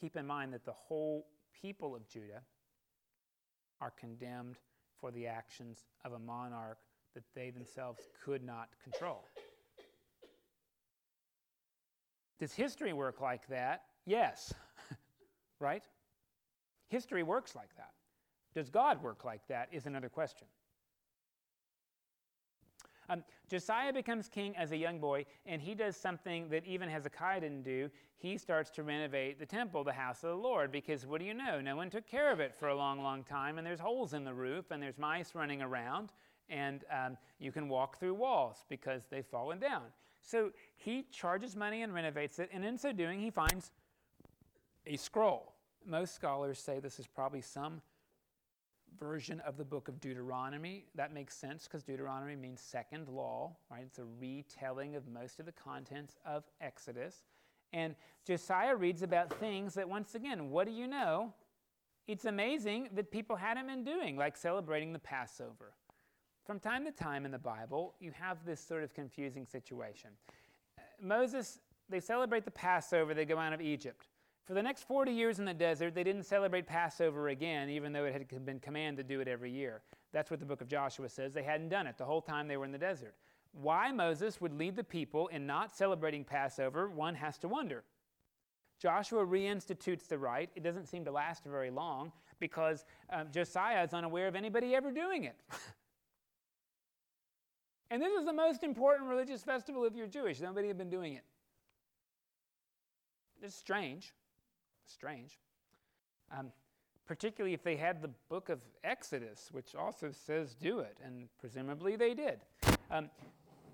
Keep 0.00 0.16
in 0.16 0.26
mind 0.26 0.52
that 0.54 0.64
the 0.64 0.72
whole 0.72 1.26
people 1.60 1.94
of 1.94 2.08
Judah 2.08 2.42
are 3.80 3.92
condemned 3.98 4.56
for 5.00 5.10
the 5.10 5.26
actions 5.26 5.84
of 6.04 6.12
a 6.12 6.18
monarch 6.18 6.78
that 7.14 7.24
they 7.34 7.50
themselves 7.50 8.00
could 8.24 8.42
not 8.42 8.68
control. 8.82 9.24
Does 12.38 12.54
history 12.54 12.92
work 12.92 13.20
like 13.20 13.46
that? 13.48 13.82
Yes. 14.06 14.54
right? 15.60 15.84
History 16.88 17.22
works 17.22 17.54
like 17.54 17.74
that. 17.76 17.90
Does 18.54 18.70
God 18.70 19.02
work 19.02 19.24
like 19.24 19.46
that? 19.48 19.68
Is 19.72 19.86
another 19.86 20.08
question. 20.08 20.46
Um, 23.10 23.24
Josiah 23.48 23.92
becomes 23.92 24.28
king 24.28 24.56
as 24.56 24.70
a 24.70 24.76
young 24.76 25.00
boy, 25.00 25.26
and 25.44 25.60
he 25.60 25.74
does 25.74 25.96
something 25.96 26.48
that 26.50 26.64
even 26.64 26.88
Hezekiah 26.88 27.40
didn't 27.40 27.64
do. 27.64 27.90
He 28.16 28.38
starts 28.38 28.70
to 28.70 28.84
renovate 28.84 29.40
the 29.40 29.46
temple, 29.46 29.82
the 29.82 29.92
house 29.92 30.22
of 30.22 30.30
the 30.30 30.36
Lord, 30.36 30.70
because 30.70 31.04
what 31.06 31.18
do 31.18 31.26
you 31.26 31.34
know? 31.34 31.60
No 31.60 31.74
one 31.74 31.90
took 31.90 32.06
care 32.06 32.32
of 32.32 32.38
it 32.38 32.54
for 32.54 32.68
a 32.68 32.76
long, 32.76 33.02
long 33.02 33.24
time, 33.24 33.58
and 33.58 33.66
there's 33.66 33.80
holes 33.80 34.14
in 34.14 34.24
the 34.24 34.32
roof, 34.32 34.70
and 34.70 34.80
there's 34.80 34.96
mice 34.96 35.34
running 35.34 35.60
around, 35.60 36.12
and 36.48 36.84
um, 36.92 37.16
you 37.40 37.50
can 37.50 37.68
walk 37.68 37.98
through 37.98 38.14
walls 38.14 38.64
because 38.68 39.02
they've 39.10 39.26
fallen 39.26 39.58
down. 39.58 39.82
So 40.22 40.50
he 40.76 41.06
charges 41.10 41.56
money 41.56 41.82
and 41.82 41.92
renovates 41.92 42.38
it, 42.38 42.48
and 42.52 42.64
in 42.64 42.78
so 42.78 42.92
doing, 42.92 43.18
he 43.18 43.30
finds 43.30 43.72
a 44.86 44.96
scroll. 44.96 45.54
Most 45.84 46.14
scholars 46.14 46.60
say 46.60 46.78
this 46.78 47.00
is 47.00 47.08
probably 47.08 47.40
some 47.40 47.82
version 48.98 49.40
of 49.40 49.56
the 49.56 49.64
book 49.64 49.88
of 49.88 50.00
Deuteronomy. 50.00 50.86
That 50.94 51.12
makes 51.12 51.36
sense 51.36 51.64
because 51.64 51.82
Deuteronomy 51.82 52.36
means 52.36 52.60
second 52.60 53.08
law, 53.08 53.56
right? 53.70 53.82
It's 53.86 53.98
a 53.98 54.04
retelling 54.20 54.96
of 54.96 55.06
most 55.08 55.40
of 55.40 55.46
the 55.46 55.52
contents 55.52 56.16
of 56.24 56.44
Exodus. 56.60 57.24
And 57.72 57.94
Josiah 58.26 58.74
reads 58.74 59.02
about 59.02 59.32
things 59.38 59.74
that, 59.74 59.88
once 59.88 60.14
again, 60.14 60.50
what 60.50 60.66
do 60.66 60.72
you 60.72 60.86
know? 60.86 61.32
It's 62.06 62.24
amazing 62.24 62.88
that 62.94 63.10
people 63.10 63.36
hadn't 63.36 63.66
been 63.66 63.84
doing, 63.84 64.16
like 64.16 64.36
celebrating 64.36 64.92
the 64.92 64.98
Passover. 64.98 65.74
From 66.44 66.58
time 66.58 66.84
to 66.84 66.90
time 66.90 67.24
in 67.24 67.30
the 67.30 67.38
Bible, 67.38 67.94
you 68.00 68.10
have 68.12 68.44
this 68.44 68.60
sort 68.60 68.82
of 68.82 68.92
confusing 68.92 69.46
situation. 69.46 70.10
Moses, 71.00 71.60
they 71.88 72.00
celebrate 72.00 72.44
the 72.44 72.50
Passover, 72.50 73.14
they 73.14 73.24
go 73.24 73.38
out 73.38 73.52
of 73.52 73.60
Egypt. 73.60 74.08
For 74.46 74.54
the 74.54 74.62
next 74.62 74.84
40 74.84 75.12
years 75.12 75.38
in 75.38 75.44
the 75.44 75.54
desert, 75.54 75.94
they 75.94 76.02
didn't 76.02 76.24
celebrate 76.24 76.66
Passover 76.66 77.28
again, 77.28 77.68
even 77.68 77.92
though 77.92 78.04
it 78.04 78.12
had 78.12 78.44
been 78.44 78.58
commanded 78.58 79.06
to 79.06 79.14
do 79.14 79.20
it 79.20 79.28
every 79.28 79.50
year. 79.50 79.82
That's 80.12 80.30
what 80.30 80.40
the 80.40 80.46
book 80.46 80.60
of 80.60 80.68
Joshua 80.68 81.08
says. 81.08 81.32
They 81.32 81.42
hadn't 81.42 81.68
done 81.68 81.86
it 81.86 81.98
the 81.98 82.04
whole 82.04 82.22
time 82.22 82.48
they 82.48 82.56
were 82.56 82.64
in 82.64 82.72
the 82.72 82.78
desert. 82.78 83.14
Why 83.52 83.92
Moses 83.92 84.40
would 84.40 84.52
lead 84.52 84.76
the 84.76 84.84
people 84.84 85.28
in 85.28 85.46
not 85.46 85.76
celebrating 85.76 86.24
Passover, 86.24 86.88
one 86.88 87.14
has 87.14 87.38
to 87.38 87.48
wonder. 87.48 87.84
Joshua 88.80 89.26
reinstitutes 89.26 90.08
the 90.08 90.18
rite. 90.18 90.50
It 90.56 90.62
doesn't 90.62 90.86
seem 90.86 91.04
to 91.04 91.12
last 91.12 91.44
very 91.44 91.70
long 91.70 92.12
because 92.38 92.86
um, 93.10 93.26
Josiah 93.30 93.84
is 93.84 93.92
unaware 93.92 94.26
of 94.26 94.34
anybody 94.34 94.74
ever 94.74 94.90
doing 94.90 95.24
it. 95.24 95.36
and 97.90 98.00
this 98.00 98.12
is 98.18 98.24
the 98.24 98.32
most 98.32 98.64
important 98.64 99.10
religious 99.10 99.42
festival 99.42 99.84
if 99.84 99.94
you're 99.94 100.06
Jewish. 100.06 100.40
Nobody 100.40 100.68
had 100.68 100.78
been 100.78 100.88
doing 100.88 101.14
it. 101.14 101.24
It's 103.42 103.54
strange. 103.54 104.14
Strange. 104.90 105.38
Um, 106.36 106.52
particularly 107.06 107.54
if 107.54 107.64
they 107.64 107.76
had 107.76 108.02
the 108.02 108.10
book 108.28 108.48
of 108.48 108.60
Exodus, 108.84 109.48
which 109.50 109.74
also 109.74 110.10
says 110.12 110.54
do 110.54 110.78
it, 110.78 110.96
and 111.04 111.28
presumably 111.40 111.96
they 111.96 112.14
did. 112.14 112.40
Um, 112.90 113.10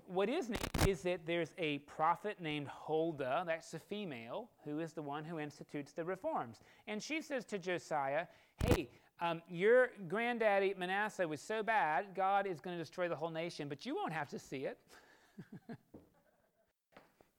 what 0.07 0.29
is 0.29 0.49
neat 0.49 0.59
is 0.87 1.01
that 1.01 1.19
there's 1.25 1.51
a 1.57 1.79
prophet 1.79 2.37
named 2.39 2.67
Huldah, 2.67 3.43
that's 3.45 3.73
a 3.73 3.79
female, 3.79 4.49
who 4.63 4.79
is 4.79 4.93
the 4.93 5.01
one 5.01 5.23
who 5.23 5.37
institutes 5.37 5.91
the 5.91 6.03
reforms. 6.03 6.59
And 6.87 7.03
she 7.03 7.21
says 7.21 7.45
to 7.45 7.59
Josiah, 7.59 8.25
Hey, 8.65 8.89
um, 9.19 9.41
your 9.49 9.89
granddaddy 10.07 10.73
Manasseh 10.77 11.27
was 11.27 11.41
so 11.41 11.61
bad, 11.61 12.07
God 12.15 12.47
is 12.47 12.59
going 12.59 12.75
to 12.77 12.81
destroy 12.81 13.09
the 13.09 13.15
whole 13.15 13.29
nation, 13.29 13.67
but 13.67 13.85
you 13.85 13.95
won't 13.95 14.13
have 14.13 14.29
to 14.29 14.39
see 14.39 14.65
it. 14.65 14.77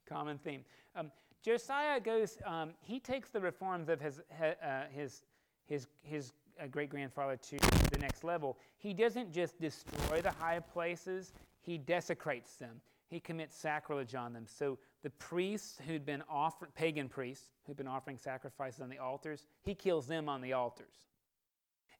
Common 0.08 0.38
theme. 0.38 0.64
Um, 0.94 1.10
Josiah 1.48 1.98
goes, 1.98 2.36
um, 2.44 2.72
he 2.82 3.00
takes 3.00 3.30
the 3.30 3.40
reforms 3.40 3.88
of 3.88 4.02
his, 4.02 4.20
uh, 4.38 4.82
his, 4.94 5.22
his, 5.64 5.86
his 6.02 6.32
uh, 6.60 6.66
great 6.66 6.90
grandfather 6.90 7.38
to 7.38 7.56
the 7.90 7.96
next 7.98 8.22
level. 8.22 8.58
He 8.76 8.92
doesn't 8.92 9.32
just 9.32 9.58
destroy 9.58 10.20
the 10.20 10.30
high 10.30 10.60
places, 10.60 11.32
he 11.62 11.78
desecrates 11.78 12.56
them. 12.56 12.82
He 13.08 13.18
commits 13.18 13.56
sacrilege 13.56 14.14
on 14.14 14.34
them. 14.34 14.44
So 14.46 14.76
the 15.02 15.08
priests 15.08 15.78
who'd 15.86 16.04
been 16.04 16.22
offering, 16.28 16.70
pagan 16.74 17.08
priests 17.08 17.48
who'd 17.66 17.78
been 17.78 17.88
offering 17.88 18.18
sacrifices 18.18 18.82
on 18.82 18.90
the 18.90 18.98
altars, 18.98 19.46
he 19.62 19.74
kills 19.74 20.06
them 20.06 20.28
on 20.28 20.42
the 20.42 20.52
altars. 20.52 21.06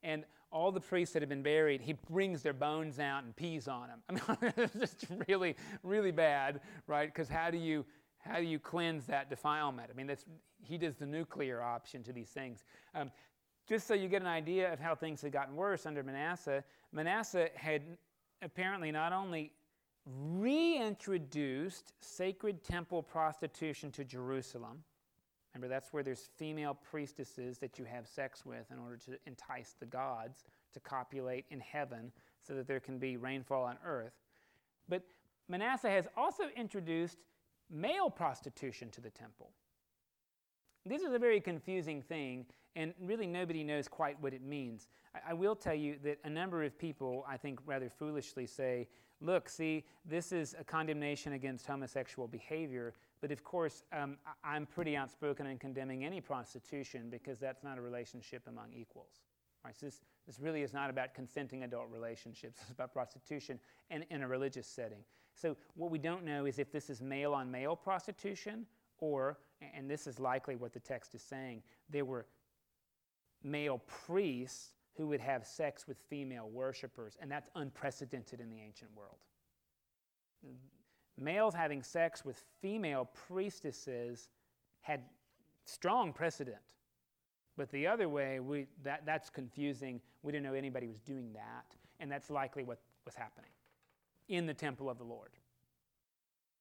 And 0.03 0.25
all 0.51 0.71
the 0.71 0.79
priests 0.79 1.13
that 1.13 1.23
have 1.23 1.29
been 1.29 1.41
buried, 1.41 1.81
he 1.81 1.93
brings 1.93 2.43
their 2.43 2.53
bones 2.53 2.99
out 2.99 3.23
and 3.23 3.35
pees 3.35 3.67
on 3.67 3.87
them. 3.87 4.19
I 4.27 4.37
mean, 4.41 4.53
it's 4.57 4.73
just 4.75 5.07
really, 5.27 5.55
really 5.81 6.11
bad, 6.11 6.61
right? 6.85 7.11
Because 7.11 7.29
how 7.29 7.49
do 7.49 7.57
you 7.57 7.83
how 8.19 8.37
do 8.37 8.45
you 8.45 8.59
cleanse 8.59 9.05
that 9.05 9.29
defilement? 9.29 9.89
I 9.91 9.95
mean, 9.95 10.07
that's 10.07 10.25
he 10.63 10.77
does 10.77 10.95
the 10.95 11.05
nuclear 11.05 11.61
option 11.61 12.03
to 12.03 12.13
these 12.13 12.29
things. 12.29 12.63
Um, 12.93 13.11
just 13.67 13.87
so 13.87 13.93
you 13.93 14.07
get 14.07 14.21
an 14.21 14.27
idea 14.27 14.71
of 14.73 14.79
how 14.79 14.95
things 14.95 15.21
had 15.21 15.31
gotten 15.31 15.55
worse 15.55 15.85
under 15.85 16.03
Manasseh, 16.03 16.63
Manasseh 16.91 17.49
had 17.55 17.83
apparently 18.41 18.91
not 18.91 19.13
only 19.13 19.51
reintroduced 20.05 21.93
sacred 22.01 22.63
temple 22.63 23.03
prostitution 23.03 23.91
to 23.91 24.03
Jerusalem. 24.03 24.83
Remember, 25.53 25.67
that's 25.73 25.93
where 25.93 26.03
there's 26.03 26.29
female 26.37 26.77
priestesses 26.89 27.57
that 27.59 27.77
you 27.79 27.85
have 27.85 28.07
sex 28.07 28.45
with 28.45 28.65
in 28.71 28.79
order 28.79 28.97
to 28.97 29.17
entice 29.25 29.75
the 29.79 29.85
gods 29.85 30.45
to 30.73 30.79
copulate 30.79 31.45
in 31.49 31.59
heaven 31.59 32.11
so 32.41 32.53
that 32.55 32.67
there 32.67 32.79
can 32.79 32.97
be 32.97 33.17
rainfall 33.17 33.63
on 33.63 33.77
earth. 33.85 34.13
But 34.87 35.03
Manasseh 35.47 35.89
has 35.89 36.07
also 36.15 36.45
introduced 36.55 37.17
male 37.69 38.09
prostitution 38.09 38.89
to 38.91 39.01
the 39.01 39.09
temple. 39.09 39.51
This 40.85 41.01
is 41.01 41.13
a 41.13 41.19
very 41.19 41.39
confusing 41.39 42.01
thing, 42.01 42.45
and 42.75 42.93
really 43.01 43.27
nobody 43.27 43.63
knows 43.63 43.87
quite 43.87 44.19
what 44.21 44.33
it 44.33 44.41
means. 44.41 44.87
I, 45.13 45.31
I, 45.31 45.33
will 45.33 45.55
tell 45.55 45.75
you 45.75 45.97
that 46.03 46.19
a 46.23 46.29
number 46.29 46.63
of 46.63 46.77
people, 46.77 47.25
I 47.27 47.37
think 47.37 47.59
rather 47.65 47.89
foolishly, 47.89 48.47
say, 48.47 48.87
look, 49.21 49.49
see, 49.49 49.85
this 50.05 50.31
is 50.31 50.55
a 50.57 50.63
condemnation 50.63 51.33
against 51.33 51.67
homosexual 51.67 52.27
behavior, 52.27 52.93
but 53.21 53.31
of 53.31 53.43
course, 53.43 53.83
um, 53.91 54.17
I, 54.25 54.55
I'm 54.55 54.65
pretty 54.65 54.95
outspoken 54.95 55.45
in 55.45 55.57
condemning 55.57 56.05
any 56.05 56.21
prostitution 56.21 57.09
because 57.09 57.39
that's 57.39 57.63
not 57.63 57.77
a 57.77 57.81
relationship 57.81 58.43
among 58.47 58.73
equals. 58.73 59.21
Right? 59.65 59.75
So 59.77 59.87
this, 59.87 60.01
this 60.25 60.39
really 60.39 60.61
is 60.61 60.73
not 60.73 60.89
about 60.89 61.13
consenting 61.13 61.63
adult 61.63 61.89
relationships, 61.91 62.59
it's 62.61 62.71
about 62.71 62.93
prostitution 62.93 63.59
in, 63.89 64.05
in 64.09 64.23
a 64.23 64.27
religious 64.27 64.67
setting. 64.67 65.03
So, 65.39 65.55
what 65.75 65.89
we 65.89 65.99
don't 65.99 66.25
know 66.25 66.45
is 66.45 66.59
if 66.59 66.69
this 66.69 66.89
is 66.89 67.01
male 67.01 67.33
on 67.33 67.49
male 67.49 67.73
prostitution, 67.73 68.65
or, 68.99 69.37
and 69.73 69.89
this 69.89 70.05
is 70.05 70.19
likely 70.19 70.57
what 70.57 70.73
the 70.73 70.81
text 70.81 71.15
is 71.15 71.21
saying, 71.21 71.63
there 71.89 72.03
were 72.03 72.25
male 73.41 73.81
priests 73.87 74.73
who 74.97 75.07
would 75.07 75.21
have 75.21 75.45
sex 75.47 75.87
with 75.87 75.97
female 76.09 76.49
worshippers, 76.49 77.15
and 77.21 77.31
that's 77.31 77.49
unprecedented 77.55 78.41
in 78.41 78.49
the 78.49 78.59
ancient 78.59 78.91
world. 78.93 79.15
Males 81.17 81.53
having 81.53 81.83
sex 81.83 82.25
with 82.25 82.43
female 82.61 83.09
priestesses 83.29 84.27
had 84.81 85.03
strong 85.63 86.11
precedent. 86.11 86.57
But 87.55 87.71
the 87.71 87.87
other 87.87 88.09
way, 88.09 88.41
we, 88.41 88.67
that, 88.83 89.05
that's 89.05 89.29
confusing. 89.29 90.01
We 90.21 90.33
didn't 90.33 90.43
know 90.43 90.53
anybody 90.53 90.87
was 90.87 90.99
doing 90.99 91.31
that, 91.31 91.77
and 92.01 92.11
that's 92.11 92.29
likely 92.29 92.63
what 92.63 92.79
was 93.05 93.15
happening 93.15 93.51
in 94.29 94.45
the 94.45 94.53
temple 94.53 94.89
of 94.89 94.97
the 94.97 95.03
Lord. 95.03 95.31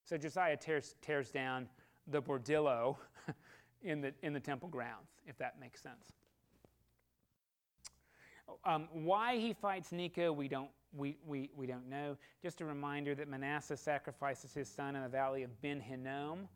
So 0.05 0.17
Josiah 0.17 0.57
tears, 0.57 0.97
tears 1.03 1.31
down 1.31 1.69
the 2.07 2.21
bordillo 2.21 2.97
in 3.83 4.01
the, 4.01 4.13
in 4.23 4.33
the 4.33 4.41
temple 4.41 4.69
grounds, 4.69 5.11
if 5.27 5.37
that 5.39 5.61
makes 5.61 5.83
sense. 5.83 6.13
Um, 8.65 8.89
why 8.93 9.37
he 9.37 9.53
fights 9.53 9.93
Necho, 9.93 10.33
we 10.33 10.49
don't, 10.49 10.71
we, 10.97 11.19
we, 11.27 11.51
we 11.55 11.67
don't 11.67 11.89
know. 11.89 12.17
Just 12.43 12.63
a 12.63 12.65
reminder 12.65 13.15
that 13.15 13.29
Manasseh 13.29 13.77
sacrifices 13.77 14.55
his 14.55 14.69
son 14.69 14.97
in 14.97 15.03
the 15.03 15.09
valley 15.09 15.43
of 15.43 15.61
Ben 15.61 15.81
Hinnom. 15.81 16.49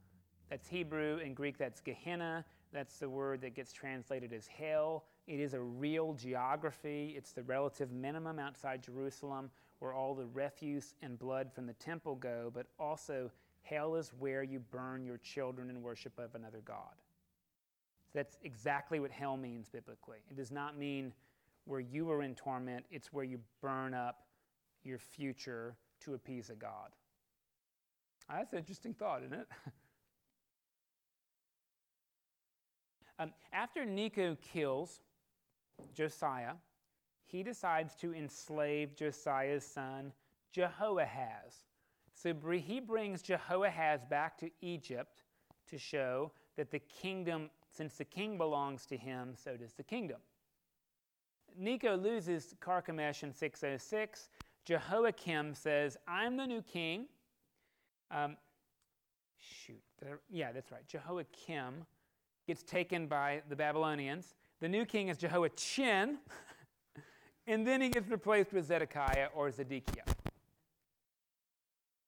That's 0.48 0.66
Hebrew. 0.66 1.18
In 1.18 1.34
Greek, 1.34 1.58
that's 1.58 1.80
Gehenna. 1.80 2.44
That's 2.72 2.98
the 2.98 3.08
word 3.08 3.42
that 3.42 3.54
gets 3.54 3.72
translated 3.72 4.32
as 4.32 4.46
hell. 4.46 5.04
It 5.26 5.38
is 5.38 5.52
a 5.52 5.60
real 5.60 6.14
geography. 6.14 7.12
It's 7.16 7.32
the 7.32 7.42
relative 7.42 7.92
minimum 7.92 8.38
outside 8.38 8.82
Jerusalem 8.82 9.50
where 9.83 9.93
all 9.93 10.14
the 10.14 10.26
refuse 10.26 10.95
and 11.03 11.18
blood 11.18 11.53
from 11.53 11.66
the 11.66 11.72
temple 11.72 12.14
go, 12.14 12.53
but 12.55 12.66
also 12.78 13.28
hell 13.62 13.97
is 13.97 14.12
where 14.20 14.45
you 14.45 14.61
burn 14.61 15.05
your 15.05 15.18
children 15.18 15.68
in 15.68 15.83
worship 15.83 16.16
of 16.20 16.37
another 16.37 16.61
God. 16.64 16.95
That's 18.14 18.39
exactly 18.45 19.01
what 19.01 19.11
hell 19.11 19.37
means 19.37 19.68
biblically. 19.68 20.18
It 20.30 20.37
does 20.37 20.53
not 20.53 20.78
mean 20.78 21.12
where 21.64 21.80
you 21.80 22.09
are 22.12 22.22
in 22.22 22.37
torment, 22.37 22.85
it's 22.93 23.12
where 23.12 23.24
you 23.24 23.41
burn 23.61 23.93
up 23.93 24.26
your 24.85 24.99
future 24.99 25.74
to 26.05 26.14
appease 26.14 26.49
a 26.49 26.55
God. 26.55 26.91
That's 28.30 28.53
an 28.53 28.61
interesting 28.61 28.95
thought, 28.95 29.24
isn't 29.24 29.37
it? 29.37 29.49
um, 33.18 33.33
after 33.53 33.85
Necho 33.85 34.37
kills 34.53 35.01
Josiah, 35.93 36.55
he 37.33 37.43
decides 37.43 37.95
to 37.97 38.14
enslave 38.14 38.95
Josiah's 38.95 39.64
son, 39.64 40.12
Jehoahaz. 40.53 41.64
So 42.14 42.35
he 42.53 42.78
brings 42.78 43.22
Jehoahaz 43.22 44.05
back 44.05 44.37
to 44.39 44.51
Egypt 44.61 45.22
to 45.70 45.78
show 45.78 46.30
that 46.57 46.70
the 46.70 46.78
kingdom, 46.78 47.49
since 47.70 47.97
the 47.97 48.05
king 48.05 48.37
belongs 48.37 48.85
to 48.87 48.99
him, 48.99 49.33
so 49.35 49.57
does 49.57 49.72
the 49.72 49.83
kingdom. 49.83 50.18
Necho 51.59 51.97
loses 51.97 52.55
Carchemish 52.61 53.22
in 53.22 53.33
606. 53.33 54.28
Jehoiakim 54.66 55.55
says, 55.55 55.97
I'm 56.07 56.37
the 56.37 56.47
new 56.47 56.62
king. 56.62 57.07
Um, 58.11 58.37
shoot, 59.39 59.83
yeah, 60.30 60.53
that's 60.53 60.70
right. 60.70 60.87
Jehoiakim 60.87 61.87
gets 62.47 62.62
taken 62.62 63.07
by 63.07 63.43
the 63.49 63.57
Babylonians. 63.57 64.35
The 64.61 64.68
new 64.68 64.85
king 64.85 65.09
is 65.09 65.16
Jehoiachin, 65.16 66.18
And 67.47 67.66
then 67.66 67.80
he 67.80 67.88
gets 67.88 68.09
replaced 68.09 68.53
with 68.53 68.66
Zedekiah 68.66 69.28
or 69.34 69.51
Zedekiah. 69.51 70.05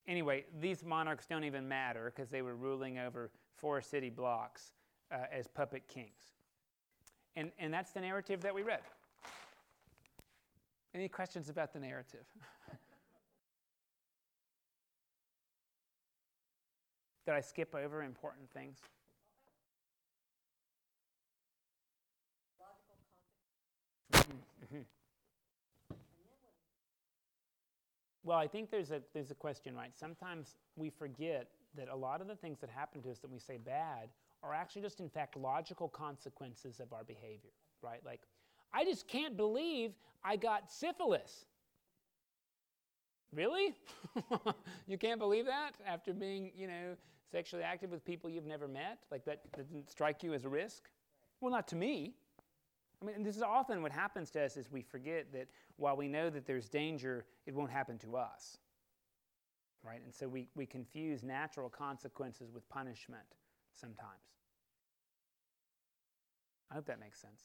Anyway, 0.06 0.44
these 0.60 0.84
monarchs 0.84 1.26
don't 1.26 1.44
even 1.44 1.66
matter 1.66 2.12
because 2.14 2.30
they 2.30 2.42
were 2.42 2.54
ruling 2.54 2.98
over 2.98 3.30
four 3.56 3.80
city 3.80 4.10
blocks 4.10 4.74
uh, 5.10 5.24
as 5.32 5.48
puppet 5.48 5.88
kings. 5.88 6.34
And, 7.36 7.50
and 7.58 7.72
that's 7.72 7.90
the 7.92 8.00
narrative 8.00 8.42
that 8.42 8.54
we 8.54 8.62
read. 8.62 8.82
Any 10.94 11.08
questions 11.08 11.48
about 11.48 11.72
the 11.72 11.80
narrative? 11.80 12.26
Did 17.26 17.34
I 17.34 17.40
skip 17.40 17.74
over 17.74 18.02
important 18.02 18.50
things? 18.52 18.78
Well, 28.24 28.38
I 28.38 28.46
think 28.46 28.70
there's 28.70 28.90
a, 28.90 29.02
there's 29.12 29.30
a 29.30 29.34
question, 29.34 29.76
right? 29.76 29.94
Sometimes 29.94 30.56
we 30.76 30.88
forget 30.88 31.48
that 31.76 31.88
a 31.88 31.96
lot 31.96 32.22
of 32.22 32.26
the 32.26 32.34
things 32.34 32.58
that 32.60 32.70
happen 32.70 33.02
to 33.02 33.10
us 33.10 33.18
that 33.18 33.30
we 33.30 33.38
say 33.38 33.58
bad 33.58 34.08
are 34.42 34.54
actually 34.54 34.82
just, 34.82 35.00
in 35.00 35.10
fact, 35.10 35.36
logical 35.36 35.88
consequences 35.88 36.80
of 36.80 36.92
our 36.92 37.04
behavior, 37.04 37.50
right? 37.82 38.00
Like, 38.04 38.22
I 38.72 38.84
just 38.84 39.06
can't 39.08 39.36
believe 39.36 39.92
I 40.24 40.36
got 40.36 40.70
syphilis. 40.70 41.44
Really? 43.32 43.74
you 44.86 44.96
can't 44.96 45.18
believe 45.18 45.44
that 45.46 45.72
after 45.86 46.14
being, 46.14 46.50
you 46.56 46.66
know, 46.66 46.96
sexually 47.30 47.62
active 47.62 47.90
with 47.90 48.04
people 48.04 48.30
you've 48.30 48.46
never 48.46 48.68
met? 48.68 49.00
Like 49.10 49.24
that, 49.26 49.40
didn't 49.56 49.90
strike 49.90 50.22
you 50.22 50.32
as 50.32 50.44
a 50.44 50.48
risk? 50.48 50.88
Well, 51.40 51.50
not 51.50 51.68
to 51.68 51.76
me. 51.76 52.14
I 53.04 53.06
mean, 53.12 53.22
this 53.22 53.36
is 53.36 53.42
often 53.42 53.82
what 53.82 53.92
happens 53.92 54.30
to 54.30 54.42
us 54.42 54.56
is 54.56 54.70
we 54.70 54.82
forget 54.82 55.32
that 55.32 55.48
while 55.76 55.96
we 55.96 56.08
know 56.08 56.30
that 56.30 56.46
there's 56.46 56.68
danger, 56.68 57.26
it 57.46 57.54
won't 57.54 57.70
happen 57.70 57.98
to 57.98 58.16
us. 58.16 58.58
Right? 59.82 60.00
And 60.02 60.14
so 60.14 60.26
we, 60.26 60.48
we 60.54 60.64
confuse 60.64 61.22
natural 61.22 61.68
consequences 61.68 62.50
with 62.50 62.66
punishment 62.70 63.36
sometimes. 63.74 64.32
I 66.70 66.74
hope 66.74 66.86
that 66.86 66.98
makes 66.98 67.20
sense. 67.20 67.42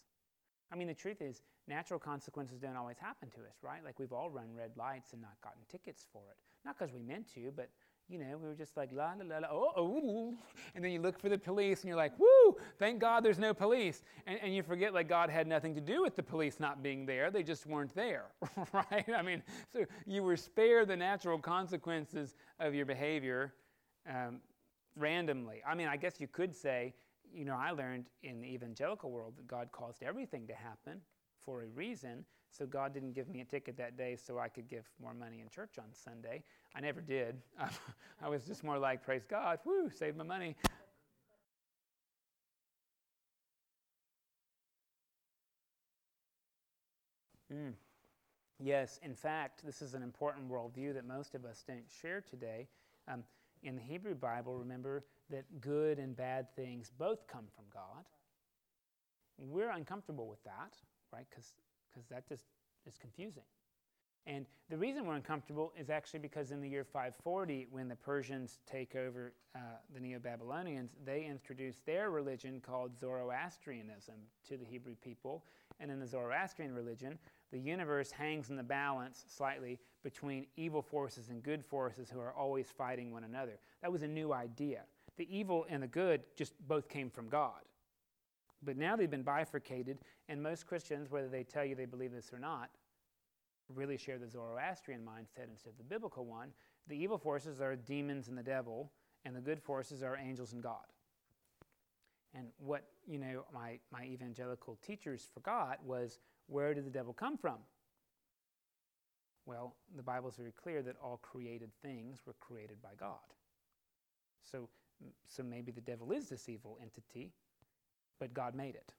I 0.72 0.76
mean, 0.76 0.88
the 0.88 0.94
truth 0.94 1.22
is, 1.22 1.42
natural 1.68 2.00
consequences 2.00 2.60
don't 2.60 2.78
always 2.78 2.98
happen 2.98 3.30
to 3.32 3.42
us, 3.42 3.58
right? 3.62 3.84
Like 3.84 4.00
we've 4.00 4.14
all 4.14 4.30
run 4.30 4.48
red 4.56 4.72
lights 4.78 5.14
and 5.14 5.22
not 5.22 5.34
gotten 5.44 5.62
tickets 5.70 6.06
for 6.14 6.22
it. 6.32 6.38
Not 6.64 6.78
because 6.78 6.94
we 6.94 7.02
meant 7.02 7.32
to, 7.34 7.52
but 7.56 7.70
you 8.10 8.18
know, 8.18 8.38
we 8.42 8.48
were 8.48 8.56
just 8.56 8.76
like 8.76 8.90
la 8.92 9.14
la 9.20 9.36
la 9.36 9.40
la, 9.40 9.48
oh, 9.52 9.72
oh, 9.78 10.34
and 10.76 10.84
then 10.84 10.92
you 10.92 11.00
look 11.00 11.20
for 11.20 11.30
the 11.30 11.38
police 11.38 11.82
and 11.82 11.88
you're 11.88 11.98
like, 11.98 12.18
woo, 12.18 12.58
thank 12.80 13.00
God 13.00 13.24
there's 13.24 13.38
no 13.38 13.54
police. 13.54 14.02
And, 14.26 14.40
and 14.42 14.56
you 14.56 14.64
forget 14.64 14.94
like 14.94 15.08
God 15.08 15.30
had 15.30 15.48
nothing 15.48 15.76
to 15.76 15.82
do 15.82 16.02
with 16.02 16.16
the 16.16 16.24
police 16.24 16.60
not 16.60 16.82
being 16.82 17.06
there, 17.06 17.30
they 17.30 17.44
just 17.44 17.68
weren't 17.68 17.94
there, 17.94 18.26
right? 18.74 19.06
I 19.16 19.22
mean, 19.22 19.44
so 19.72 19.86
you 20.08 20.24
were 20.24 20.38
spared 20.38 20.88
the 20.88 20.98
natural 20.98 21.38
consequences 21.38 22.36
of 22.60 22.74
your 22.74 22.86
behavior 22.86 23.54
um, 24.10 24.40
randomly. 24.96 25.62
I 25.68 25.76
mean, 25.76 25.88
I 25.88 25.98
guess 25.98 26.20
you 26.20 26.28
could 26.28 26.56
say, 26.56 26.96
you 27.32 27.46
know, 27.46 27.56
I 27.56 27.72
learned 27.72 28.06
in 28.24 28.42
the 28.42 28.48
evangelical 28.48 29.12
world 29.12 29.34
that 29.38 29.48
God 29.48 29.70
caused 29.72 30.02
everything 30.02 30.48
to 30.48 30.54
happen 30.56 31.00
for 31.46 31.62
a 31.62 31.68
reason. 31.68 32.26
So 32.52 32.66
God 32.66 32.94
didn't 32.94 33.14
give 33.14 33.30
me 33.30 33.42
a 33.42 33.46
ticket 33.46 33.78
that 33.78 33.98
day 33.98 34.16
so 34.16 34.40
I 34.40 34.48
could 34.50 34.68
give 34.68 34.86
more 35.02 35.14
money 35.14 35.40
in 35.42 35.50
church 35.50 35.78
on 35.78 35.86
Sunday. 35.94 36.44
I 36.76 36.82
never 36.82 37.02
did. 37.02 37.36
I 38.22 38.30
was 38.30 38.44
just 38.44 38.64
more 38.64 38.78
like, 38.78 39.04
praise 39.04 39.24
God, 39.30 39.60
whoo, 39.66 39.90
saved 39.90 40.18
my 40.18 40.24
money. 40.24 40.56
Mm. 47.54 47.74
Yes, 48.60 49.00
in 49.04 49.16
fact, 49.16 49.66
this 49.66 49.82
is 49.82 49.94
an 49.94 50.04
important 50.04 50.50
worldview 50.52 50.94
that 50.94 51.08
most 51.08 51.34
of 51.34 51.46
us 51.46 51.64
don't 51.66 51.90
share 52.02 52.22
today. 52.22 52.68
Um, 53.08 53.24
in 53.64 53.76
the 53.76 53.82
Hebrew 53.82 54.16
Bible, 54.16 54.58
remember 54.58 55.04
that 55.30 55.46
good 55.62 55.98
and 55.98 56.16
bad 56.16 56.54
things 56.56 56.92
both 56.98 57.26
come 57.28 57.46
from 57.56 57.66
God. 57.74 58.06
We're 59.38 59.72
uncomfortable 59.72 60.28
with 60.28 60.44
that 60.44 60.74
right? 61.12 61.26
Because 61.30 61.54
that 62.10 62.28
just 62.28 62.46
is 62.86 62.98
confusing. 62.98 63.44
And 64.26 64.46
the 64.70 64.78
reason 64.78 65.08
we're 65.08 65.16
uncomfortable 65.16 65.74
is 65.80 65.90
actually 65.90 66.20
because 66.20 66.52
in 66.52 66.62
the 66.62 66.70
year 66.70 66.84
540, 66.84 67.68
when 67.72 67.88
the 67.88 67.96
Persians 67.96 68.60
take 68.70 68.96
over 68.96 69.34
uh, 69.56 69.60
the 69.94 70.00
Neo 70.00 70.20
Babylonians, 70.20 70.92
they 71.04 71.26
introduce 71.26 71.80
their 71.86 72.12
religion 72.12 72.62
called 72.62 72.96
Zoroastrianism 73.00 74.16
to 74.48 74.58
the 74.58 74.66
Hebrew 74.66 74.96
people. 74.96 75.46
And 75.80 75.90
in 75.90 76.00
the 76.00 76.06
Zoroastrian 76.06 76.74
religion, 76.74 77.18
the 77.52 77.58
universe 77.58 78.12
hangs 78.12 78.50
in 78.50 78.56
the 78.56 78.64
balance 78.64 79.26
slightly 79.28 79.80
between 80.04 80.46
evil 80.58 80.82
forces 80.82 81.30
and 81.30 81.42
good 81.42 81.66
forces 81.66 82.10
who 82.10 82.20
are 82.20 82.34
always 82.34 82.68
fighting 82.68 83.12
one 83.12 83.24
another. 83.24 83.60
That 83.82 83.92
was 83.92 84.04
a 84.04 84.08
new 84.08 84.34
idea. 84.34 84.82
The 85.18 85.28
evil 85.36 85.66
and 85.70 85.82
the 85.82 85.88
good 85.88 86.22
just 86.36 86.54
both 86.68 86.88
came 86.88 87.10
from 87.10 87.30
God. 87.30 87.62
But 88.64 88.78
now 88.78 88.96
they've 88.96 89.10
been 89.10 89.24
bifurcated, 89.24 90.00
and 90.28 90.42
most 90.42 90.66
Christians, 90.66 91.10
whether 91.10 91.30
they 91.30 91.44
tell 91.44 91.64
you 91.64 91.76
they 91.76 91.86
believe 91.86 92.12
this 92.12 92.32
or 92.34 92.40
not, 92.40 92.70
really 93.74 93.98
share 93.98 94.18
the 94.18 94.28
Zoroastrian 94.28 95.02
mindset 95.02 95.50
instead 95.50 95.70
of 95.70 95.78
the 95.78 95.84
biblical 95.84 96.26
one. 96.26 96.50
The 96.88 96.98
evil 96.98 97.18
forces 97.18 97.62
are 97.62 97.76
demons 97.76 98.28
and 98.28 98.38
the 98.38 98.44
devil, 98.44 98.92
and 99.26 99.36
the 99.36 99.42
good 99.42 99.62
forces 99.62 100.04
are 100.04 100.18
angels 100.18 100.54
and 100.54 100.62
God. 100.62 100.86
And 102.34 102.48
what, 102.58 102.84
you 103.08 103.18
know, 103.18 103.46
my, 103.54 103.80
my 103.92 104.04
evangelical 104.06 104.78
teachers 104.86 105.28
forgot 105.34 105.84
was 105.84 106.20
where 106.48 106.74
did 106.74 106.86
the 106.86 106.92
devil 106.92 107.14
come 107.14 107.38
from? 107.38 107.58
Well, 109.46 109.76
the 109.96 110.04
Bible 110.04 110.30
is 110.30 110.36
very 110.36 110.52
clear 110.52 110.82
that 110.84 110.96
all 111.04 111.18
created 111.18 111.72
things 111.82 112.20
were 112.26 112.36
created 112.40 112.82
by 112.84 112.90
God. 113.00 113.18
So, 114.44 114.70
so 115.28 115.44
maybe 115.44 115.72
the 115.72 115.82
devil 115.82 116.12
is 116.12 116.30
this 116.30 116.50
evil 116.50 116.78
entity, 116.82 117.32
but 118.20 118.34
God 118.34 118.56
made 118.56 118.76
it. 118.76 118.94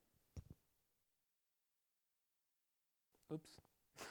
Oops. 3.32 3.50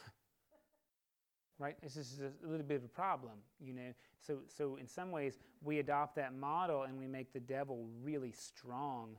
right? 1.59 1.75
This 1.81 1.97
is 1.97 2.19
a 2.21 2.47
little 2.47 2.65
bit 2.65 2.77
of 2.77 2.85
a 2.85 2.89
problem, 2.89 3.33
you 3.59 3.73
know. 3.73 3.93
So, 4.25 4.39
so 4.47 4.77
in 4.77 4.87
some 4.87 5.11
ways, 5.11 5.39
we 5.63 5.79
adopt 5.79 6.15
that 6.15 6.33
model 6.33 6.83
and 6.83 6.97
we 6.97 7.07
make 7.07 7.33
the 7.33 7.39
devil 7.39 7.87
really 8.01 8.31
strong, 8.31 9.17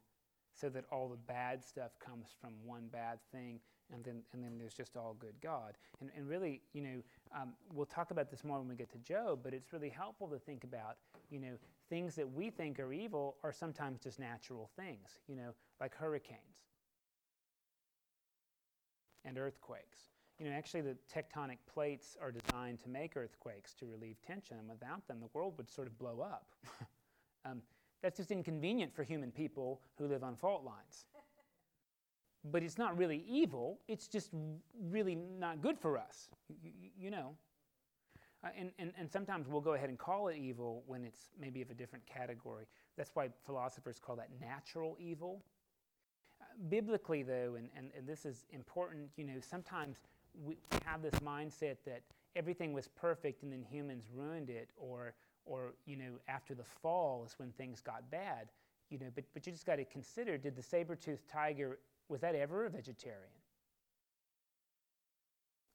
so 0.59 0.69
that 0.71 0.85
all 0.91 1.09
the 1.09 1.17
bad 1.17 1.65
stuff 1.65 1.93
comes 1.99 2.29
from 2.41 2.51
one 2.65 2.89
bad 2.93 3.19
thing, 3.33 3.61
and 3.93 4.05
then 4.05 4.23
and 4.33 4.43
then 4.43 4.59
there's 4.59 4.75
just 4.75 4.97
all 4.97 5.17
good 5.19 5.35
God. 5.43 5.77
And 6.01 6.11
and 6.17 6.29
really, 6.29 6.63
you 6.73 6.83
know, 6.83 7.03
um, 7.35 7.53
we'll 7.73 7.87
talk 7.87 8.11
about 8.11 8.31
this 8.31 8.43
more 8.45 8.59
when 8.59 8.69
we 8.69 8.75
get 8.75 8.91
to 8.93 8.99
Job, 8.99 9.41
but 9.43 9.53
it's 9.53 9.73
really 9.73 9.91
helpful 9.91 10.29
to 10.29 10.39
think 10.39 10.65
about, 10.65 10.97
you 11.31 11.41
know, 11.41 11.57
things 11.91 12.15
that 12.15 12.33
we 12.33 12.49
think 12.49 12.79
are 12.81 12.93
evil 12.93 13.37
are 13.43 13.53
sometimes 13.53 14.01
just 14.01 14.19
natural 14.19 14.71
things, 14.77 15.19
you 15.29 15.37
know, 15.37 15.53
like 15.81 15.95
hurricanes 15.95 16.39
and 19.25 19.37
earthquakes. 19.37 19.99
You 20.39 20.47
know, 20.47 20.53
actually, 20.53 20.81
the 20.81 20.97
tectonic 21.15 21.59
plates 21.67 22.17
are 22.23 22.33
designed 22.33 22.81
to 22.81 22.89
make 22.89 23.17
earthquakes 23.17 23.75
to 23.75 23.87
relieve 23.87 24.17
tension, 24.27 24.57
and 24.59 24.69
without 24.69 25.07
them, 25.07 25.19
the 25.21 25.29
world 25.35 25.55
would 25.59 25.69
sort 25.69 25.87
of 25.87 25.99
blow 25.99 26.21
up. 26.21 26.47
um, 27.45 27.61
that's 28.03 28.17
just 28.17 28.31
inconvenient 28.31 28.95
for 28.95 29.03
human 29.03 29.31
people 29.31 29.83
who 29.99 30.07
live 30.07 30.25
on 30.25 30.37
fault 30.37 30.65
lines. 30.65 31.05
but 32.51 32.63
it's 32.63 32.79
not 32.79 32.97
really 32.97 33.23
evil, 33.29 33.81
it's 33.87 34.09
just 34.09 34.31
really 34.89 35.15
not 35.15 35.61
good 35.61 35.79
for 35.79 35.99
us, 35.99 36.31
you, 36.63 36.71
you 36.99 37.11
know. 37.11 37.35
Uh, 38.43 38.49
and, 38.59 38.71
and, 38.79 38.93
and 38.99 39.11
sometimes 39.11 39.49
we'll 39.49 39.61
go 39.61 39.75
ahead 39.75 39.91
and 39.91 39.99
call 39.99 40.29
it 40.29 40.37
evil 40.37 40.83
when 40.87 41.05
it's 41.05 41.29
maybe 41.39 41.61
of 41.61 41.71
a 41.71 41.75
different 41.75 42.05
category. 42.07 42.65
That's 42.97 43.11
why 43.15 43.29
philosophers 43.45 43.99
call 43.99 44.17
that 44.17 44.31
natural 44.41 44.97
evil. 44.99 45.43
Uh, 46.41 46.45
biblically, 46.69 47.23
though, 47.23 47.57
and, 47.59 47.69
and, 47.77 47.91
and 47.97 48.07
this 48.07 48.25
is 48.25 48.47
important, 48.51 49.11
you 49.17 49.25
know, 49.25 49.41
sometimes 49.41 49.99
we 50.43 50.57
have 50.87 51.03
this 51.03 51.19
mindset 51.25 51.77
that 51.85 52.01
everything 52.35 52.73
was 52.73 52.89
perfect 52.89 53.43
and 53.43 53.53
then 53.53 53.63
humans 53.63 54.05
ruined 54.15 54.49
it, 54.49 54.71
or, 54.77 55.15
or 55.45 55.75
you 55.85 55.97
know, 55.97 56.13
after 56.29 56.55
the 56.55 56.65
fall 56.65 57.25
is 57.27 57.35
when 57.39 57.51
things 57.53 57.81
got 57.83 58.11
bad. 58.11 58.49
You 58.89 58.99
know, 58.99 59.07
but, 59.15 59.25
but 59.35 59.47
you 59.47 59.53
just 59.53 59.67
got 59.67 59.77
to 59.77 59.85
consider 59.85 60.39
did 60.39 60.57
the 60.57 60.63
saber 60.63 60.97
toothed 60.97 61.29
tiger, 61.29 61.79
was 62.09 62.21
that 62.23 62.35
ever 62.35 62.67
a 62.67 62.71
vegetarian? 62.71 63.40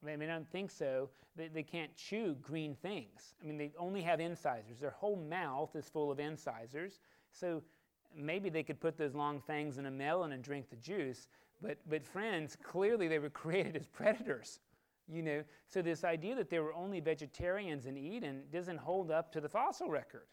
I 0.10 0.16
mean, 0.16 0.30
I 0.30 0.34
don't 0.34 0.50
think 0.50 0.72
so. 0.72 1.10
They, 1.36 1.48
they 1.48 1.64
can't 1.64 1.96
chew 1.96 2.36
green 2.42 2.76
things. 2.76 3.36
I 3.42 3.46
mean, 3.46 3.58
they 3.58 3.72
only 3.78 4.02
have 4.02 4.20
incisors. 4.20 4.80
Their 4.80 4.92
whole 4.92 5.16
mouth 5.16 5.76
is 5.76 5.90
full 5.90 6.12
of 6.12 6.20
incisors. 6.20 7.00
So 7.32 7.62
maybe 8.16 8.50
they 8.50 8.64
could 8.64 8.80
put 8.80 8.98
those 8.98 9.16
long 9.16 9.42
fangs 9.42 9.78
in 9.78 9.86
a 9.86 9.92
melon 9.92 10.32
and 10.32 10.44
drink 10.44 10.70
the 10.70 10.76
juice. 10.78 11.28
But, 11.62 11.78
but 11.90 12.04
friends, 12.04 12.58
clearly 12.62 13.08
they 13.08 13.20
were 13.20 13.30
created 13.42 13.76
as 13.76 13.88
predators. 13.88 14.60
You 15.08 15.22
know, 15.22 15.44
so 15.68 15.82
this 15.82 16.04
idea 16.04 16.36
that 16.36 16.50
there 16.50 16.64
were 16.64 16.74
only 16.74 17.00
vegetarians 17.00 17.86
in 17.86 17.96
Eden 17.96 18.44
doesn't 18.52 18.78
hold 18.78 19.12
up 19.12 19.32
to 19.34 19.42
the 19.42 19.50
fossil 19.50 19.88
record. 19.88 20.28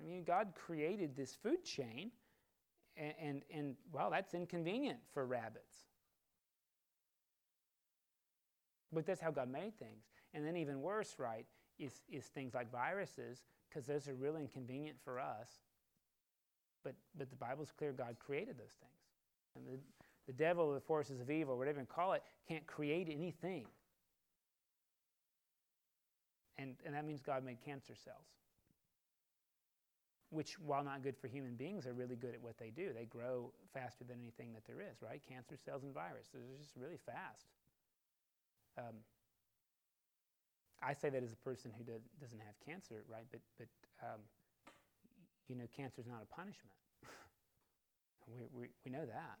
I 0.00 0.08
mean, 0.08 0.24
God 0.24 0.54
created 0.54 1.14
this 1.14 1.34
food 1.34 1.62
chain, 1.62 2.10
and, 2.96 3.12
and, 3.20 3.42
and 3.54 3.76
well, 3.92 4.10
that's 4.10 4.32
inconvenient 4.32 4.98
for 5.12 5.26
rabbits. 5.26 5.84
But 8.92 9.06
that's 9.06 9.20
how 9.20 9.30
God 9.30 9.50
made 9.50 9.78
things. 9.78 10.04
And 10.34 10.46
then 10.46 10.56
even 10.56 10.82
worse, 10.82 11.14
right, 11.18 11.46
is, 11.78 12.02
is 12.10 12.26
things 12.26 12.54
like 12.54 12.70
viruses, 12.70 13.42
because 13.68 13.86
those 13.86 14.06
are 14.08 14.14
really 14.14 14.42
inconvenient 14.42 14.96
for 15.02 15.18
us. 15.18 15.48
But, 16.84 16.94
but 17.16 17.30
the 17.30 17.36
Bible's 17.36 17.72
clear 17.76 17.92
God 17.92 18.16
created 18.18 18.58
those 18.58 18.74
things. 18.80 18.92
And 19.56 19.66
the, 19.66 19.78
the 20.26 20.32
devil, 20.32 20.74
the 20.74 20.80
forces 20.80 21.20
of 21.20 21.30
evil, 21.30 21.56
whatever 21.56 21.80
you 21.80 21.86
call 21.86 22.12
it, 22.12 22.22
can't 22.48 22.66
create 22.66 23.08
anything. 23.10 23.66
And, 26.58 26.74
and 26.84 26.94
that 26.94 27.06
means 27.06 27.22
God 27.22 27.44
made 27.44 27.58
cancer 27.64 27.94
cells, 27.94 28.26
which, 30.30 30.58
while 30.58 30.84
not 30.84 31.02
good 31.02 31.16
for 31.16 31.28
human 31.28 31.54
beings, 31.54 31.86
are 31.86 31.94
really 31.94 32.16
good 32.16 32.34
at 32.34 32.42
what 32.42 32.58
they 32.58 32.70
do. 32.70 32.90
They 32.94 33.06
grow 33.06 33.52
faster 33.72 34.04
than 34.04 34.18
anything 34.20 34.52
that 34.52 34.66
there 34.66 34.80
is, 34.80 35.00
right? 35.00 35.20
Cancer 35.26 35.56
cells 35.56 35.82
and 35.82 35.94
viruses, 35.94 36.28
they're 36.32 36.58
just 36.60 36.76
really 36.76 36.98
fast. 37.06 37.46
Um, 38.78 38.96
I 40.82 40.92
say 40.94 41.10
that 41.10 41.22
as 41.22 41.32
a 41.32 41.36
person 41.36 41.70
who 41.76 41.84
does, 41.84 42.32
not 42.32 42.46
have 42.46 42.58
cancer, 42.64 43.04
right? 43.08 43.26
But, 43.30 43.40
but 43.58 43.68
um, 44.02 44.20
you 45.48 45.54
know, 45.54 45.64
cancer 45.76 46.00
is 46.00 46.06
not 46.06 46.22
a 46.22 46.34
punishment. 46.34 46.74
we, 48.26 48.42
we, 48.52 48.66
we 48.84 48.90
know 48.90 49.06
that. 49.06 49.38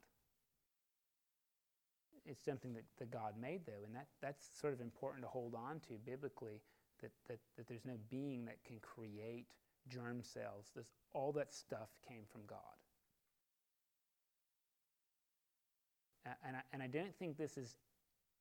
It's 2.24 2.44
something 2.44 2.72
that, 2.74 2.84
that 2.98 3.10
God 3.10 3.34
made, 3.40 3.66
though, 3.66 3.82
and 3.84 3.94
that, 3.96 4.06
that's 4.20 4.46
sort 4.60 4.72
of 4.72 4.80
important 4.80 5.24
to 5.24 5.28
hold 5.28 5.54
on 5.56 5.80
to 5.88 5.94
biblically 6.06 6.60
that, 7.00 7.10
that, 7.28 7.38
that 7.56 7.66
there's 7.66 7.84
no 7.84 7.98
being 8.08 8.44
that 8.44 8.62
can 8.64 8.78
create 8.80 9.46
germ 9.88 10.22
cells. 10.22 10.70
This, 10.76 10.86
all 11.12 11.32
that 11.32 11.52
stuff 11.52 11.88
came 12.08 12.22
from 12.30 12.42
God. 12.46 12.58
And 16.44 16.56
I, 16.56 16.60
and 16.72 16.80
I 16.80 16.86
don't 16.86 17.14
think 17.16 17.36
this 17.36 17.58
is 17.58 17.74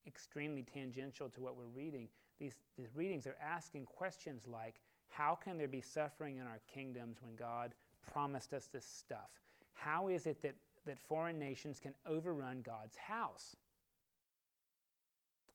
extremely 0.07 0.63
tangential 0.63 1.29
to 1.29 1.41
what 1.41 1.57
we're 1.57 1.65
reading. 1.65 2.07
These, 2.39 2.55
these 2.77 2.95
readings 2.95 3.27
are 3.27 3.37
asking 3.41 3.85
questions 3.85 4.47
like 4.47 4.81
how 5.09 5.35
can 5.35 5.57
there 5.57 5.67
be 5.67 5.81
suffering 5.81 6.37
in 6.37 6.47
our 6.47 6.59
kingdoms 6.73 7.17
when 7.21 7.35
God 7.35 7.73
promised 8.11 8.53
us 8.53 8.67
this 8.67 8.85
stuff? 8.85 9.29
How 9.73 10.07
is 10.07 10.25
it 10.25 10.41
that, 10.41 10.55
that 10.85 10.99
foreign 10.99 11.37
nations 11.37 11.79
can 11.79 11.93
overrun 12.05 12.61
God's 12.61 12.95
house? 12.95 13.55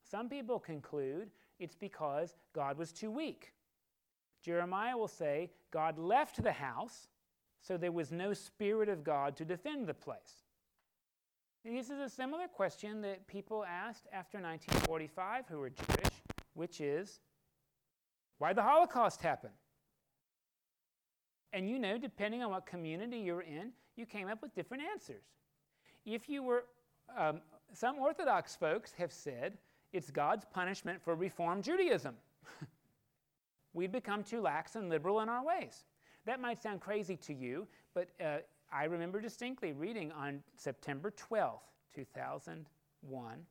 Some 0.09 0.29
people 0.29 0.59
conclude 0.59 1.29
it's 1.59 1.75
because 1.75 2.35
God 2.53 2.77
was 2.77 2.91
too 2.91 3.11
weak. 3.11 3.53
Jeremiah 4.41 4.97
will 4.97 5.07
say 5.07 5.49
God 5.71 5.97
left 5.97 6.41
the 6.41 6.51
house, 6.51 7.09
so 7.59 7.75
there 7.77 7.91
was 7.91 8.11
no 8.11 8.33
Spirit 8.33 8.89
of 8.89 9.03
God 9.03 9.35
to 9.37 9.45
defend 9.45 9.87
the 9.87 9.93
place. 9.93 10.43
This 11.65 11.89
is 11.89 11.99
a 11.99 12.09
similar 12.09 12.47
question 12.47 13.01
that 13.01 13.27
people 13.27 13.65
asked 13.65 14.07
after 14.13 14.39
1945 14.39 15.45
who 15.49 15.59
were 15.59 15.69
Jewish, 15.69 16.13
which 16.53 16.79
is 16.79 17.19
why 18.37 18.53
the 18.53 18.61
Holocaust 18.61 19.21
happen? 19.21 19.49
And 21.53 21.69
you 21.69 21.79
know, 21.79 21.97
depending 21.97 22.43
on 22.43 22.51
what 22.51 22.65
community 22.65 23.17
you're 23.17 23.41
in, 23.41 23.71
you 23.95 24.05
came 24.05 24.27
up 24.27 24.41
with 24.41 24.53
different 24.53 24.83
answers. 24.91 25.23
If 26.05 26.29
you 26.29 26.43
were, 26.43 26.65
um, 27.17 27.41
some 27.73 27.97
Orthodox 27.97 28.55
folks 28.55 28.93
have 28.93 29.11
said 29.11 29.57
it's 29.91 30.11
God's 30.11 30.45
punishment 30.45 31.01
for 31.01 31.15
Reform 31.15 31.61
Judaism. 31.61 32.15
We've 33.73 33.91
become 33.91 34.23
too 34.23 34.41
lax 34.41 34.75
and 34.75 34.89
liberal 34.89 35.21
in 35.21 35.29
our 35.29 35.43
ways. 35.43 35.85
That 36.25 36.39
might 36.39 36.61
sound 36.61 36.81
crazy 36.81 37.15
to 37.17 37.33
you, 37.33 37.67
but 37.93 38.09
uh, 38.23 38.37
I 38.71 38.83
remember 38.83 39.21
distinctly 39.21 39.71
reading 39.71 40.11
on 40.11 40.43
September 40.55 41.11
12th, 41.11 41.61
2001, 41.95 43.45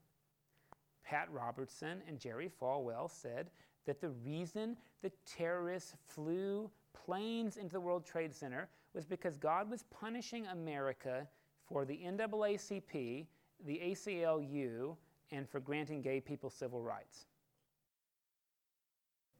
Pat 1.05 1.29
Robertson 1.33 2.03
and 2.07 2.21
Jerry 2.21 2.51
Falwell 2.61 3.11
said 3.11 3.51
that 3.87 4.01
the 4.01 4.11
reason 4.11 4.77
the 5.03 5.11
terrorists 5.25 5.95
flew 6.07 6.71
planes 6.93 7.57
into 7.57 7.73
the 7.73 7.81
World 7.81 8.05
Trade 8.05 8.35
Center 8.35 8.69
was 8.93 9.07
because 9.07 9.37
God 9.37 9.71
was 9.71 9.85
punishing 9.85 10.47
America 10.47 11.27
for 11.67 11.85
the 11.85 11.99
NAACP, 12.05 13.27
the 13.65 13.81
ACLU, 13.85 14.97
and 15.33 15.49
for 15.49 15.61
granting 15.61 16.03
gay 16.03 16.21
people 16.21 16.51
civil 16.51 16.83
rights. 16.83 17.27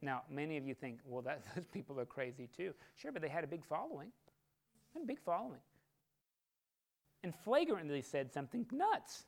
Now, 0.01 0.23
many 0.29 0.57
of 0.57 0.65
you 0.65 0.73
think, 0.73 0.99
well, 1.05 1.21
that, 1.23 1.43
those 1.55 1.65
people 1.67 1.99
are 1.99 2.05
crazy 2.05 2.47
too. 2.55 2.73
Sure, 2.95 3.11
but 3.11 3.21
they 3.21 3.29
had 3.29 3.43
a 3.43 3.47
big 3.47 3.63
following. 3.63 4.11
Big 5.05 5.19
following. 5.19 5.59
And 7.23 7.33
flagrantly 7.35 8.01
said 8.01 8.31
something 8.31 8.65
nuts. 8.71 9.25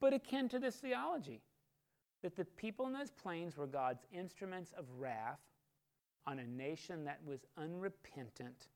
But 0.00 0.14
akin 0.14 0.48
to 0.48 0.58
this 0.58 0.76
theology 0.76 1.42
that 2.22 2.36
the 2.36 2.44
people 2.44 2.86
in 2.86 2.92
those 2.92 3.10
planes 3.10 3.56
were 3.56 3.66
God's 3.66 4.04
instruments 4.12 4.72
of 4.76 4.84
wrath 4.98 5.40
on 6.26 6.38
a 6.38 6.46
nation 6.46 7.04
that 7.04 7.18
was 7.24 7.40
unrepentant 7.56 8.68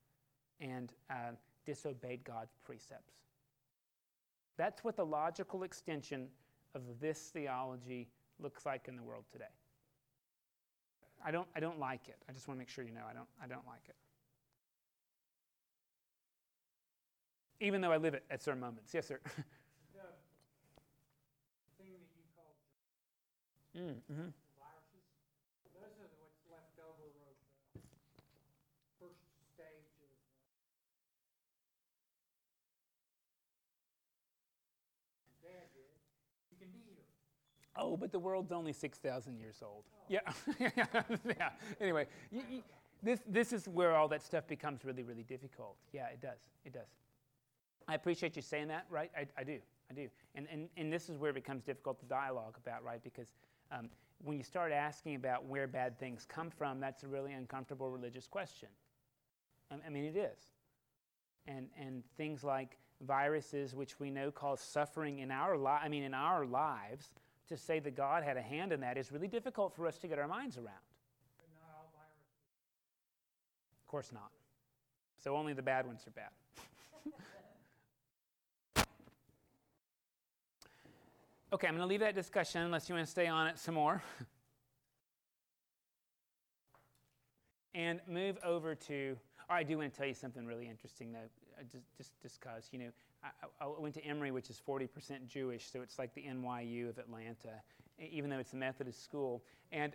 and 0.60 0.92
uh, 1.10 1.32
disobeyed 1.66 2.24
God's 2.24 2.56
precepts. 2.64 3.14
That's 4.56 4.84
what 4.84 4.96
the 4.96 5.04
logical 5.04 5.62
extension 5.62 6.28
of 6.74 6.82
this 7.00 7.30
theology 7.32 8.08
looks 8.38 8.64
like 8.64 8.88
in 8.88 8.96
the 8.96 9.02
world 9.02 9.24
today. 9.32 9.44
I 11.24 11.30
don't, 11.30 11.48
I 11.56 11.60
don't 11.60 11.78
like 11.80 12.08
it. 12.08 12.16
I 12.28 12.32
just 12.32 12.46
want 12.46 12.56
to 12.56 12.60
make 12.60 12.68
sure 12.68 12.84
you 12.84 12.92
know 12.92 13.06
I 13.08 13.14
don't, 13.14 13.28
I 13.42 13.46
don't 13.46 13.66
like 13.66 13.88
it. 13.88 13.96
Even 17.60 17.80
though 17.80 17.92
I 17.92 17.96
live 17.96 18.14
it 18.14 18.24
at 18.30 18.42
certain 18.42 18.60
moments. 18.60 18.92
Yes, 18.92 19.06
sir. 19.06 19.20
Mm, 23.74 23.98
mm-hmm. 24.06 24.30
Viruses. 24.54 25.02
Those 25.74 25.98
are 25.98 26.06
what's 26.22 26.38
left 26.46 26.78
over 26.78 27.10
of 27.10 27.34
the 27.74 27.82
first 29.02 29.18
stage 29.50 29.90
of. 29.98 30.14
Uh, 35.26 35.34
Dad 35.42 35.74
did. 35.74 35.90
You 36.54 36.56
can 36.62 36.70
be 36.70 36.86
here. 36.86 37.02
Oh, 37.76 37.96
but 37.96 38.12
the 38.12 38.18
world's 38.18 38.52
only 38.52 38.72
6,000 38.72 39.38
years 39.38 39.56
old. 39.62 39.84
Oh. 39.88 40.04
Yeah. 40.08 40.20
yeah. 41.26 41.50
Anyway, 41.80 42.06
you, 42.30 42.42
you, 42.50 42.62
this, 43.02 43.20
this 43.26 43.52
is 43.52 43.68
where 43.68 43.94
all 43.94 44.08
that 44.08 44.22
stuff 44.22 44.46
becomes 44.46 44.84
really, 44.84 45.02
really 45.02 45.24
difficult. 45.24 45.76
Yeah, 45.92 46.06
it 46.06 46.20
does. 46.20 46.38
It 46.64 46.72
does. 46.72 46.88
I 47.86 47.94
appreciate 47.94 48.36
you 48.36 48.42
saying 48.42 48.68
that, 48.68 48.86
right? 48.88 49.10
I, 49.16 49.26
I 49.38 49.44
do. 49.44 49.58
I 49.90 49.94
do. 49.94 50.08
And, 50.34 50.46
and, 50.50 50.68
and 50.76 50.92
this 50.92 51.08
is 51.08 51.18
where 51.18 51.30
it 51.30 51.34
becomes 51.34 51.62
difficult 51.62 51.98
to 52.00 52.06
dialogue 52.06 52.56
about, 52.56 52.82
right? 52.82 53.02
Because 53.02 53.34
um, 53.70 53.90
when 54.22 54.38
you 54.38 54.44
start 54.44 54.72
asking 54.72 55.16
about 55.16 55.44
where 55.44 55.66
bad 55.66 55.98
things 55.98 56.24
come 56.26 56.50
from, 56.50 56.80
that's 56.80 57.02
a 57.02 57.08
really 57.08 57.32
uncomfortable 57.32 57.90
religious 57.90 58.26
question. 58.26 58.68
I, 59.70 59.76
I 59.86 59.90
mean, 59.90 60.04
it 60.04 60.16
is. 60.16 60.38
And, 61.46 61.68
and 61.78 62.02
things 62.16 62.42
like 62.42 62.78
viruses, 63.02 63.74
which 63.74 64.00
we 64.00 64.10
know 64.10 64.30
cause 64.30 64.60
suffering 64.60 65.18
in 65.18 65.30
our 65.30 65.58
li- 65.58 65.80
I 65.82 65.88
mean, 65.88 66.04
in 66.04 66.14
our 66.14 66.46
lives, 66.46 67.12
to 67.48 67.56
say 67.56 67.78
that 67.80 67.96
God 67.96 68.22
had 68.24 68.36
a 68.36 68.42
hand 68.42 68.72
in 68.72 68.80
that 68.80 68.96
is 68.96 69.12
really 69.12 69.28
difficult 69.28 69.74
for 69.74 69.86
us 69.86 69.98
to 69.98 70.08
get 70.08 70.18
our 70.18 70.28
minds 70.28 70.56
around. 70.56 70.68
Of 73.82 73.88
course 73.88 74.12
not. 74.12 74.30
So 75.22 75.36
only 75.36 75.52
the 75.52 75.62
bad 75.62 75.86
ones 75.86 76.06
are 76.06 76.10
bad. 76.10 76.30
Okay, 81.52 81.68
I'm 81.68 81.74
going 81.74 81.86
to 81.86 81.88
leave 81.88 82.00
that 82.00 82.16
discussion 82.16 82.62
unless 82.62 82.88
you 82.88 82.96
want 82.96 83.06
to 83.06 83.10
stay 83.12 83.28
on 83.28 83.46
it 83.46 83.60
some 83.60 83.76
more. 83.76 84.02
and 87.74 88.00
move 88.08 88.38
over 88.44 88.74
to, 88.74 89.16
oh, 89.48 89.54
I 89.54 89.62
do 89.62 89.78
want 89.78 89.92
to 89.92 89.96
tell 89.96 90.08
you 90.08 90.14
something 90.14 90.46
really 90.46 90.68
interesting 90.68 91.12
though, 91.12 91.28
just, 91.96 92.12
just 92.22 92.40
because, 92.40 92.68
you 92.72 92.78
know, 92.78 92.90
I, 93.22 93.64
I, 93.64 93.68
went 93.78 93.94
to 93.94 94.04
Emory, 94.04 94.30
which 94.30 94.50
is 94.50 94.60
40% 94.66 95.26
Jewish, 95.26 95.70
so 95.70 95.80
it's 95.80 95.98
like 95.98 96.14
the 96.14 96.22
NYU 96.22 96.88
of 96.88 96.98
Atlanta, 96.98 97.62
even 97.98 98.30
though 98.30 98.38
it's 98.38 98.52
a 98.52 98.56
Methodist 98.56 99.02
school. 99.02 99.42
And 99.72 99.92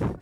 uh, 0.00 0.06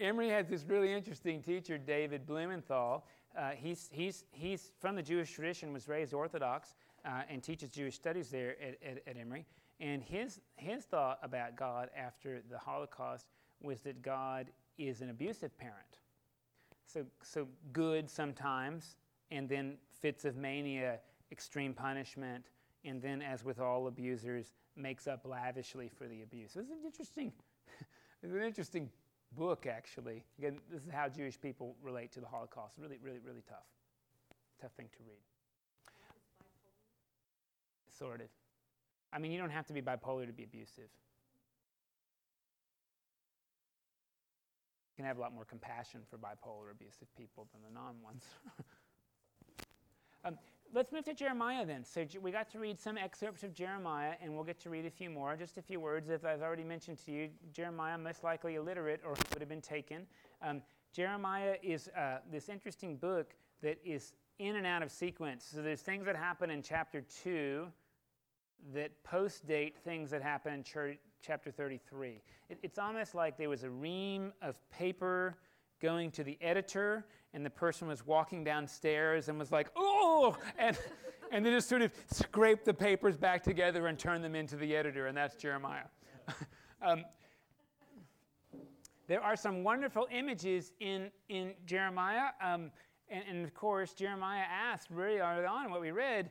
Emory 0.00 0.28
has 0.30 0.48
this 0.48 0.64
really 0.64 0.92
interesting 0.92 1.42
teacher, 1.42 1.78
David 1.78 2.26
Blumenthal. 2.26 3.04
Uh, 3.36 3.50
he's, 3.50 3.88
he's, 3.92 4.24
he's 4.32 4.72
from 4.80 4.96
the 4.96 5.02
Jewish 5.02 5.32
tradition, 5.32 5.72
was 5.72 5.88
raised 5.88 6.12
Orthodox, 6.12 6.74
uh, 7.04 7.22
and 7.28 7.42
teaches 7.42 7.70
Jewish 7.70 7.94
studies 7.94 8.30
there 8.30 8.56
at, 8.62 8.78
at, 8.84 9.02
at, 9.06 9.16
Emory. 9.16 9.46
And 9.78 10.02
his, 10.02 10.40
his 10.56 10.84
thought 10.84 11.18
about 11.22 11.56
God 11.56 11.88
after 11.96 12.42
the 12.50 12.58
Holocaust 12.58 13.26
was 13.62 13.80
that 13.82 14.02
God 14.02 14.48
is 14.78 15.00
an 15.00 15.10
abusive 15.10 15.56
parent. 15.58 16.00
So, 16.92 17.04
so 17.22 17.46
good 17.72 18.10
sometimes, 18.10 18.96
and 19.30 19.48
then 19.48 19.76
fits 20.00 20.24
of 20.24 20.36
mania, 20.36 20.98
extreme 21.30 21.72
punishment, 21.72 22.44
and 22.84 23.00
then, 23.00 23.22
as 23.22 23.44
with 23.44 23.60
all 23.60 23.86
abusers, 23.86 24.54
makes 24.76 25.06
up 25.06 25.24
lavishly 25.24 25.88
for 25.88 26.08
the 26.08 26.22
abuse. 26.22 26.56
It's 26.56 26.70
an 26.70 26.78
interesting, 26.84 27.32
it's 28.22 28.32
an 28.32 28.42
interesting 28.42 28.90
book, 29.36 29.66
actually. 29.66 30.24
Again, 30.38 30.58
this 30.70 30.82
is 30.82 30.90
how 30.90 31.08
Jewish 31.08 31.40
people 31.40 31.76
relate 31.82 32.10
to 32.12 32.20
the 32.20 32.26
Holocaust. 32.26 32.74
Really, 32.78 32.98
really, 33.02 33.20
really 33.24 33.42
tough. 33.48 33.66
Tough 34.60 34.72
thing 34.72 34.88
to 34.96 35.02
read 35.06 35.20
sort 38.00 38.20
of. 38.22 38.28
I 39.12 39.18
mean, 39.18 39.30
you 39.30 39.38
don't 39.38 39.50
have 39.50 39.66
to 39.66 39.72
be 39.72 39.82
bipolar 39.82 40.26
to 40.26 40.32
be 40.32 40.44
abusive. 40.44 40.88
Can 45.00 45.06
have 45.06 45.16
a 45.16 45.20
lot 45.20 45.32
more 45.32 45.46
compassion 45.46 46.00
for 46.10 46.18
bipolar 46.18 46.70
abusive 46.70 47.08
people 47.16 47.48
than 47.52 47.62
the 47.62 47.74
non 47.74 47.94
ones. 48.04 48.24
um, 50.26 50.36
let's 50.74 50.92
move 50.92 51.04
to 51.04 51.14
Jeremiah 51.14 51.64
then. 51.64 51.84
So 51.84 52.04
we 52.20 52.30
got 52.30 52.50
to 52.50 52.58
read 52.58 52.78
some 52.78 52.98
excerpts 52.98 53.42
of 53.42 53.54
Jeremiah, 53.54 54.12
and 54.22 54.34
we'll 54.34 54.44
get 54.44 54.60
to 54.60 54.68
read 54.68 54.84
a 54.84 54.90
few 54.90 55.08
more. 55.08 55.36
Just 55.36 55.56
a 55.56 55.62
few 55.62 55.80
words. 55.80 56.10
As 56.10 56.26
I've 56.26 56.42
already 56.42 56.64
mentioned 56.64 56.98
to 57.06 57.12
you, 57.12 57.30
Jeremiah 57.50 57.96
most 57.96 58.22
likely 58.22 58.56
illiterate 58.56 59.00
or 59.02 59.14
would 59.32 59.40
have 59.40 59.48
been 59.48 59.62
taken. 59.62 60.06
Um, 60.42 60.60
Jeremiah 60.92 61.56
is 61.62 61.88
uh, 61.96 62.18
this 62.30 62.50
interesting 62.50 62.96
book 62.96 63.32
that 63.62 63.78
is 63.82 64.12
in 64.38 64.56
and 64.56 64.66
out 64.66 64.82
of 64.82 64.90
sequence. 64.90 65.48
So 65.50 65.62
there's 65.62 65.80
things 65.80 66.04
that 66.04 66.16
happen 66.16 66.50
in 66.50 66.62
chapter 66.62 67.02
2 67.22 67.66
that 68.74 69.02
post 69.02 69.46
date 69.46 69.78
things 69.82 70.10
that 70.10 70.20
happen 70.20 70.52
in 70.52 70.62
church, 70.62 70.98
chapter 71.22 71.50
33. 71.50 72.20
It, 72.48 72.58
it's 72.62 72.78
almost 72.78 73.14
like 73.14 73.36
there 73.36 73.48
was 73.48 73.62
a 73.62 73.70
ream 73.70 74.32
of 74.42 74.56
paper 74.70 75.36
going 75.80 76.10
to 76.12 76.24
the 76.24 76.38
editor, 76.40 77.06
and 77.32 77.44
the 77.44 77.50
person 77.50 77.88
was 77.88 78.06
walking 78.06 78.44
downstairs 78.44 79.28
and 79.28 79.38
was 79.38 79.50
like, 79.50 79.68
oh, 79.76 80.36
and, 80.58 80.78
and 81.32 81.44
they 81.44 81.50
just 81.50 81.68
sort 81.68 81.82
of 81.82 81.92
scraped 82.10 82.64
the 82.64 82.74
papers 82.74 83.16
back 83.16 83.42
together 83.42 83.86
and 83.86 83.98
turned 83.98 84.22
them 84.22 84.34
into 84.34 84.56
the 84.56 84.76
editor, 84.76 85.06
and 85.06 85.16
that's 85.16 85.36
Jeremiah. 85.36 85.84
um, 86.82 87.04
there 89.10 89.22
are 89.22 89.34
some 89.34 89.64
wonderful 89.64 90.06
images 90.12 90.72
in, 90.78 91.10
in 91.28 91.52
Jeremiah. 91.66 92.28
Um, 92.40 92.70
and, 93.08 93.24
and, 93.28 93.44
of 93.44 93.52
course, 93.54 93.92
Jeremiah 93.92 94.44
asked 94.48 94.88
really 94.88 95.18
early 95.18 95.44
on 95.44 95.68
what 95.72 95.80
we 95.80 95.90
read, 95.90 96.30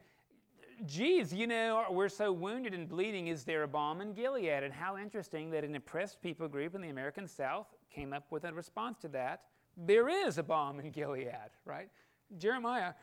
geez, 0.86 1.34
you 1.34 1.48
know, 1.48 1.86
we're 1.90 2.10
so 2.10 2.32
wounded 2.32 2.74
and 2.74 2.88
bleeding. 2.88 3.28
Is 3.28 3.44
there 3.44 3.64
a 3.64 3.68
balm 3.68 4.02
in 4.02 4.14
Gilead? 4.14 4.64
And 4.64 4.74
how 4.74 4.98
interesting 4.98 5.50
that 5.52 5.64
an 5.64 5.76
oppressed 5.76 6.22
people 6.22 6.48
group 6.48 6.76
in 6.76 6.82
the 6.82 6.90
American 6.90 7.28
South 7.28 7.68
came 7.94 8.14
up 8.14 8.26
with 8.30 8.44
a 8.44 8.54
response 8.54 8.98
to 9.00 9.08
that. 9.10 9.44
There 9.78 10.10
is 10.10 10.38
a 10.38 10.44
balm 10.44 10.80
in 10.80 10.92
Gilead, 10.92 11.52
right? 11.66 11.90
Jeremiah 12.38 12.94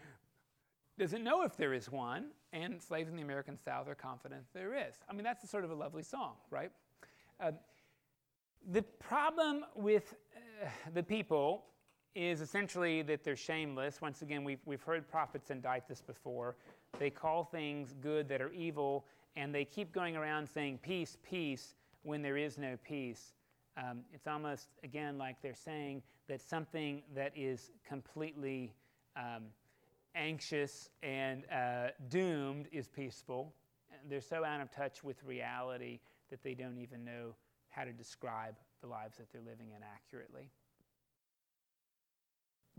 doesn't 0.99 1.23
know 1.23 1.43
if 1.43 1.57
there 1.57 1.75
is 1.75 1.91
one, 1.91 2.31
and 2.53 2.81
slaves 2.81 3.11
in 3.11 3.17
the 3.17 3.23
American 3.23 3.59
South 3.59 3.89
are 3.89 3.95
confident 3.95 4.45
there 4.55 4.75
is. 4.75 4.97
I 5.09 5.13
mean, 5.13 5.25
that's 5.25 5.49
sort 5.51 5.65
of 5.65 5.71
a 5.71 5.75
lovely 5.75 6.03
song, 6.03 6.35
right? 6.51 6.71
Uh, 7.39 7.53
the 8.71 8.83
problem 8.83 9.65
with 9.75 10.15
uh, 10.35 10.69
the 10.95 11.03
people 11.03 11.65
is 12.15 12.41
essentially 12.41 13.03
that 13.03 13.23
they're 13.23 13.37
shameless. 13.37 14.01
Once 14.01 14.23
again, 14.23 14.43
we've, 14.43 14.61
we've 14.65 14.83
heard 14.83 15.07
prophets 15.09 15.51
indict 15.51 15.87
this 15.87 16.01
before. 16.01 16.57
They 16.99 17.11
call 17.11 17.45
things 17.45 17.95
good 18.01 18.29
that 18.29 18.41
are 18.41 18.53
evil, 18.53 19.07
and 19.37 19.55
they 19.55 19.65
keep 19.65 19.93
going 19.93 20.17
around 20.17 20.49
saying 20.49 20.79
peace, 20.83 21.17
peace, 21.29 21.75
when 22.03 22.23
there 22.23 22.37
is 22.37 22.57
no 22.57 22.77
peace. 22.87 23.35
Um, 23.77 24.01
it's 24.13 24.27
almost, 24.27 24.69
again, 24.83 25.19
like 25.19 25.43
they're 25.43 25.55
saying 25.55 26.03
that 26.29 26.41
something 26.41 27.03
that 27.15 27.33
is 27.37 27.71
completely 27.87 28.75
um, 29.17 29.45
anxious 30.15 30.89
and 31.03 31.45
uh, 31.53 31.89
doomed 32.09 32.69
is 32.73 32.89
peaceful. 32.89 33.53
They're 34.09 34.21
so 34.21 34.45
out 34.45 34.61
of 34.61 34.71
touch 34.71 35.05
with 35.05 35.23
reality 35.25 36.01
that 36.31 36.43
they 36.43 36.55
don't 36.55 36.79
even 36.79 37.05
know 37.05 37.35
how 37.69 37.85
to 37.85 37.93
describe 37.93 38.55
the 38.81 38.87
lives 38.87 39.19
that 39.19 39.31
they're 39.33 39.43
living 39.43 39.73
in 39.77 39.83
accurately. 39.83 40.51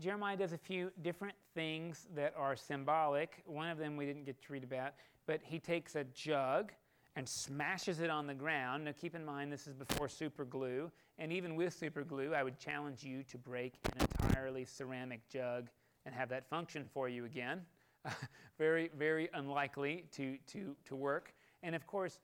Jeremiah 0.00 0.36
does 0.36 0.52
a 0.52 0.58
few 0.58 0.92
different 1.02 1.34
things 1.54 2.06
that 2.14 2.32
are 2.36 2.54
symbolic. 2.54 3.42
One 3.46 3.68
of 3.68 3.78
them 3.78 3.96
we 3.96 4.06
didn't 4.06 4.24
get 4.24 4.40
to 4.42 4.52
read 4.52 4.62
about, 4.62 4.92
but 5.26 5.40
he 5.42 5.58
takes 5.58 5.96
a 5.96 6.04
jug 6.04 6.72
and 7.16 7.28
smashes 7.28 7.98
it 7.98 8.08
on 8.08 8.28
the 8.28 8.34
ground. 8.34 8.84
Now, 8.84 8.92
keep 8.92 9.16
in 9.16 9.24
mind, 9.24 9.52
this 9.52 9.66
is 9.66 9.74
before 9.74 10.08
super 10.08 10.44
glue. 10.44 10.92
And 11.18 11.32
even 11.32 11.56
with 11.56 11.74
super 11.74 12.04
glue, 12.04 12.32
I 12.32 12.44
would 12.44 12.60
challenge 12.60 13.02
you 13.02 13.24
to 13.24 13.36
break 13.36 13.74
an 13.92 14.06
entirely 14.06 14.64
ceramic 14.64 15.28
jug 15.28 15.68
and 16.06 16.14
have 16.14 16.28
that 16.28 16.48
function 16.48 16.84
for 16.94 17.08
you 17.08 17.24
again. 17.24 17.62
very, 18.58 18.90
very 18.96 19.28
unlikely 19.34 20.04
to, 20.12 20.36
to, 20.46 20.76
to 20.84 20.94
work. 20.94 21.34
And 21.64 21.74
of 21.74 21.88
course, 21.88 22.20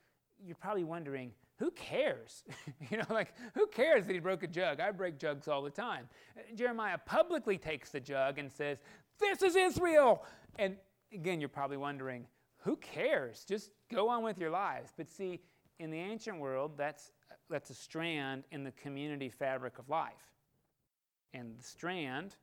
you're 0.46 0.54
probably 0.54 0.84
wondering 0.84 1.32
who 1.58 1.70
cares? 1.70 2.42
you 2.90 2.98
know, 2.98 3.04
like, 3.10 3.32
who 3.54 3.66
cares 3.66 4.06
that 4.06 4.12
he 4.12 4.18
broke 4.18 4.42
a 4.42 4.48
jug? 4.48 4.80
I 4.80 4.90
break 4.90 5.18
jugs 5.18 5.48
all 5.48 5.62
the 5.62 5.70
time. 5.70 6.08
Jeremiah 6.54 6.98
publicly 6.98 7.58
takes 7.58 7.90
the 7.90 8.00
jug 8.00 8.38
and 8.38 8.50
says, 8.50 8.78
This 9.18 9.42
is 9.42 9.54
Israel. 9.54 10.24
And 10.58 10.76
again, 11.12 11.40
you're 11.40 11.48
probably 11.48 11.76
wondering, 11.76 12.26
who 12.58 12.76
cares? 12.76 13.44
Just 13.46 13.70
go 13.92 14.08
on 14.08 14.22
with 14.22 14.38
your 14.38 14.50
lives. 14.50 14.92
But 14.96 15.08
see, 15.08 15.40
in 15.78 15.90
the 15.90 15.98
ancient 15.98 16.38
world, 16.38 16.72
that's, 16.76 17.12
that's 17.50 17.70
a 17.70 17.74
strand 17.74 18.44
in 18.50 18.64
the 18.64 18.72
community 18.72 19.28
fabric 19.28 19.78
of 19.78 19.88
life. 19.88 20.32
And 21.34 21.58
the 21.58 21.62
strand, 21.62 22.36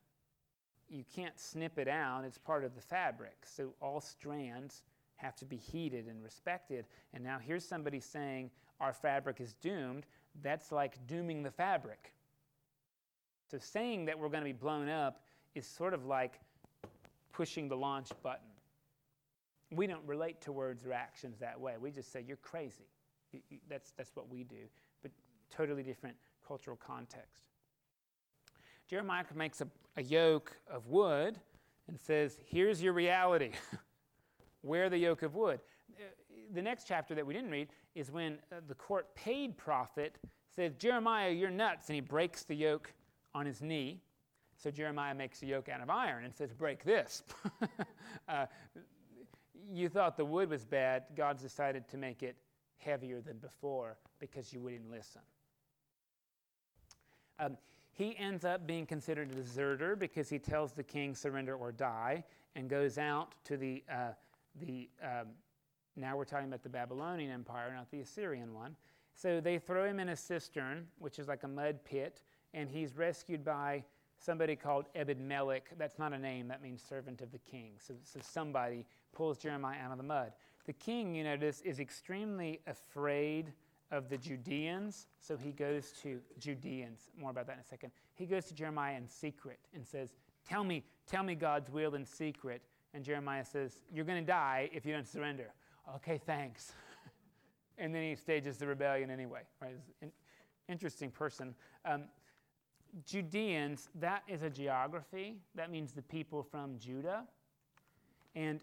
you 0.88 1.04
can't 1.14 1.38
snip 1.38 1.78
it 1.78 1.88
out, 1.88 2.24
it's 2.24 2.38
part 2.38 2.64
of 2.64 2.74
the 2.74 2.80
fabric. 2.80 3.36
So 3.44 3.74
all 3.80 4.00
strands 4.00 4.82
have 5.16 5.34
to 5.36 5.44
be 5.44 5.56
heeded 5.56 6.06
and 6.06 6.22
respected. 6.22 6.86
And 7.12 7.24
now 7.24 7.38
here's 7.40 7.64
somebody 7.64 8.00
saying, 8.00 8.50
our 8.82 8.92
fabric 8.92 9.40
is 9.40 9.54
doomed, 9.54 10.04
that's 10.42 10.72
like 10.72 11.06
dooming 11.06 11.42
the 11.42 11.50
fabric. 11.50 12.12
So 13.50 13.58
saying 13.58 14.06
that 14.06 14.18
we're 14.18 14.28
going 14.28 14.42
to 14.42 14.48
be 14.48 14.52
blown 14.52 14.88
up 14.88 15.22
is 15.54 15.66
sort 15.66 15.94
of 15.94 16.04
like 16.04 16.40
pushing 17.32 17.68
the 17.68 17.76
launch 17.76 18.08
button. 18.22 18.48
We 19.70 19.86
don't 19.86 20.06
relate 20.06 20.40
to 20.42 20.52
words 20.52 20.84
or 20.84 20.92
actions 20.92 21.38
that 21.38 21.58
way. 21.58 21.74
We 21.80 21.90
just 21.90 22.12
say, 22.12 22.24
you're 22.26 22.36
crazy. 22.38 22.88
That's, 23.70 23.92
that's 23.92 24.14
what 24.14 24.28
we 24.28 24.44
do, 24.44 24.64
but 25.00 25.10
totally 25.50 25.82
different 25.82 26.16
cultural 26.46 26.76
context. 26.76 27.48
Jeremiah 28.90 29.24
makes 29.34 29.62
a, 29.62 29.68
a 29.96 30.02
yoke 30.02 30.54
of 30.70 30.88
wood 30.88 31.38
and 31.88 31.98
says, 31.98 32.38
Here's 32.44 32.82
your 32.82 32.92
reality. 32.92 33.52
Wear 34.62 34.90
the 34.90 34.98
yoke 34.98 35.22
of 35.22 35.34
wood 35.34 35.60
uh, 35.98 36.04
the 36.52 36.62
next 36.62 36.86
chapter 36.86 37.14
that 37.14 37.26
we 37.26 37.34
didn't 37.34 37.50
read 37.50 37.68
is 37.94 38.10
when 38.10 38.38
uh, 38.50 38.56
the 38.68 38.74
court 38.74 39.14
paid 39.14 39.56
prophet 39.56 40.16
says, 40.54 40.74
Jeremiah, 40.74 41.30
you're 41.30 41.50
nuts. 41.50 41.88
And 41.88 41.94
he 41.94 42.00
breaks 42.00 42.44
the 42.44 42.54
yoke 42.54 42.92
on 43.34 43.46
his 43.46 43.62
knee. 43.62 44.00
So 44.56 44.70
Jeremiah 44.70 45.14
makes 45.14 45.42
a 45.42 45.46
yoke 45.46 45.68
out 45.68 45.80
of 45.80 45.90
iron 45.90 46.24
and 46.24 46.34
says, 46.34 46.52
Break 46.52 46.84
this. 46.84 47.22
uh, 48.28 48.46
you 49.72 49.88
thought 49.88 50.16
the 50.16 50.24
wood 50.24 50.50
was 50.50 50.64
bad. 50.64 51.04
God's 51.16 51.42
decided 51.42 51.88
to 51.88 51.96
make 51.96 52.22
it 52.22 52.36
heavier 52.78 53.20
than 53.20 53.38
before 53.38 53.96
because 54.18 54.52
you 54.52 54.60
wouldn't 54.60 54.90
listen. 54.90 55.22
Um, 57.38 57.56
he 57.92 58.16
ends 58.18 58.44
up 58.44 58.66
being 58.66 58.86
considered 58.86 59.30
a 59.30 59.34
deserter 59.34 59.96
because 59.96 60.28
he 60.28 60.38
tells 60.38 60.72
the 60.72 60.82
king, 60.82 61.14
surrender 61.14 61.54
or 61.54 61.72
die, 61.72 62.24
and 62.54 62.68
goes 62.68 62.98
out 62.98 63.34
to 63.44 63.56
the, 63.56 63.82
uh, 63.90 64.10
the 64.60 64.88
um, 65.02 65.28
now 65.96 66.16
we're 66.16 66.24
talking 66.24 66.48
about 66.48 66.62
the 66.62 66.68
Babylonian 66.68 67.30
Empire, 67.30 67.72
not 67.74 67.90
the 67.90 68.00
Assyrian 68.00 68.54
one. 68.54 68.76
So 69.14 69.40
they 69.40 69.58
throw 69.58 69.84
him 69.84 70.00
in 70.00 70.08
a 70.08 70.16
cistern, 70.16 70.86
which 70.98 71.18
is 71.18 71.28
like 71.28 71.42
a 71.42 71.48
mud 71.48 71.84
pit, 71.84 72.22
and 72.54 72.68
he's 72.68 72.96
rescued 72.96 73.44
by 73.44 73.84
somebody 74.18 74.56
called 74.56 74.86
Ebed 74.94 75.20
Melech. 75.20 75.70
That's 75.78 75.98
not 75.98 76.12
a 76.12 76.18
name, 76.18 76.48
that 76.48 76.62
means 76.62 76.82
servant 76.82 77.20
of 77.20 77.30
the 77.30 77.38
king. 77.38 77.72
So, 77.78 77.94
so 78.04 78.20
somebody 78.22 78.86
pulls 79.12 79.36
Jeremiah 79.36 79.78
out 79.84 79.92
of 79.92 79.98
the 79.98 80.04
mud. 80.04 80.32
The 80.64 80.72
king, 80.72 81.14
you 81.14 81.24
notice, 81.24 81.60
is 81.60 81.80
extremely 81.80 82.60
afraid 82.66 83.52
of 83.90 84.08
the 84.08 84.16
Judeans, 84.16 85.08
so 85.20 85.36
he 85.36 85.52
goes 85.52 85.92
to 86.02 86.20
Judeans. 86.38 87.10
More 87.18 87.30
about 87.30 87.46
that 87.48 87.54
in 87.54 87.60
a 87.60 87.64
second. 87.64 87.90
He 88.14 88.24
goes 88.24 88.46
to 88.46 88.54
Jeremiah 88.54 88.96
in 88.96 89.06
secret 89.06 89.58
and 89.74 89.86
says, 89.86 90.14
Tell 90.48 90.64
me, 90.64 90.84
tell 91.06 91.22
me 91.22 91.34
God's 91.34 91.70
will 91.70 91.94
in 91.94 92.06
secret. 92.06 92.62
And 92.94 93.04
Jeremiah 93.04 93.44
says, 93.44 93.82
You're 93.92 94.06
going 94.06 94.24
to 94.24 94.26
die 94.26 94.70
if 94.72 94.86
you 94.86 94.92
don't 94.94 95.06
surrender 95.06 95.52
okay, 95.96 96.20
thanks. 96.24 96.72
and 97.78 97.94
then 97.94 98.02
he 98.02 98.14
stages 98.14 98.56
the 98.56 98.66
rebellion 98.66 99.10
anyway. 99.10 99.40
Right? 99.60 99.76
An 100.00 100.12
interesting 100.68 101.10
person. 101.10 101.54
Um, 101.84 102.04
Judeans, 103.06 103.88
that 104.00 104.22
is 104.28 104.42
a 104.42 104.50
geography. 104.50 105.36
That 105.54 105.70
means 105.70 105.92
the 105.92 106.02
people 106.02 106.42
from 106.42 106.78
Judah. 106.78 107.24
And 108.34 108.62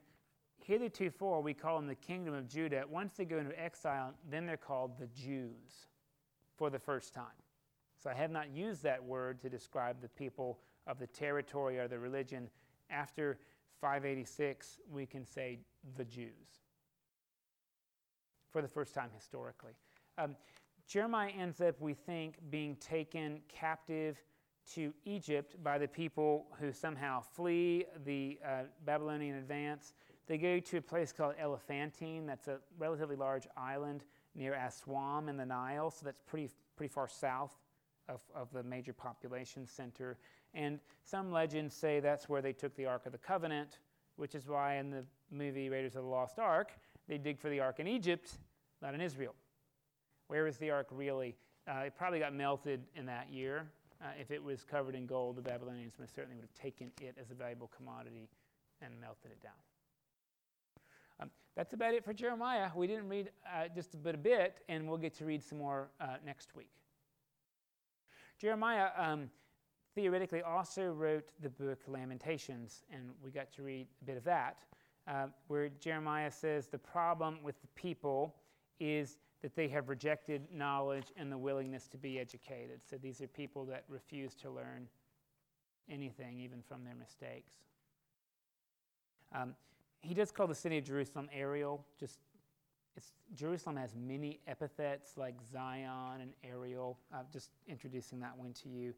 heretofore, 0.63 1.41
we 1.41 1.53
call 1.53 1.78
them 1.78 1.88
the 1.88 1.95
kingdom 1.95 2.34
of 2.34 2.47
Judah. 2.47 2.84
Once 2.88 3.13
they 3.17 3.26
go 3.26 3.39
into 3.39 3.59
exile, 3.59 4.13
then 4.30 4.45
they're 4.45 4.57
called 4.57 4.99
the 4.99 5.07
Jews 5.07 5.88
for 6.57 6.70
the 6.70 6.80
first 6.80 7.13
time. 7.13 7.26
So 8.01 8.09
I 8.09 8.13
have 8.13 8.32
not 8.32 8.49
used 8.51 8.84
that 8.84 9.03
word 9.03 9.41
to 9.41 9.49
describe 9.49 10.01
the 10.01 10.09
people 10.09 10.59
of 10.88 10.99
the 10.99 11.07
territory 11.07 11.80
or 11.80 11.88
the 11.88 11.99
religion. 11.99 12.49
After 12.89 13.39
586, 13.82 14.80
we 14.91 15.05
can 15.05 15.26
say 15.26 15.59
the 15.97 16.05
Jews 16.05 16.68
for 18.52 18.62
the 18.62 18.68
first 18.68 18.93
time 18.93 19.10
historically. 19.16 19.74
Um, 20.18 20.36
Jeremiah 20.88 21.32
ends 21.38 21.62
up, 21.62 21.80
we 21.80 21.93
think, 21.93 22.36
being 22.50 22.76
taken 22.78 23.41
captive 23.47 24.24
to 24.74 24.93
Egypt 25.06 25.56
by 25.64 25.78
the 25.78 25.88
people 25.88 26.47
who 26.60 26.72
somehow 26.72 27.22
flee 27.22 27.86
the 28.06 28.39
uh, 28.45 28.64
Babylonian 28.86 29.38
advance. 29.38 29.93
They 30.28 30.38
go 30.38 30.60
to 30.60 30.78
a 30.78 30.82
place 30.82 31.12
called 31.12 31.36
Elephantine, 31.39 32.26
that's 32.26 32.47
a 32.47 32.60
relatively 32.78 33.16
large 33.16 33.47
island 33.58 34.04
near 34.36 34.54
Aswan 34.54 35.28
in 35.30 35.38
the 35.38 35.45
Nile, 35.45 35.89
so 35.89 36.06
that's 36.06 36.22
pretty, 36.28 36.52
pretty 36.76 36.93
far 36.93 37.08
south 37.08 37.56
of, 38.08 38.22
of 38.36 38.52
the 38.52 38.64
major 38.64 38.93
population 38.93 39.66
center. 39.66 40.18
And 40.54 40.80
some 41.04 41.32
legends 41.32 41.76
say 41.76 42.00
that's 42.00 42.30
where 42.30 42.41
they 42.41 42.54
took 42.54 42.76
the 42.76 42.86
Ark 42.86 43.06
of 43.06 43.12
the 43.12 43.18
Covenant, 43.18 43.80
which 44.18 44.36
is 44.36 44.47
why 44.47 44.76
in 44.76 44.91
the 44.91 45.04
movie 45.32 45.70
Raiders 45.70 45.95
of 45.95 46.04
the 46.04 46.10
Lost 46.10 46.39
Ark, 46.39 46.72
they 47.10 47.18
dig 47.18 47.39
for 47.39 47.49
the 47.49 47.60
ark 47.60 47.80
in 47.80 47.88
Egypt, 47.88 48.38
not 48.82 48.93
in 48.93 49.01
Israel. 49.01 49.34
Where 50.28 50.47
is 50.47 50.57
the 50.57 50.70
ark 50.70 50.88
really? 50.91 51.36
Uh, 51.68 51.80
it 51.88 51.93
probably 51.97 52.20
got 52.20 52.34
melted 52.34 52.82
in 52.95 53.05
that 53.07 53.30
year. 53.32 53.66
Uh, 54.01 54.10
if 54.22 54.32
it 54.32 54.41
was 54.41 54.64
covered 54.64 54.95
in 54.95 55.05
gold, 55.05 55.36
the 55.36 55.41
Babylonians 55.41 55.95
most 55.99 56.16
certainly 56.16 56.36
would 56.36 56.43
have 56.45 56.53
taken 56.53 56.91
it 57.01 57.18
as 57.20 57.32
a 57.32 57.34
valuable 57.34 57.70
commodity 57.76 58.30
and 58.82 58.93
melted 59.01 59.32
it 59.32 59.41
down. 59.41 59.51
Um, 61.20 61.32
that's 61.57 61.74
about 61.74 61.93
it 61.95 62.05
for 62.05 62.14
Jeremiah. 62.14 62.70
We 62.74 62.88
didn't 62.88 63.10
read 63.10 63.32
uh, 63.45 63.68
just 63.76 63.95
a 63.95 63.97
bit, 63.97 64.16
a 64.16 64.20
bit, 64.20 64.62
and 64.70 64.88
we'll 64.88 64.99
get 64.99 65.16
to 65.16 65.26
read 65.26 65.43
some 65.43 65.57
more 65.57 65.89
uh, 65.99 66.18
next 66.24 66.55
week. 66.55 66.70
Jeremiah 68.39 68.89
um, 68.95 69.30
theoretically 69.95 70.43
also 70.43 70.86
wrote 70.86 71.32
the 71.41 71.49
book 71.49 71.80
Lamentations, 71.88 72.84
and 72.93 73.10
we 73.22 73.32
got 73.32 73.51
to 73.53 73.64
read 73.64 73.88
a 74.01 74.05
bit 74.05 74.16
of 74.16 74.24
that, 74.24 74.64
uh, 75.10 75.28
where 75.47 75.70
Jeremiah 75.80 76.32
says 76.32 76.68
the 76.68 76.78
problem 76.78 77.39
with 77.43 77.60
the 77.62 77.68
people 77.76 78.36
is 78.80 79.18
that 79.41 79.55
they 79.55 79.68
have 79.68 79.89
rejected 79.89 80.43
knowledge 80.53 81.07
and 81.18 81.32
the 81.32 81.38
willingness 81.38 81.88
to 81.88 81.97
be 81.97 82.20
educated. 82.20 82.82
So 82.88 82.97
these 82.97 83.20
are 83.22 83.28
people 83.28 83.66
that 83.66 83.86
refuse 83.89 84.36
to 84.36 84.49
learn 84.49 84.88
anything, 85.89 86.39
even 86.39 86.62
from 86.62 86.84
their 86.84 86.95
mistakes. 86.95 87.55
Um, 89.34 89.55
he 90.01 90.14
does 90.14 90.32
call 90.32 90.47
the 90.47 90.55
city 90.55 90.78
of 90.78 90.84
Jerusalem 90.84 91.30
Ariel. 91.34 91.84
Just 91.99 92.20
Jerusalem 93.36 93.78
has 93.78 93.95
many 93.95 94.39
epithets 94.47 95.18
like 95.18 95.36
Zion 95.51 96.22
and 96.22 96.34
Ariel. 96.43 96.97
I'm 97.14 97.26
just 97.32 97.51
introducing 97.68 98.20
that 98.20 98.38
one 98.38 98.53
to 98.64 98.70
you. 98.70 98.93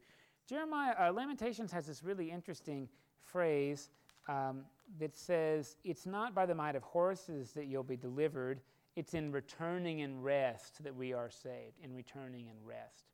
Jeremiah 0.48 0.94
uh, 0.98 1.12
Lamentations 1.12 1.70
has 1.72 1.86
this 1.86 2.02
really 2.02 2.30
interesting 2.30 2.88
phrase 3.20 3.90
um, 4.28 4.64
that 4.98 5.16
says, 5.16 5.76
"It's 5.84 6.06
not 6.06 6.34
by 6.34 6.46
the 6.46 6.54
might 6.54 6.76
of 6.76 6.82
horses 6.82 7.52
that 7.52 7.66
you'll 7.66 7.82
be 7.82 7.96
delivered. 7.96 8.60
It's 8.94 9.14
in 9.14 9.32
returning 9.32 10.02
and 10.02 10.22
rest 10.22 10.82
that 10.84 10.94
we 10.94 11.12
are 11.12 11.30
saved. 11.30 11.78
In 11.82 11.94
returning 11.94 12.48
and 12.48 12.58
rest." 12.66 13.06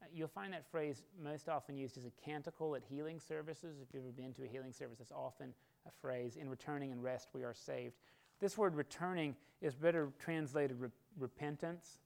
Uh, 0.00 0.06
you'll 0.12 0.28
find 0.28 0.52
that 0.52 0.70
phrase 0.70 1.02
most 1.20 1.48
often 1.48 1.76
used 1.76 1.98
as 1.98 2.04
a 2.04 2.10
canticle 2.24 2.76
at 2.76 2.82
healing 2.84 3.18
services. 3.18 3.80
If 3.80 3.92
you've 3.92 4.04
ever 4.04 4.12
been 4.12 4.32
to 4.34 4.44
a 4.44 4.46
healing 4.46 4.72
service, 4.72 5.00
it's 5.00 5.12
often 5.12 5.52
a 5.86 5.90
phrase, 5.90 6.36
in 6.36 6.48
returning 6.48 6.92
and 6.92 7.02
rest 7.02 7.28
we 7.32 7.42
are 7.42 7.54
saved. 7.54 7.96
This 8.40 8.56
word 8.56 8.76
returning 8.76 9.34
is 9.60 9.74
better 9.74 10.12
translated 10.18 10.78
re- 10.80 10.90
repentance. 11.18 11.98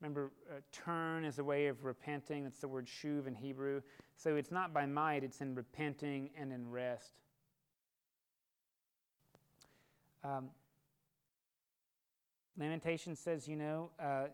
Remember, 0.00 0.32
uh, 0.50 0.60
turn 0.72 1.24
is 1.24 1.38
a 1.38 1.44
way 1.44 1.68
of 1.68 1.84
repenting. 1.84 2.44
That's 2.44 2.60
the 2.60 2.68
word 2.68 2.86
shuv 2.86 3.26
in 3.26 3.34
Hebrew. 3.34 3.80
So 4.16 4.36
it's 4.36 4.50
not 4.50 4.74
by 4.74 4.84
might, 4.86 5.22
it's 5.22 5.40
in 5.40 5.54
repenting 5.54 6.30
and 6.36 6.52
in 6.52 6.68
rest. 6.68 7.12
Um, 10.26 10.50
Lamentation 12.58 13.14
says, 13.14 13.46
you 13.46 13.56
know, 13.56 13.90
uh, 14.00 14.24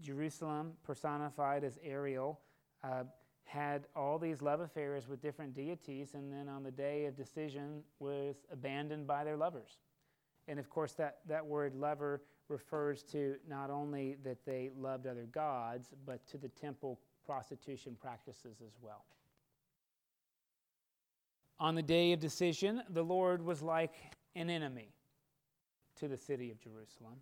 Jerusalem, 0.00 0.74
personified 0.84 1.64
as 1.64 1.78
Ariel, 1.82 2.40
uh, 2.84 3.04
had 3.44 3.86
all 3.96 4.18
these 4.18 4.42
love 4.42 4.60
affairs 4.60 5.08
with 5.08 5.20
different 5.20 5.54
deities, 5.54 6.14
and 6.14 6.32
then 6.32 6.48
on 6.48 6.62
the 6.62 6.70
day 6.70 7.06
of 7.06 7.16
decision 7.16 7.82
was 7.98 8.36
abandoned 8.52 9.06
by 9.06 9.24
their 9.24 9.36
lovers. 9.36 9.78
And 10.46 10.58
of 10.58 10.70
course, 10.70 10.92
that, 10.94 11.18
that 11.26 11.44
word 11.44 11.74
lover 11.74 12.22
refers 12.48 13.02
to 13.04 13.36
not 13.48 13.70
only 13.70 14.16
that 14.24 14.44
they 14.44 14.70
loved 14.78 15.06
other 15.06 15.26
gods, 15.32 15.94
but 16.06 16.26
to 16.28 16.38
the 16.38 16.48
temple 16.48 17.00
prostitution 17.26 17.96
practices 18.00 18.58
as 18.64 18.74
well. 18.80 19.04
On 21.58 21.74
the 21.74 21.82
day 21.82 22.12
of 22.12 22.20
decision, 22.20 22.82
the 22.90 23.02
Lord 23.02 23.42
was 23.42 23.62
like 23.62 23.94
an 24.34 24.50
enemy 24.50 24.88
to 25.98 26.08
the 26.08 26.16
city 26.16 26.50
of 26.50 26.60
Jerusalem. 26.60 27.16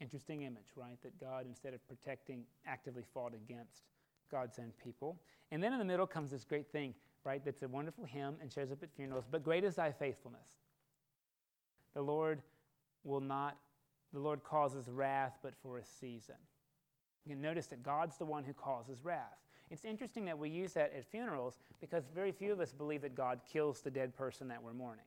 Interesting 0.00 0.42
image, 0.42 0.72
right? 0.76 1.00
That 1.02 1.18
God, 1.18 1.46
instead 1.46 1.72
of 1.72 1.86
protecting, 1.88 2.44
actively 2.66 3.04
fought 3.14 3.32
against 3.34 3.82
God's 4.30 4.58
own 4.58 4.72
people. 4.82 5.16
And 5.50 5.62
then 5.62 5.72
in 5.72 5.78
the 5.78 5.84
middle 5.84 6.06
comes 6.06 6.30
this 6.30 6.44
great 6.44 6.70
thing, 6.70 6.94
right? 7.24 7.42
That's 7.44 7.62
a 7.62 7.68
wonderful 7.68 8.04
hymn 8.04 8.36
and 8.42 8.52
shows 8.52 8.70
up 8.72 8.82
at 8.82 8.90
funerals. 8.94 9.24
But 9.30 9.42
great 9.42 9.64
is 9.64 9.76
thy 9.76 9.92
faithfulness. 9.92 10.58
The 11.94 12.02
Lord 12.02 12.42
will 13.04 13.20
not, 13.20 13.56
the 14.12 14.18
Lord 14.18 14.42
causes 14.44 14.88
wrath, 14.88 15.38
but 15.42 15.54
for 15.62 15.78
a 15.78 15.84
season. 15.84 16.34
You 17.24 17.34
can 17.34 17.42
notice 17.42 17.66
that 17.68 17.82
God's 17.82 18.18
the 18.18 18.26
one 18.26 18.44
who 18.44 18.52
causes 18.52 19.02
wrath. 19.02 19.38
It's 19.70 19.84
interesting 19.84 20.24
that 20.26 20.38
we 20.38 20.48
use 20.48 20.74
that 20.74 20.92
at 20.96 21.04
funerals 21.06 21.58
because 21.80 22.04
very 22.14 22.30
few 22.32 22.52
of 22.52 22.60
us 22.60 22.72
believe 22.72 23.02
that 23.02 23.14
God 23.14 23.40
kills 23.50 23.80
the 23.80 23.90
dead 23.90 24.14
person 24.14 24.46
that 24.48 24.62
we're 24.62 24.74
mourning. 24.74 25.04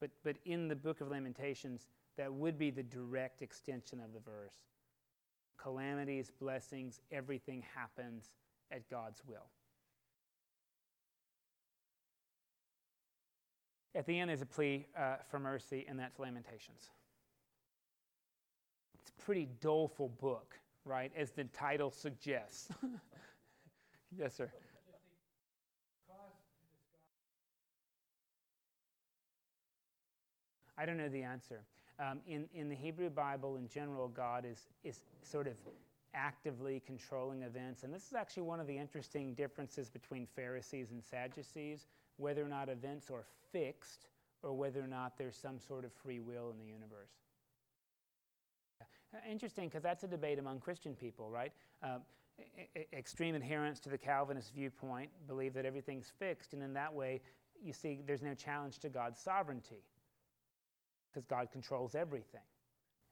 But, 0.00 0.10
but 0.22 0.36
in 0.44 0.68
the 0.68 0.76
book 0.76 1.00
of 1.00 1.08
Lamentations, 1.08 1.86
that 2.16 2.32
would 2.32 2.58
be 2.58 2.70
the 2.70 2.82
direct 2.82 3.42
extension 3.42 4.00
of 4.00 4.12
the 4.12 4.20
verse 4.20 4.54
calamities, 5.60 6.30
blessings, 6.40 7.00
everything 7.10 7.64
happens 7.74 8.30
at 8.70 8.88
God's 8.88 9.20
will. 9.26 9.46
At 13.94 14.06
the 14.06 14.18
end, 14.18 14.30
there's 14.30 14.42
a 14.42 14.46
plea 14.46 14.86
uh, 14.96 15.16
for 15.28 15.40
mercy, 15.40 15.84
and 15.88 15.98
that's 15.98 16.18
Lamentations. 16.18 16.90
It's 19.00 19.10
a 19.10 19.22
pretty 19.24 19.48
doleful 19.60 20.10
book, 20.20 20.54
right, 20.84 21.10
as 21.16 21.32
the 21.32 21.44
title 21.44 21.90
suggests. 21.90 22.68
yes, 24.16 24.36
sir. 24.36 24.50
I 30.78 30.86
don't 30.86 30.96
know 30.96 31.08
the 31.08 31.22
answer. 31.22 31.60
Um, 31.98 32.20
in, 32.28 32.48
in 32.54 32.68
the 32.68 32.76
Hebrew 32.76 33.10
Bible 33.10 33.56
in 33.56 33.68
general, 33.68 34.08
God 34.08 34.44
is, 34.44 34.68
is 34.84 35.00
sort 35.22 35.48
of 35.48 35.54
actively 36.14 36.80
controlling 36.86 37.42
events. 37.42 37.82
And 37.82 37.92
this 37.92 38.06
is 38.06 38.14
actually 38.14 38.44
one 38.44 38.60
of 38.60 38.66
the 38.66 38.78
interesting 38.78 39.34
differences 39.34 39.90
between 39.90 40.26
Pharisees 40.34 40.92
and 40.92 41.02
Sadducees 41.04 41.86
whether 42.18 42.44
or 42.44 42.48
not 42.48 42.68
events 42.68 43.10
are 43.10 43.24
fixed 43.52 44.08
or 44.42 44.52
whether 44.52 44.80
or 44.80 44.86
not 44.86 45.16
there's 45.16 45.36
some 45.36 45.58
sort 45.58 45.84
of 45.84 45.92
free 45.92 46.20
will 46.20 46.50
in 46.50 46.58
the 46.58 46.64
universe. 46.64 47.10
Uh, 48.80 49.18
interesting, 49.30 49.68
because 49.68 49.82
that's 49.82 50.04
a 50.04 50.08
debate 50.08 50.38
among 50.38 50.60
Christian 50.60 50.94
people, 50.94 51.30
right? 51.30 51.52
Uh, 51.82 51.98
extreme 52.92 53.34
adherents 53.34 53.80
to 53.80 53.88
the 53.88 53.96
Calvinist 53.96 54.52
viewpoint 54.54 55.10
believe 55.26 55.54
that 55.54 55.64
everything's 55.64 56.12
fixed, 56.18 56.52
and 56.52 56.62
in 56.62 56.72
that 56.74 56.92
way, 56.92 57.20
you 57.60 57.72
see, 57.72 58.00
there's 58.06 58.22
no 58.22 58.34
challenge 58.34 58.78
to 58.80 58.88
God's 58.88 59.18
sovereignty 59.18 59.82
because 61.18 61.26
God 61.26 61.50
controls 61.50 61.96
everything. 61.96 62.40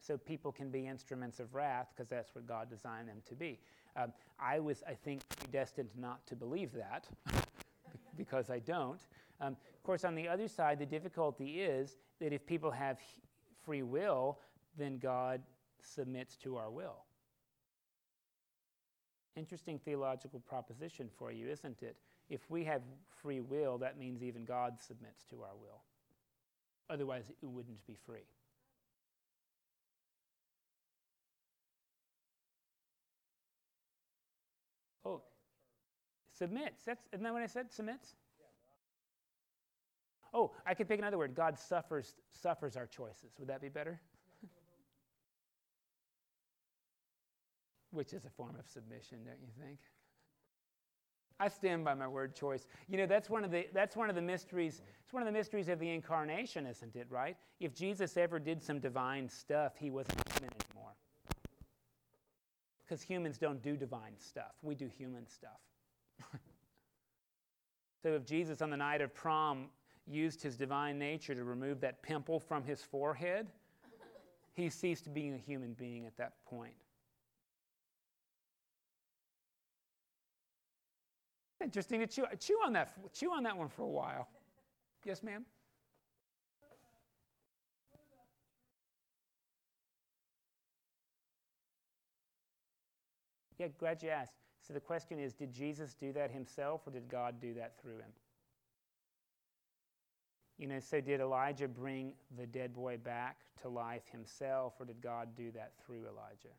So 0.01 0.17
people 0.17 0.53
can 0.53 0.71
be 0.71 0.87
instruments 0.87 1.41
of 1.41 1.55
wrath 1.55 1.89
because 1.95 2.09
that's 2.09 2.33
what 2.35 2.47
God 2.47 2.71
designed 2.71 3.09
them 3.09 3.21
to 3.29 3.35
be. 3.35 3.59
Um, 3.97 4.13
I 4.39 4.61
was, 4.61 4.85
I 4.87 4.95
think, 4.95 5.23
predestined 5.41 5.89
not 5.99 6.25
to 6.29 6.37
believe 6.37 6.71
that 6.75 7.09
because 8.17 8.49
I 8.49 8.61
don't. 8.61 9.01
Um, 9.41 9.57
of 9.75 9.83
course, 9.83 10.05
on 10.05 10.15
the 10.15 10.29
other 10.29 10.47
side, 10.47 10.79
the 10.79 10.87
difficulty 10.87 11.63
is 11.63 11.97
that 12.21 12.33
if 12.33 12.47
people 12.47 12.71
have 12.71 12.99
free 13.65 13.83
will, 13.83 14.39
then 14.79 14.99
God 14.99 15.41
submits 15.81 16.37
to 16.37 16.57
our 16.57 16.71
will. 16.71 17.05
Interesting 19.35 19.81
theological 19.85 20.39
proposition 20.41 21.09
for 21.19 21.33
you, 21.33 21.49
isn't 21.49 21.83
it? 21.83 21.97
If 22.31 22.49
we 22.51 22.63
have 22.65 22.83
free 23.21 23.41
will, 23.41 23.79
that 23.79 23.99
means 23.99 24.23
even 24.23 24.45
God 24.45 24.75
submits 24.79 25.25
to 25.31 25.43
our 25.43 25.57
will. 25.61 25.83
Otherwise, 26.89 27.25
it 27.43 27.47
wouldn't 27.47 27.85
be 27.87 27.97
free. 28.07 28.27
Oh, 35.05 35.23
submits. 36.33 36.85
That's, 36.85 37.07
isn't 37.13 37.25
that 37.25 37.33
what 37.33 37.43
I 37.43 37.47
said? 37.47 37.73
Submits? 37.73 38.15
Oh, 40.33 40.53
I 40.67 40.75
could 40.75 40.89
pick 40.89 40.99
another 40.99 41.19
word. 41.19 41.35
God 41.35 41.59
suffers, 41.59 42.15
suffers 42.31 42.77
our 42.77 42.87
choices. 42.87 43.33
Would 43.39 43.49
that 43.49 43.61
be 43.61 43.69
better? 43.69 44.01
Which 47.91 48.13
is 48.13 48.25
a 48.27 48.31
form 48.31 48.55
of 48.59 48.69
submission, 48.69 49.19
don't 49.25 49.41
you 49.41 49.49
think? 49.61 49.79
I 51.39 51.49
stand 51.49 51.85
by 51.85 51.95
my 51.95 52.09
word 52.09 52.35
choice. 52.35 52.67
You 52.89 52.97
know, 52.97 53.07
that's 53.07 53.29
one 53.29 53.45
of 53.45 53.51
the 53.51 53.67
that's 53.73 53.95
one 53.95 54.09
of 54.09 54.15
the 54.17 54.23
mysteries. 54.23 54.81
It's 55.05 55.13
one 55.13 55.23
of 55.23 55.27
the 55.27 55.33
mysteries 55.33 55.69
of 55.69 55.79
the 55.79 55.91
incarnation, 55.91 56.67
isn't 56.67 56.97
it, 56.97 57.07
right? 57.11 57.37
If 57.61 57.75
Jesus 57.75 58.17
ever 58.17 58.39
did 58.39 58.63
some 58.63 58.81
divine 58.81 59.29
stuff, 59.29 59.73
he 59.79 59.91
wasn't 59.91 60.23
human 60.33 60.51
anymore. 60.65 60.93
Because 62.85 63.03
humans 63.03 63.37
don't 63.37 63.63
do 63.63 63.77
divine 63.77 64.19
stuff. 64.19 64.55
We 64.63 64.75
do 64.75 64.89
human 64.89 65.27
stuff. 65.27 65.61
so 68.03 68.15
if 68.15 68.25
Jesus 68.25 68.63
on 68.63 68.71
the 68.71 68.77
night 68.77 69.03
of 69.03 69.15
prom 69.15 69.67
used 70.07 70.43
his 70.43 70.57
divine 70.57 70.99
nature 70.99 71.35
to 71.35 71.45
remove 71.45 71.81
that 71.81 72.03
pimple 72.03 72.41
from 72.41 72.65
his 72.65 72.81
forehead, 72.81 73.49
he 74.55 74.71
ceased 74.71 75.13
being 75.13 75.35
a 75.35 75.39
human 75.39 75.75
being 75.75 76.07
at 76.07 76.17
that 76.17 76.33
point. 76.47 76.86
Interesting 81.63 82.01
to 82.01 82.07
chew, 82.07 82.25
chew 82.39 82.59
on 82.65 82.73
that. 82.75 82.93
Chew 83.15 83.33
on 83.33 83.43
that 83.45 83.57
one 83.57 83.69
for 83.69 83.83
a 83.83 83.89
while. 83.89 84.29
Yes, 85.05 85.23
ma'am. 85.23 85.45
Yeah, 93.59 93.69
glad 93.79 94.03
you 94.03 94.11
asked. 94.11 94.35
So 94.67 94.75
the 94.75 94.81
question 94.81 95.19
is 95.19 95.33
Did 95.33 95.53
Jesus 95.53 95.95
do 95.95 96.13
that 96.13 96.31
himself 96.31 96.83
or 96.87 96.91
did 96.91 97.09
God 97.09 97.41
do 97.41 97.55
that 97.55 97.81
through 97.81 97.99
him? 97.99 98.13
You 100.59 100.67
know, 100.67 100.81
so 100.81 101.01
did 101.01 101.21
Elijah 101.21 101.69
bring 101.69 102.13
the 102.39 102.47
dead 102.47 102.75
boy 102.75 102.97
back 102.97 103.41
to 103.63 103.69
life 103.69 104.05
himself, 104.11 104.75
or 104.81 104.87
did 104.87 105.03
God 105.03 105.29
do 105.37 105.51
that 105.53 105.73
through 105.85 106.05
Elijah? 106.05 106.55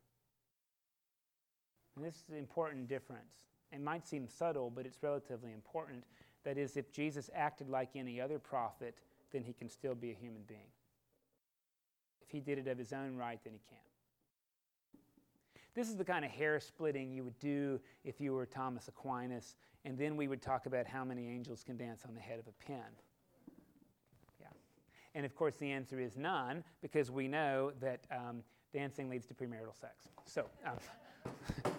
And 1.96 2.06
this 2.06 2.16
is 2.16 2.24
an 2.30 2.38
important 2.38 2.88
difference. 2.88 3.34
It 3.72 3.82
might 3.82 4.08
seem 4.08 4.28
subtle, 4.28 4.72
but 4.74 4.86
it's 4.86 5.02
relatively 5.02 5.52
important. 5.52 6.04
That 6.44 6.58
is, 6.58 6.78
if 6.78 6.92
Jesus 6.92 7.30
acted 7.36 7.70
like 7.70 7.90
any 7.96 8.22
other 8.22 8.40
prophet, 8.40 8.96
then 9.32 9.44
he 9.44 9.54
can 9.54 9.70
still 9.70 9.96
be 9.96 10.12
a 10.12 10.14
human 10.14 10.44
being. 10.48 10.72
If 12.22 12.30
he 12.32 12.40
did 12.40 12.58
it 12.58 12.68
of 12.68 12.78
his 12.78 12.94
own 12.94 13.16
right, 13.16 13.40
then 13.44 13.54
he 13.54 13.60
can't. 13.70 13.82
This 15.76 15.90
is 15.90 15.96
the 15.96 16.06
kind 16.06 16.26
of 16.26 16.32
hair 16.32 16.60
splitting 16.60 17.12
you 17.12 17.24
would 17.24 17.38
do 17.40 17.80
if 18.04 18.20
you 18.20 18.34
were 18.34 18.46
Thomas 18.46 18.88
Aquinas, 18.88 19.56
and 19.86 19.98
then 19.98 20.18
we 20.18 20.28
would 20.28 20.42
talk 20.42 20.66
about 20.66 20.88
how 20.88 21.04
many 21.04 21.28
angels 21.28 21.64
can 21.64 21.78
dance 21.78 22.04
on 22.08 22.16
the 22.16 22.20
head 22.20 22.40
of 22.40 22.48
a 22.48 22.66
pin. 22.66 22.78
Yeah. 24.40 24.48
And 25.14 25.26
of 25.26 25.36
course, 25.36 25.56
the 25.58 25.70
answer 25.70 26.00
is 26.00 26.18
none, 26.18 26.64
because 26.82 27.12
we 27.12 27.28
know 27.28 27.74
that 27.80 28.06
um, 28.12 28.42
dancing 28.74 29.10
leads 29.10 29.28
to 29.28 29.34
premarital 29.34 29.80
sex. 29.80 30.10
So. 30.26 30.46
Um, 30.66 30.78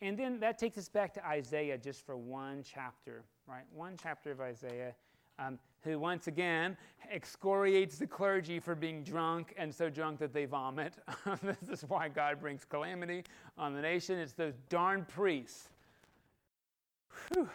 And 0.00 0.16
then 0.18 0.38
that 0.40 0.58
takes 0.58 0.78
us 0.78 0.88
back 0.88 1.12
to 1.14 1.26
Isaiah 1.26 1.76
just 1.76 2.06
for 2.06 2.16
one 2.16 2.62
chapter, 2.62 3.24
right? 3.46 3.64
One 3.74 3.96
chapter 4.00 4.30
of 4.30 4.40
Isaiah, 4.40 4.94
um, 5.38 5.58
who 5.82 5.98
once 5.98 6.26
again 6.26 6.76
excoriates 7.10 7.98
the 7.98 8.06
clergy 8.06 8.60
for 8.60 8.74
being 8.74 9.02
drunk 9.02 9.54
and 9.56 9.74
so 9.74 9.88
drunk 9.88 10.18
that 10.20 10.32
they 10.32 10.44
vomit. 10.44 10.94
this 11.42 11.82
is 11.82 11.88
why 11.88 12.08
God 12.08 12.40
brings 12.40 12.64
calamity 12.64 13.24
on 13.56 13.74
the 13.74 13.80
nation. 13.80 14.18
It's 14.18 14.32
those 14.32 14.54
darn 14.68 15.04
priests. 15.04 15.68
Whew. 17.32 17.48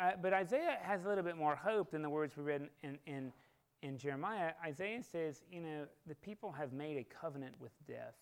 Uh, 0.00 0.12
but 0.20 0.32
Isaiah 0.32 0.78
has 0.82 1.04
a 1.04 1.08
little 1.08 1.22
bit 1.22 1.36
more 1.36 1.54
hope 1.54 1.90
than 1.90 2.02
the 2.02 2.10
words 2.10 2.36
we 2.36 2.42
read 2.42 2.68
in, 2.82 2.98
in, 3.06 3.32
in 3.82 3.98
Jeremiah. 3.98 4.52
Isaiah 4.64 5.02
says, 5.02 5.42
you 5.52 5.60
know, 5.60 5.86
the 6.08 6.14
people 6.16 6.50
have 6.50 6.72
made 6.72 6.96
a 6.96 7.04
covenant 7.04 7.54
with 7.60 7.72
death. 7.86 8.14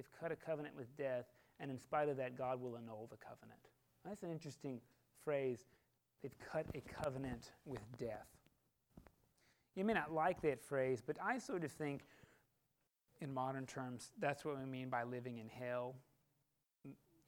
They've 0.00 0.18
cut 0.18 0.32
a 0.32 0.36
covenant 0.36 0.74
with 0.74 0.96
death, 0.96 1.26
and 1.58 1.70
in 1.70 1.78
spite 1.78 2.08
of 2.08 2.16
that, 2.16 2.34
God 2.34 2.58
will 2.58 2.78
annul 2.78 3.06
the 3.10 3.18
covenant. 3.18 3.60
That's 4.02 4.22
an 4.22 4.30
interesting 4.30 4.80
phrase. 5.22 5.66
They've 6.22 6.34
cut 6.50 6.64
a 6.74 6.80
covenant 7.02 7.52
with 7.66 7.82
death. 7.98 8.26
You 9.76 9.84
may 9.84 9.92
not 9.92 10.10
like 10.10 10.40
that 10.40 10.64
phrase, 10.64 11.02
but 11.06 11.18
I 11.22 11.36
sort 11.36 11.64
of 11.64 11.70
think, 11.70 12.00
in 13.20 13.30
modern 13.30 13.66
terms, 13.66 14.12
that's 14.18 14.42
what 14.42 14.58
we 14.58 14.64
mean 14.64 14.88
by 14.88 15.02
living 15.02 15.36
in 15.36 15.50
hell. 15.50 15.96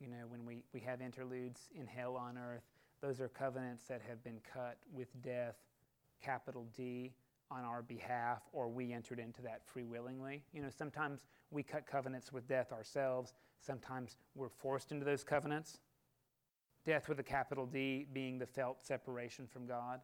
You 0.00 0.08
know, 0.08 0.24
when 0.28 0.46
we, 0.46 0.64
we 0.72 0.80
have 0.80 1.02
interludes 1.02 1.68
in 1.78 1.86
hell 1.86 2.16
on 2.16 2.38
earth, 2.38 2.64
those 3.02 3.20
are 3.20 3.28
covenants 3.28 3.84
that 3.88 4.00
have 4.08 4.24
been 4.24 4.40
cut 4.50 4.78
with 4.94 5.08
death, 5.20 5.56
capital 6.22 6.66
D, 6.74 7.12
on 7.52 7.64
our 7.64 7.82
behalf 7.82 8.42
or 8.52 8.68
we 8.68 8.92
entered 8.92 9.18
into 9.18 9.42
that 9.42 9.60
free 9.64 9.84
willingly. 9.84 10.42
You 10.52 10.62
know, 10.62 10.70
sometimes 10.70 11.26
we 11.50 11.62
cut 11.62 11.86
covenants 11.86 12.32
with 12.32 12.48
death 12.48 12.72
ourselves, 12.72 13.34
sometimes 13.60 14.16
we're 14.34 14.48
forced 14.48 14.92
into 14.92 15.04
those 15.04 15.22
covenants. 15.22 15.78
Death 16.84 17.08
with 17.08 17.20
a 17.20 17.22
capital 17.22 17.64
D 17.66 18.06
being 18.12 18.38
the 18.38 18.46
felt 18.46 18.82
separation 18.82 19.46
from 19.46 19.66
God. 19.66 20.00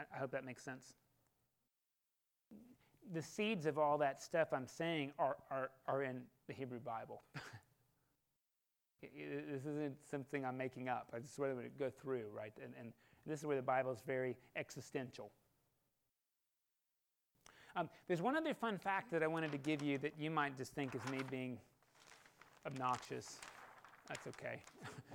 I 0.00 0.18
hope 0.18 0.32
that 0.32 0.44
makes 0.44 0.64
sense. 0.64 0.94
The 3.12 3.22
seeds 3.22 3.66
of 3.66 3.78
all 3.78 3.98
that 3.98 4.20
stuff 4.22 4.48
I'm 4.52 4.66
saying 4.66 5.12
are, 5.18 5.36
are, 5.50 5.70
are 5.86 6.02
in 6.02 6.22
the 6.48 6.54
Hebrew 6.54 6.80
Bible. 6.80 7.22
this 9.02 9.62
isn't 9.64 9.96
something 10.10 10.44
I'm 10.44 10.56
making 10.56 10.88
up. 10.88 11.08
I 11.14 11.18
just 11.18 11.38
want 11.38 11.56
to 11.56 11.68
go 11.78 11.90
through, 11.90 12.24
right? 12.34 12.52
And, 12.62 12.72
and 12.78 12.92
this 13.26 13.40
is 13.40 13.46
where 13.46 13.56
the 13.56 13.62
Bible 13.62 13.92
is 13.92 14.00
very 14.06 14.36
existential. 14.56 15.30
Um, 17.76 17.88
there's 18.08 18.20
one 18.20 18.36
other 18.36 18.54
fun 18.54 18.78
fact 18.78 19.10
that 19.12 19.22
I 19.22 19.26
wanted 19.26 19.52
to 19.52 19.58
give 19.58 19.82
you 19.82 19.98
that 19.98 20.14
you 20.18 20.30
might 20.30 20.56
just 20.56 20.72
think 20.72 20.94
is 20.94 21.00
me 21.10 21.18
being 21.30 21.58
obnoxious. 22.66 23.38
That's 24.08 24.26
okay. 24.26 24.62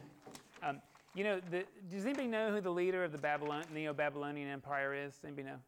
um, 0.63 0.81
you 1.13 1.23
know, 1.23 1.39
the, 1.51 1.65
does 1.89 2.05
anybody 2.05 2.27
know 2.27 2.51
who 2.51 2.61
the 2.61 2.69
leader 2.69 3.03
of 3.03 3.11
the 3.11 3.17
Babylon, 3.17 3.63
Neo-Babylonian 3.73 4.49
Empire 4.49 4.93
is? 4.93 5.19
Anybody 5.23 5.47
know? 5.47 5.59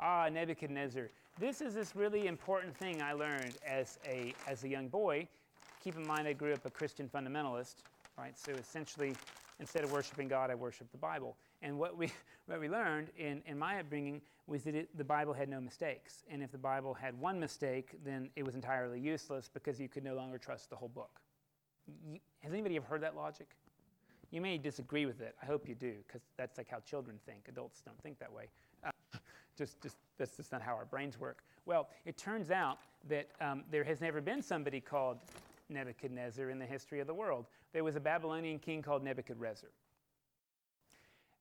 Ah, 0.00 0.28
Nebuchadnezzar. 0.28 1.10
This 1.38 1.60
is 1.60 1.74
this 1.74 1.94
really 1.94 2.26
important 2.26 2.76
thing 2.76 3.02
I 3.02 3.12
learned 3.12 3.56
as 3.66 3.98
a, 4.06 4.34
as 4.48 4.64
a 4.64 4.68
young 4.68 4.88
boy. 4.88 5.28
Keep 5.82 5.96
in 5.96 6.06
mind, 6.06 6.26
I 6.26 6.32
grew 6.32 6.52
up 6.52 6.64
a 6.64 6.70
Christian 6.70 7.08
fundamentalist, 7.08 7.76
right? 8.18 8.38
So 8.38 8.52
essentially, 8.52 9.14
instead 9.58 9.84
of 9.84 9.92
worshiping 9.92 10.28
God, 10.28 10.50
I 10.50 10.54
worship 10.54 10.90
the 10.90 10.98
Bible. 10.98 11.36
And 11.62 11.78
what 11.78 11.96
we, 11.96 12.12
what 12.46 12.60
we 12.60 12.68
learned 12.68 13.08
in, 13.18 13.42
in 13.46 13.58
my 13.58 13.80
upbringing 13.80 14.22
was 14.46 14.64
that 14.64 14.74
it, 14.74 14.96
the 14.96 15.04
Bible 15.04 15.32
had 15.32 15.48
no 15.48 15.60
mistakes. 15.60 16.24
And 16.30 16.42
if 16.42 16.50
the 16.50 16.58
Bible 16.58 16.94
had 16.94 17.18
one 17.18 17.38
mistake, 17.38 17.98
then 18.04 18.30
it 18.36 18.44
was 18.44 18.54
entirely 18.54 19.00
useless 19.00 19.48
because 19.52 19.80
you 19.80 19.88
could 19.88 20.04
no 20.04 20.14
longer 20.14 20.38
trust 20.38 20.70
the 20.70 20.76
whole 20.76 20.88
book. 20.88 21.20
You, 21.86 22.18
has 22.40 22.52
anybody 22.52 22.76
ever 22.76 22.86
heard 22.86 23.02
that 23.02 23.16
logic? 23.16 23.48
You 24.30 24.40
may 24.40 24.58
disagree 24.58 25.06
with 25.06 25.20
it. 25.20 25.34
I 25.42 25.46
hope 25.46 25.68
you 25.68 25.74
do, 25.74 25.94
because 26.06 26.22
that's 26.36 26.56
like 26.58 26.68
how 26.68 26.78
children 26.80 27.18
think. 27.26 27.46
Adults 27.48 27.82
don't 27.84 28.00
think 28.02 28.18
that 28.20 28.32
way. 28.32 28.44
Uh, 28.84 28.90
just, 29.56 29.80
just, 29.80 29.96
that's 30.18 30.36
just 30.36 30.52
not 30.52 30.62
how 30.62 30.72
our 30.72 30.84
brains 30.84 31.18
work. 31.18 31.42
Well, 31.66 31.88
it 32.04 32.16
turns 32.16 32.50
out 32.50 32.78
that 33.08 33.28
um, 33.40 33.64
there 33.70 33.84
has 33.84 34.00
never 34.00 34.20
been 34.20 34.42
somebody 34.42 34.80
called 34.80 35.18
Nebuchadnezzar 35.68 36.50
in 36.50 36.58
the 36.58 36.66
history 36.66 37.00
of 37.00 37.06
the 37.06 37.14
world. 37.14 37.46
There 37.72 37.84
was 37.84 37.96
a 37.96 38.00
Babylonian 38.00 38.58
king 38.58 38.82
called 38.82 39.02
Nebuchadrezzar. 39.04 39.70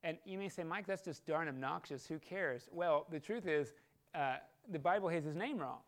And 0.04 0.18
you 0.26 0.38
may 0.38 0.50
say, 0.50 0.64
Mike, 0.64 0.88
that's 0.88 1.04
just 1.04 1.26
darn 1.26 1.48
obnoxious. 1.48 2.08
Who 2.08 2.20
cares? 2.20 2.70
Well, 2.72 3.06
the 3.12 3.20
truth 3.20 3.48
is, 3.48 3.74
uh, 4.16 4.38
the 4.72 4.80
Bible 4.80 5.10
has 5.10 5.24
his 5.24 5.36
name 5.36 5.58
wrong. 5.58 5.80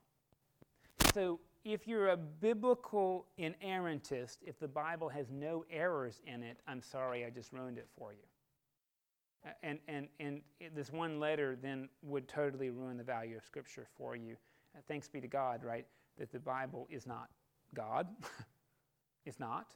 So 1.13 1.39
if 1.63 1.87
you're 1.87 2.09
a 2.09 2.17
biblical 2.17 3.27
inerrantist, 3.39 4.37
if 4.45 4.59
the 4.59 4.67
Bible 4.67 5.09
has 5.09 5.31
no 5.31 5.63
errors 5.71 6.21
in 6.25 6.43
it, 6.43 6.59
I'm 6.67 6.81
sorry, 6.81 7.25
I 7.25 7.29
just 7.29 7.53
ruined 7.53 7.77
it 7.77 7.87
for 7.97 8.13
you. 8.13 8.19
Uh, 9.45 9.49
and, 9.63 9.79
and, 9.87 10.07
and 10.19 10.41
this 10.75 10.91
one 10.91 11.19
letter 11.19 11.57
then 11.61 11.89
would 12.03 12.27
totally 12.27 12.69
ruin 12.69 12.97
the 12.97 13.03
value 13.03 13.37
of 13.37 13.43
Scripture 13.43 13.87
for 13.97 14.15
you. 14.15 14.35
Uh, 14.75 14.79
thanks 14.87 15.07
be 15.07 15.21
to 15.21 15.27
God, 15.27 15.63
right, 15.63 15.85
that 16.17 16.31
the 16.31 16.39
Bible 16.39 16.87
is 16.89 17.07
not 17.07 17.29
God. 17.73 18.07
it's 19.25 19.39
not. 19.39 19.73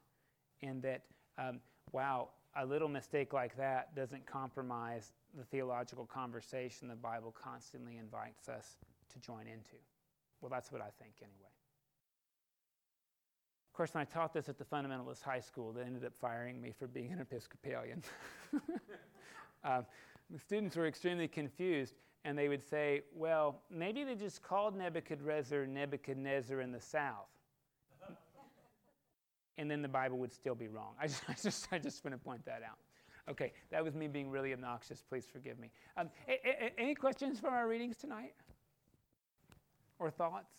And 0.62 0.82
that, 0.84 1.04
um, 1.38 1.60
wow, 1.92 2.30
a 2.56 2.66
little 2.66 2.88
mistake 2.88 3.34
like 3.34 3.56
that 3.58 3.96
doesn't 3.96 4.26
compromise 4.26 5.12
the 5.38 5.44
theological 5.44 6.06
conversation 6.06 6.88
the 6.88 6.96
Bible 6.96 7.34
constantly 7.42 7.98
invites 7.98 8.48
us 8.48 8.78
to 9.12 9.20
join 9.20 9.42
into. 9.42 9.76
Well, 10.42 10.50
that's 10.50 10.72
what 10.72 10.82
I 10.82 10.90
think 11.02 11.16
anyway. 11.22 11.50
Of 13.70 13.78
course, 13.78 13.94
when 13.94 14.02
I 14.02 14.06
taught 14.06 14.34
this 14.34 14.48
at 14.48 14.58
the 14.58 14.64
Fundamentalist 14.64 15.22
High 15.22 15.42
School, 15.42 15.74
they 15.74 15.82
ended 15.82 16.06
up 16.06 16.14
firing 16.20 16.62
me 16.62 16.74
for 16.78 16.88
being 16.88 17.12
an 17.12 17.20
Episcopalian. 17.20 18.04
um, 19.66 19.86
the 20.30 20.40
students 20.40 20.78
were 20.78 20.88
extremely 20.88 21.28
confused, 21.28 21.96
and 22.24 22.38
they 22.38 22.48
would 22.48 22.64
say, 22.64 23.02
well, 23.14 23.64
maybe 23.70 24.06
they 24.06 24.16
just 24.16 24.42
called 24.42 24.78
Nebuchadrezzar 24.78 25.68
Nebuchadnezzar 25.68 26.62
in 26.62 26.72
the 26.72 26.80
South 26.80 27.28
and 29.58 29.70
then 29.70 29.82
the 29.82 29.88
Bible 29.88 30.18
would 30.20 30.34
still 30.34 30.56
be 30.56 30.68
wrong. 30.68 30.94
I 31.02 31.08
just, 31.08 31.24
I 31.28 31.36
just, 31.42 31.68
I 31.72 31.80
just 31.80 32.04
want 32.04 32.14
to 32.14 32.24
point 32.24 32.46
that 32.46 32.62
out. 32.64 32.78
Okay, 33.28 33.54
that 33.72 33.84
was 33.84 33.96
me 33.96 34.08
being 34.08 34.30
really 34.30 34.54
obnoxious. 34.54 35.02
Please 35.02 35.26
forgive 35.32 35.58
me. 35.58 35.72
Um, 35.98 36.10
a, 36.28 36.34
a, 36.34 36.74
any 36.80 36.94
questions 36.94 37.40
from 37.40 37.54
our 37.54 37.68
readings 37.68 37.98
tonight? 37.98 38.34
Or 39.98 40.12
thoughts? 40.12 40.52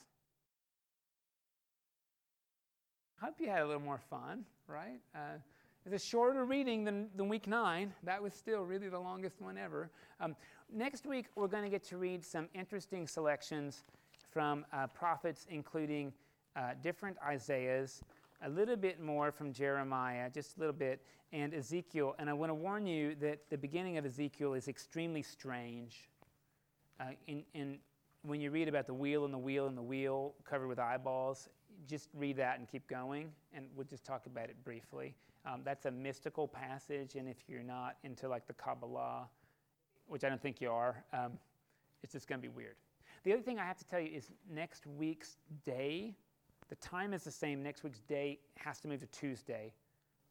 I 3.23 3.27
hope 3.27 3.37
you 3.39 3.49
had 3.49 3.63
a 3.63 3.67
little 3.67 3.83
more 3.83 4.01
fun, 4.11 4.45
right? 4.67 5.01
Uh, 5.15 5.39
it's 5.85 5.95
a 5.95 6.05
shorter 6.05 6.45
reading 6.45 6.83
than, 6.83 7.09
than 7.15 7.29
week 7.29 7.47
nine. 7.47 7.95
That 8.03 8.21
was 8.21 8.35
still 8.35 8.63
really 8.63 8.89
the 8.89 8.99
longest 8.99 9.41
one 9.41 9.57
ever. 9.57 9.89
Um, 10.21 10.35
next 10.73 11.07
week, 11.07 11.27
we're 11.37 11.47
going 11.47 11.63
to 11.63 11.71
get 11.71 11.85
to 11.85 11.97
read 11.97 12.25
some 12.25 12.49
interesting 12.55 13.07
selections 13.07 13.85
from 14.33 14.67
uh, 14.73 14.89
prophets, 14.89 15.47
including 15.49 16.13
uh, 16.57 16.73
different 16.83 17.17
Isaiahs 17.25 18.03
a 18.43 18.49
little 18.49 18.77
bit 18.77 19.01
more 19.01 19.33
from 19.33 19.53
Jeremiah, 19.53 20.31
just 20.31 20.57
a 20.57 20.61
little 20.61 20.75
bit, 20.75 21.03
and 21.33 21.55
Ezekiel. 21.55 22.15
And 22.19 22.29
I 22.29 22.33
want 22.33 22.51
to 22.51 22.55
warn 22.55 22.87
you 22.87 23.15
that 23.17 23.49
the 23.51 23.59
beginning 23.59 23.99
of 23.99 24.05
Ezekiel 24.05 24.55
is 24.55 24.69
extremely 24.69 25.23
strange. 25.23 26.09
Uh, 27.01 27.11
in, 27.27 27.45
in, 27.55 27.79
when 28.23 28.41
you 28.41 28.51
read 28.51 28.69
about 28.69 28.87
the 28.87 28.95
wheel 28.95 29.25
and 29.25 29.33
the 29.33 29.39
wheel 29.39 29.67
and 29.67 29.77
the 29.77 29.83
wheel 29.83 30.35
covered 30.45 30.69
with 30.69 30.79
eyeballs, 30.79 31.49
just 31.87 32.09
read 32.15 32.37
that 32.37 32.59
and 32.59 32.69
keep 32.69 32.87
going, 32.89 33.31
and 33.53 33.67
we'll 33.75 33.87
just 33.87 34.05
talk 34.05 34.27
about 34.27 34.45
it 34.45 34.57
briefly. 34.65 35.15
Um, 35.45 35.61
that's 35.65 35.87
a 35.87 35.91
mystical 35.91 36.49
passage, 36.49 37.15
and 37.15 37.29
if 37.29 37.37
you're 37.49 37.63
not 37.63 37.97
into 38.03 38.29
like 38.29 38.47
the 38.47 38.55
Kabbalah, 38.55 39.29
which 40.09 40.25
I 40.25 40.29
don't 40.29 40.41
think 40.41 40.61
you 40.61 40.71
are, 40.71 41.05
um, 41.13 41.33
it's 42.03 42.13
just 42.13 42.29
going 42.29 42.41
to 42.41 42.49
be 42.49 42.53
weird. 42.53 42.75
The 43.25 43.33
other 43.33 43.43
thing 43.43 43.59
I 43.59 43.65
have 43.65 43.79
to 43.79 43.85
tell 43.85 44.01
you 44.01 44.17
is 44.17 44.31
next 44.49 44.87
week's 44.87 45.37
day 45.65 46.15
The 46.69 46.77
time 46.77 47.13
is 47.13 47.25
the 47.25 47.31
same. 47.31 47.63
Next 47.63 47.85
week's 47.85 48.01
day 48.01 48.41
has 48.57 48.81
to 48.81 48.89
move 48.89 49.01
to 49.01 49.07
Tuesday. 49.07 49.73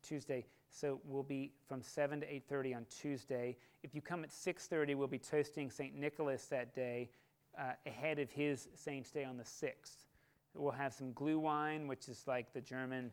Tuesday. 0.01 0.45
So 0.69 0.99
we'll 1.05 1.23
be 1.23 1.51
from 1.67 1.81
7 1.81 2.19
to 2.19 2.27
8:30 2.27 2.75
on 2.75 2.85
Tuesday. 2.89 3.57
If 3.83 3.95
you 3.95 4.01
come 4.01 4.23
at 4.23 4.31
6:30, 4.31 4.95
we'll 4.95 5.07
be 5.07 5.19
toasting 5.19 5.71
St. 5.71 5.95
Nicholas 5.95 6.47
that 6.47 6.75
day 6.75 7.09
uh, 7.57 7.73
ahead 7.85 8.19
of 8.19 8.29
his 8.31 8.67
saint's 8.75 9.11
day 9.11 9.23
on 9.23 9.37
the 9.37 9.43
6th. 9.43 10.05
We'll 10.53 10.71
have 10.71 10.93
some 10.93 11.13
glue 11.13 11.39
wine, 11.39 11.87
which 11.87 12.07
is 12.09 12.23
like 12.27 12.53
the 12.53 12.61
German 12.61 13.11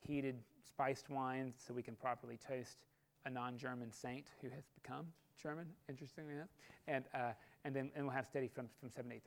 heated 0.00 0.36
spiced 0.66 1.10
wine, 1.10 1.52
so 1.56 1.74
we 1.74 1.82
can 1.82 1.96
properly 1.96 2.36
toast 2.36 2.78
a 3.24 3.30
non-German 3.30 3.90
saint 3.90 4.28
who 4.40 4.48
has 4.50 4.64
become 4.80 5.06
German, 5.42 5.66
interestingly 5.88 6.34
enough. 6.34 6.48
And, 6.86 7.04
uh, 7.14 7.32
and 7.64 7.74
then 7.74 7.90
and 7.94 8.04
we'll 8.04 8.14
have 8.14 8.26
steady 8.26 8.48
from, 8.48 8.68
from 8.80 8.90
7 8.90 9.10
to 9.10 9.16
8.30. 9.16 9.20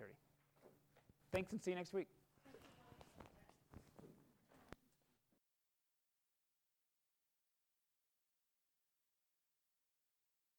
Thanks 1.32 1.52
and 1.52 1.62
see 1.62 1.72
you 1.72 1.78
next 1.78 1.94
week. 1.94 2.08